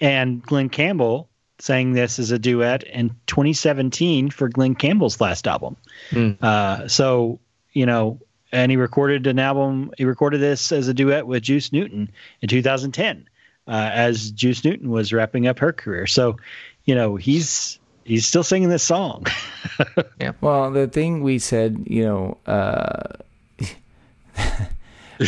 and 0.00 0.40
Glen 0.42 0.68
Campbell 0.68 1.28
sang 1.58 1.92
this 1.92 2.20
as 2.20 2.30
a 2.30 2.38
duet 2.38 2.84
in 2.84 3.10
2017 3.26 4.30
for 4.30 4.48
Glen 4.48 4.76
Campbell's 4.76 5.20
last 5.20 5.48
album. 5.48 5.76
Hmm. 6.10 6.32
Uh, 6.40 6.86
so 6.86 7.40
you 7.72 7.84
know, 7.84 8.20
and 8.52 8.70
he 8.70 8.76
recorded 8.76 9.26
an 9.26 9.40
album. 9.40 9.90
He 9.98 10.04
recorded 10.04 10.40
this 10.40 10.70
as 10.70 10.86
a 10.86 10.94
duet 10.94 11.26
with 11.26 11.42
Juice 11.42 11.72
Newton 11.72 12.10
in 12.42 12.48
2010. 12.48 13.28
uh, 13.68 13.90
as 13.92 14.30
Juice 14.30 14.64
Newton 14.64 14.90
was 14.90 15.12
wrapping 15.12 15.46
up 15.46 15.58
her 15.58 15.72
career. 15.72 16.06
So, 16.06 16.38
you 16.88 16.94
know, 16.94 17.16
he's 17.16 17.78
he's 18.04 18.24
still 18.26 18.42
singing 18.42 18.70
this 18.70 18.82
song. 18.82 19.26
yeah. 20.20 20.32
Well, 20.40 20.70
the 20.70 20.88
thing 20.88 21.22
we 21.22 21.38
said, 21.38 21.84
you 21.86 22.02
know, 22.02 22.38
uh, 22.46 23.02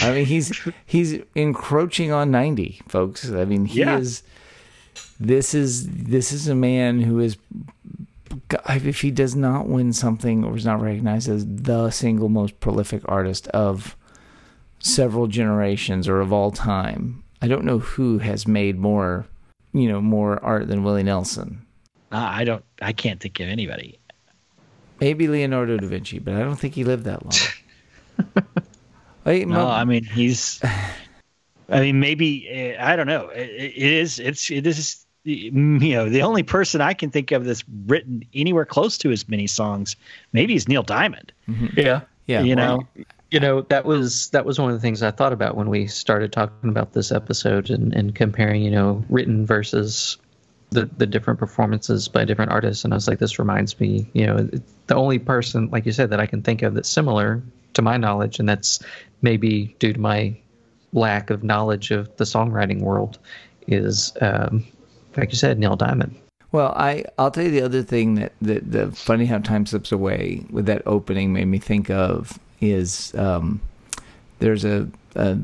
I 0.03 0.13
mean, 0.15 0.25
he's 0.25 0.59
he's 0.87 1.19
encroaching 1.35 2.13
on 2.13 2.31
ninety, 2.31 2.81
folks. 2.89 3.29
I 3.31 3.45
mean, 3.45 3.67
he 3.67 3.81
Yeah. 3.81 3.99
is. 3.99 4.23
This 5.19 5.53
is 5.55 5.87
this 5.89 6.33
is 6.33 6.49
a 6.49 6.55
man 6.55 7.01
who 7.03 7.19
is. 7.19 7.37
If 8.69 9.01
he 9.03 9.11
does 9.11 9.35
not 9.37 9.67
win 9.69 9.93
something 9.93 10.45
or 10.45 10.57
is 10.57 10.65
not 10.65 10.81
recognized 10.81 11.29
as 11.29 11.45
the 11.47 11.91
single 11.91 12.29
most 12.29 12.59
prolific 12.61 13.03
artist 13.07 13.49
of 13.49 13.97
several 14.79 15.27
generations 15.27 16.09
or 16.09 16.21
of 16.21 16.33
all 16.33 16.51
time, 16.51 17.23
I 17.43 17.49
don't 17.49 17.65
know 17.65 17.79
who 17.81 18.19
has 18.19 18.47
made 18.49 18.79
more, 18.79 19.27
you 19.73 19.89
know, 19.89 20.01
more 20.01 20.43
art 20.45 20.69
than 20.69 20.83
Willie 20.83 21.03
Nelson. 21.03 21.65
Ah, 22.13 22.35
I 22.35 22.45
don't. 22.45 22.65
I 22.83 22.93
can't 22.93 23.21
think 23.21 23.41
of 23.41 23.49
anybody. 23.49 23.99
Maybe 25.01 25.29
Leonardo 25.29 25.77
da 25.79 25.87
Vinci, 25.87 26.19
but 26.19 26.35
I 26.35 26.41
don't 26.41 26.57
think 26.57 26.75
he 26.75 26.85
lived 26.85 27.05
that 27.05 27.25
long. 27.25 28.45
Wait, 29.25 29.47
No, 29.49 29.55
Mo- 29.55 29.69
I 29.69 29.85
mean 29.85 30.05
he's. 30.05 30.61
I 31.69 31.81
mean, 31.81 32.01
maybe 32.01 32.75
uh, 32.79 32.85
I 32.85 32.97
don't 32.97 33.07
know. 33.07 33.29
It, 33.29 33.49
it 33.49 33.93
is. 33.93 34.19
It's. 34.19 34.51
It 34.51 34.67
is. 34.67 35.07
You 35.25 35.51
know, 35.53 36.09
the 36.09 36.23
only 36.23 36.43
person 36.43 36.81
I 36.81 36.95
can 36.95 37.11
think 37.11 37.31
of 37.31 37.45
that's 37.45 37.63
written 37.87 38.25
anywhere 38.33 38.65
close 38.65 38.97
to 38.99 39.11
as 39.11 39.29
many 39.29 39.47
songs, 39.47 39.95
maybe 40.33 40.55
is 40.55 40.67
Neil 40.67 40.83
Diamond. 40.83 41.31
Yeah. 41.77 42.01
yeah, 42.27 42.41
you 42.41 42.57
well, 42.57 42.79
know, 42.97 43.05
You 43.31 43.39
know, 43.39 43.63
that 43.63 43.85
was 43.85 44.31
that 44.31 44.45
was 44.45 44.59
one 44.59 44.71
of 44.71 44.77
the 44.77 44.81
things 44.81 45.03
I 45.03 45.13
thought 45.13 45.33
about 45.33 45.57
when 45.57 45.71
we 45.71 45.87
started 45.87 46.33
talking 46.33 46.69
about 46.69 46.93
this 46.93 47.13
episode 47.13 47.71
and, 47.71 47.95
and 47.95 48.15
comparing, 48.15 48.63
you 48.63 48.71
know, 48.73 49.05
written 49.09 49.47
versus 49.47 50.19
the 50.71 50.87
the 50.97 51.07
different 51.07 51.39
performances 51.39 52.09
by 52.09 52.25
different 52.25 52.51
artists. 52.51 52.85
And 52.85 52.93
I 52.93 52.97
was 52.97 53.07
like, 53.07 53.21
this 53.21 53.39
reminds 53.39 53.79
me, 53.79 54.09
you 54.15 54.27
know, 54.27 54.49
the 54.89 54.95
only 54.95 55.21
person, 55.21 55.69
like 55.71 55.87
you 55.87 55.93
said, 55.93 56.11
that 56.11 56.19
I 56.21 56.27
can 56.27 56.43
think 56.43 56.63
of 56.63 56.75
that's 56.75 56.89
similar 56.89 57.43
to 57.75 57.83
my 57.83 57.97
knowledge, 57.97 58.41
and 58.41 58.49
that's 58.49 58.81
maybe 59.23 59.77
due 59.79 59.93
to 59.93 60.01
my 60.01 60.37
lack 60.93 61.31
of 61.31 61.45
knowledge 61.45 61.93
of 61.93 62.17
the 62.17 62.25
songwriting 62.25 62.81
world, 62.81 63.19
is 63.69 64.13
um, 64.21 64.67
like 65.17 65.31
you 65.31 65.37
said, 65.37 65.57
Neil 65.57 65.77
Diamond. 65.77 66.17
Well, 66.51 66.73
I 66.77 67.05
I'll 67.17 67.31
tell 67.31 67.45
you 67.45 67.53
the 67.53 67.63
other 67.63 67.85
thing 67.85 68.17
that, 68.17 68.33
that 68.43 68.73
the 68.73 68.91
funny 68.91 69.27
how 69.27 69.39
time 69.39 69.67
slips 69.67 69.93
away 69.93 70.45
with 70.51 70.67
that 70.67 70.83
opening 70.85 71.33
made 71.33 71.45
me 71.45 71.61
think 71.61 71.91
of 71.91 72.41
is 72.61 73.15
um, 73.15 73.61
there's 74.39 74.65
a, 74.65 74.89
a 75.15 75.39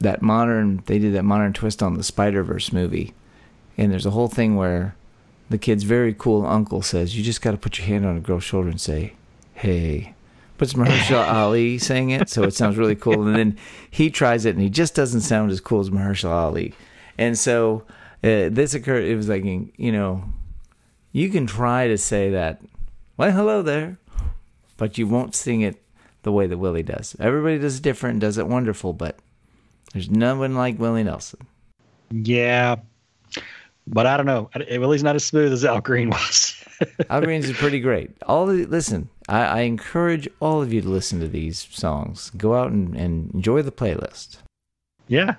that 0.00 0.22
modern 0.22 0.82
they 0.86 0.98
did 0.98 1.14
that 1.14 1.24
modern 1.24 1.52
twist 1.52 1.82
on 1.82 1.94
the 1.94 2.02
Spider 2.02 2.42
Verse 2.42 2.72
movie, 2.72 3.14
and 3.76 3.92
there's 3.92 4.06
a 4.06 4.10
whole 4.10 4.28
thing 4.28 4.56
where 4.56 4.94
the 5.50 5.58
kid's 5.58 5.84
very 5.84 6.14
cool 6.14 6.46
uncle 6.46 6.82
says 6.82 7.16
you 7.16 7.22
just 7.22 7.42
got 7.42 7.52
to 7.52 7.56
put 7.56 7.78
your 7.78 7.86
hand 7.86 8.06
on 8.06 8.16
a 8.16 8.20
girl's 8.20 8.44
shoulder 8.44 8.68
and 8.68 8.80
say, 8.80 9.14
"Hey." 9.54 10.14
But 10.58 10.68
it's 10.68 10.74
Mahershala 10.74 11.26
Ali 11.32 11.78
saying 11.78 12.10
it, 12.10 12.28
so 12.28 12.44
it 12.44 12.54
sounds 12.54 12.76
really 12.76 12.94
cool. 12.94 13.26
And 13.26 13.34
then 13.34 13.58
he 13.90 14.10
tries 14.10 14.44
it, 14.44 14.54
and 14.54 14.62
he 14.62 14.70
just 14.70 14.94
doesn't 14.94 15.22
sound 15.22 15.50
as 15.50 15.60
cool 15.60 15.80
as 15.80 15.90
Mahershala 15.90 16.30
Ali. 16.30 16.74
And 17.18 17.36
so 17.36 17.82
uh, 18.22 18.48
this 18.48 18.74
occurred. 18.74 19.04
It 19.04 19.16
was 19.16 19.28
like 19.28 19.44
you 19.44 19.92
know, 19.92 20.24
you 21.10 21.30
can 21.30 21.46
try 21.46 21.88
to 21.88 21.98
say 21.98 22.30
that, 22.30 22.62
well, 23.16 23.32
hello 23.32 23.62
there, 23.62 23.98
but 24.76 24.98
you 24.98 25.08
won't 25.08 25.34
sing 25.34 25.62
it 25.62 25.81
the 26.22 26.32
way 26.32 26.46
that 26.46 26.58
Willie 26.58 26.82
does. 26.82 27.16
Everybody 27.20 27.58
does 27.58 27.78
it 27.78 27.82
different, 27.82 28.14
and 28.14 28.20
does 28.20 28.38
it 28.38 28.46
wonderful, 28.46 28.92
but 28.92 29.16
there's 29.92 30.10
no 30.10 30.36
one 30.36 30.54
like 30.54 30.78
Willie 30.78 31.02
Nelson. 31.04 31.40
yeah, 32.10 32.76
but 33.86 34.06
I 34.06 34.16
don't 34.16 34.26
know. 34.26 34.48
I- 34.54 34.78
Well, 34.78 34.96
not 35.02 35.16
as 35.16 35.24
smooth 35.24 35.52
as 35.52 35.64
Al 35.64 35.80
Green 35.80 36.10
was. 36.10 36.64
Al 37.10 37.20
Green's 37.22 37.48
is 37.48 37.56
pretty 37.56 37.80
great. 37.80 38.10
All 38.26 38.46
the, 38.46 38.64
listen, 38.66 39.08
I, 39.28 39.42
I 39.44 39.60
encourage 39.62 40.28
all 40.40 40.62
of 40.62 40.72
you 40.72 40.80
to 40.82 40.88
listen 40.88 41.20
to 41.20 41.28
these 41.28 41.68
songs. 41.70 42.30
Go 42.36 42.54
out 42.54 42.70
and, 42.72 42.94
and 42.96 43.32
enjoy 43.34 43.62
the 43.62 43.72
playlist. 43.72 44.38
Yeah. 45.08 45.34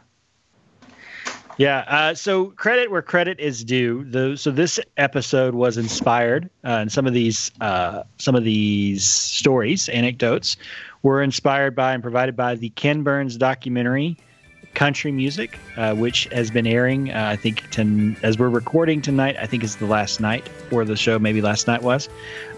Yeah. 1.58 1.86
Uh, 1.88 2.14
so 2.14 2.47
credit 2.47 2.89
where 2.91 3.01
credit 3.01 3.39
is 3.39 3.64
due. 3.64 4.04
The, 4.06 4.36
so 4.38 4.51
this 4.51 4.80
episode 4.97 5.54
was 5.54 5.78
inspired, 5.78 6.49
uh, 6.64 6.80
and 6.82 6.91
some 6.91 7.06
of 7.06 7.14
these 7.14 7.51
uh, 7.62 8.04
some 8.18 8.36
of 8.36 8.43
these 8.43 9.06
stories, 9.06 9.89
anecdotes, 9.89 10.58
were 11.04 11.22
inspired 11.22 11.76
by 11.76 11.93
and 11.93 12.01
provided 12.01 12.36
by 12.36 12.56
the 12.56 12.70
Ken 12.70 13.04
Burns 13.04 13.38
documentary, 13.38 14.18
Country 14.74 15.12
Music, 15.12 15.60
uh, 15.78 15.93
which 15.93 16.26
has 16.32 16.49
been 16.49 16.66
airing. 16.66 17.12
Uh, 17.12 17.28
I 17.30 17.36
think 17.36 17.70
ten, 17.70 18.18
as 18.24 18.39
we're 18.39 18.49
recording 18.49 19.01
tonight. 19.01 19.36
I 19.39 19.45
think 19.45 19.64
it's 19.64 19.76
the 19.76 19.86
last 19.86 20.20
night 20.20 20.47
for 20.70 20.86
the 20.86 20.95
show. 20.95 21.20
Maybe 21.20 21.41
last 21.41 21.68
night 21.68 21.84
was, 21.84 22.10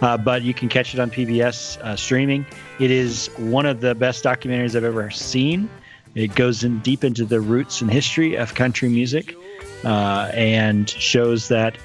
uh, 0.02 0.18
but 0.18 0.42
you 0.44 0.54
can 0.54 0.70
catch 0.70 0.94
it 0.94 1.00
on 1.00 1.12
PBS 1.12 1.98
streaming. 2.00 2.46
It 2.80 2.92
is 2.92 3.28
one 3.38 3.66
of 3.66 3.82
the 3.82 3.94
best 3.94 4.24
documentaries 4.24 4.76
I've 4.76 4.86
ever 4.86 5.10
seen. 5.10 5.70
It 6.16 6.34
goes 6.34 6.64
in 6.64 6.80
deep 6.80 7.04
into 7.04 7.26
the 7.26 7.42
roots 7.42 7.82
and 7.82 7.92
history 7.92 8.36
of 8.36 8.56
country 8.56 8.90
music, 8.90 9.36
uh, 9.84 10.32
and 10.34 10.90
shows 10.90 11.50
that 11.50 11.78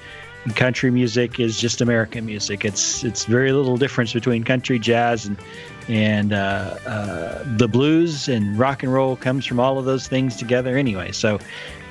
country 0.55 0.89
music 0.89 1.39
is 1.39 1.59
just 1.59 1.81
American 1.81 2.25
music. 2.25 2.65
It's 2.65 3.03
it's 3.03 3.25
very 3.25 3.51
little 3.51 3.77
difference 3.77 4.13
between 4.13 4.43
country, 4.43 4.79
jazz, 4.79 5.25
and 5.25 5.37
and 5.87 6.33
uh, 6.33 6.77
uh, 6.85 7.43
the 7.57 7.67
blues 7.67 8.27
and 8.27 8.57
rock 8.57 8.83
and 8.83 8.93
roll 8.93 9.15
comes 9.15 9.45
from 9.45 9.59
all 9.59 9.77
of 9.77 9.85
those 9.85 10.07
things 10.07 10.35
together 10.35 10.77
anyway. 10.77 11.11
So, 11.11 11.39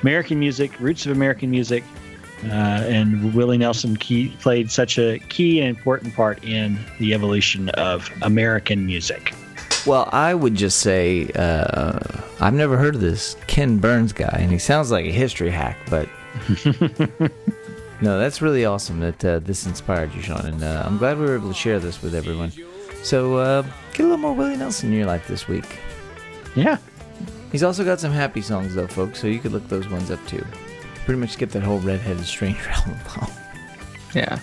American 0.01 0.39
music, 0.39 0.77
roots 0.79 1.05
of 1.05 1.11
American 1.11 1.51
music, 1.51 1.83
uh, 2.45 2.49
and 2.49 3.33
Willie 3.35 3.59
Nelson 3.59 3.97
key, 3.97 4.35
played 4.39 4.71
such 4.71 4.97
a 4.97 5.19
key 5.19 5.59
and 5.59 5.69
important 5.69 6.15
part 6.15 6.43
in 6.43 6.79
the 6.99 7.13
evolution 7.13 7.69
of 7.69 8.09
American 8.23 8.85
music. 8.85 9.33
Well, 9.85 10.09
I 10.11 10.33
would 10.33 10.55
just 10.55 10.79
say 10.79 11.29
uh, 11.35 11.99
I've 12.39 12.53
never 12.53 12.77
heard 12.77 12.95
of 12.95 13.01
this 13.01 13.35
Ken 13.47 13.77
Burns 13.79 14.13
guy, 14.13 14.37
and 14.39 14.51
he 14.51 14.57
sounds 14.59 14.91
like 14.91 15.05
a 15.05 15.11
history 15.11 15.49
hack, 15.49 15.77
but 15.89 16.07
no, 18.01 18.19
that's 18.19 18.41
really 18.41 18.65
awesome 18.65 18.99
that 18.99 19.25
uh, 19.25 19.39
this 19.39 19.65
inspired 19.65 20.13
you, 20.13 20.21
Sean, 20.21 20.45
and 20.45 20.63
uh, 20.63 20.83
I'm 20.85 20.97
glad 20.97 21.17
we 21.17 21.25
were 21.25 21.35
able 21.35 21.49
to 21.49 21.53
share 21.55 21.79
this 21.79 22.01
with 22.01 22.13
everyone. 22.13 22.51
So 23.03 23.37
uh, 23.37 23.63
get 23.93 24.01
a 24.01 24.03
little 24.03 24.17
more 24.17 24.33
Willie 24.33 24.57
Nelson 24.57 24.91
in 24.91 24.97
your 24.97 25.07
life 25.07 25.27
this 25.27 25.47
week. 25.47 25.79
Yeah. 26.55 26.77
He's 27.51 27.63
also 27.63 27.83
got 27.83 27.99
some 27.99 28.11
happy 28.11 28.41
songs 28.41 28.75
though, 28.75 28.87
folks, 28.87 29.19
so 29.19 29.27
you 29.27 29.39
could 29.39 29.51
look 29.51 29.67
those 29.67 29.89
ones 29.89 30.11
up 30.11 30.25
too. 30.27 30.45
Pretty 31.05 31.19
much 31.19 31.37
get 31.37 31.49
that 31.51 31.63
whole 31.63 31.79
Redheaded 31.79 32.25
Stranger 32.25 32.69
album. 32.69 32.97
Yeah. 34.13 34.39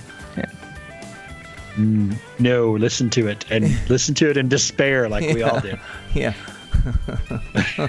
Yeah. 1.79 2.15
No, 2.39 2.73
listen 2.73 3.09
to 3.11 3.29
it 3.29 3.45
and 3.51 3.65
listen 3.89 4.15
to 4.17 4.31
it 4.31 4.37
in 4.37 4.49
despair 4.49 5.09
like 5.09 5.33
we 5.35 5.43
all 5.43 5.61
do. 5.61 5.77
yeah. 6.15 6.35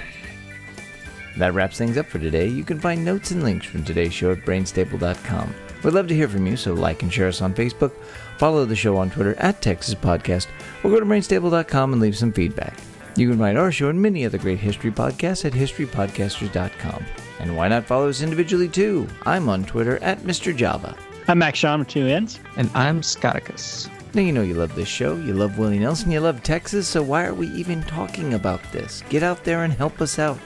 that 1.36 1.54
wraps 1.54 1.78
things 1.78 1.96
up 1.96 2.06
for 2.06 2.18
today. 2.18 2.46
You 2.46 2.64
can 2.64 2.80
find 2.80 3.04
notes 3.04 3.30
and 3.30 3.42
links 3.42 3.66
from 3.66 3.84
today's 3.84 4.12
show 4.12 4.32
at 4.32 4.38
brainstable.com. 4.44 5.54
We'd 5.82 5.94
love 5.94 6.08
to 6.08 6.14
hear 6.14 6.28
from 6.28 6.46
you, 6.46 6.56
so 6.56 6.74
like 6.74 7.02
and 7.02 7.12
share 7.12 7.28
us 7.28 7.40
on 7.40 7.54
Facebook, 7.54 7.92
follow 8.38 8.64
the 8.64 8.76
show 8.76 8.96
on 8.96 9.10
Twitter 9.10 9.34
at 9.38 9.62
Texas 9.62 9.94
Podcast, 9.94 10.46
or 10.84 10.90
go 10.90 11.00
to 11.00 11.06
brainstable.com 11.06 11.92
and 11.92 12.02
leave 12.02 12.16
some 12.16 12.32
feedback. 12.32 12.78
You 13.16 13.28
can 13.28 13.38
find 13.38 13.58
our 13.58 13.72
show 13.72 13.88
and 13.88 14.00
many 14.00 14.24
other 14.24 14.38
great 14.38 14.58
history 14.58 14.90
podcasts 14.90 15.44
at 15.44 15.52
historypodcasters.com. 15.52 17.04
And 17.40 17.56
why 17.56 17.68
not 17.68 17.84
follow 17.84 18.08
us 18.08 18.22
individually 18.22 18.68
too? 18.68 19.08
I'm 19.22 19.48
on 19.48 19.64
Twitter 19.64 20.02
at 20.02 20.20
Mr. 20.20 20.54
Java. 20.54 20.94
I'm 21.30 21.38
Max 21.38 21.60
Sean 21.60 21.78
with 21.78 21.86
two 21.86 22.08
ends. 22.08 22.40
And 22.56 22.68
I'm 22.74 23.02
Scotticus. 23.02 23.88
Now 24.14 24.22
you 24.22 24.32
know 24.32 24.42
you 24.42 24.54
love 24.54 24.74
this 24.74 24.88
show, 24.88 25.14
you 25.14 25.32
love 25.32 25.58
Willie 25.58 25.78
Nelson, 25.78 26.10
you 26.10 26.18
love 26.18 26.42
Texas, 26.42 26.88
so 26.88 27.04
why 27.04 27.24
are 27.24 27.34
we 27.34 27.46
even 27.52 27.84
talking 27.84 28.34
about 28.34 28.60
this? 28.72 29.04
Get 29.10 29.22
out 29.22 29.44
there 29.44 29.62
and 29.62 29.72
help 29.72 30.00
us 30.00 30.18
out. 30.18 30.40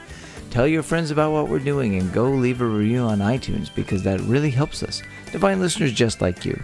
Tell 0.51 0.67
your 0.67 0.83
friends 0.83 1.09
about 1.09 1.31
what 1.31 1.49
we're 1.49 1.57
doing 1.57 1.95
and 1.95 2.13
go 2.13 2.25
leave 2.25 2.61
a 2.61 2.65
review 2.67 2.99
on 2.99 3.17
iTunes 3.17 3.73
because 3.73 4.03
that 4.03 4.21
really 4.21 4.51
helps 4.51 4.83
us 4.83 5.01
to 5.31 5.39
find 5.39 5.59
listeners 5.59 5.91
just 5.91 6.21
like 6.21 6.45
you. 6.45 6.61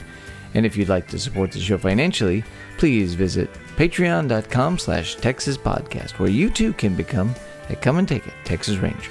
And 0.53 0.67
if 0.67 0.77
you'd 0.77 0.87
like 0.87 1.07
to 1.07 1.17
support 1.17 1.51
the 1.51 1.59
show 1.59 1.79
financially, 1.79 2.43
please 2.77 3.15
visit 3.15 3.51
patreon.com 3.75 4.77
slash 4.77 5.15
Texas 5.15 5.57
Podcast, 5.57 6.19
where 6.19 6.29
you 6.29 6.51
too 6.51 6.73
can 6.73 6.93
become 6.95 7.33
a 7.69 7.75
Come 7.75 7.97
and 7.97 8.07
Take 8.07 8.27
It 8.27 8.35
Texas 8.45 8.77
Ranger. 8.77 9.09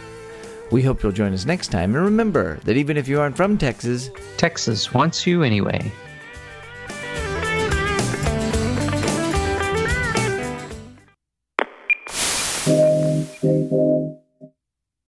We 0.70 0.82
hope 0.82 1.02
you'll 1.02 1.12
join 1.12 1.32
us 1.32 1.46
next 1.46 1.68
time, 1.68 1.94
and 1.96 2.04
remember 2.04 2.60
that 2.64 2.76
even 2.76 2.96
if 2.96 3.08
you 3.08 3.20
aren't 3.20 3.36
from 3.36 3.58
Texas, 3.58 4.10
Texas 4.36 4.94
wants 4.94 5.26
you 5.26 5.42
anyway. 5.42 5.90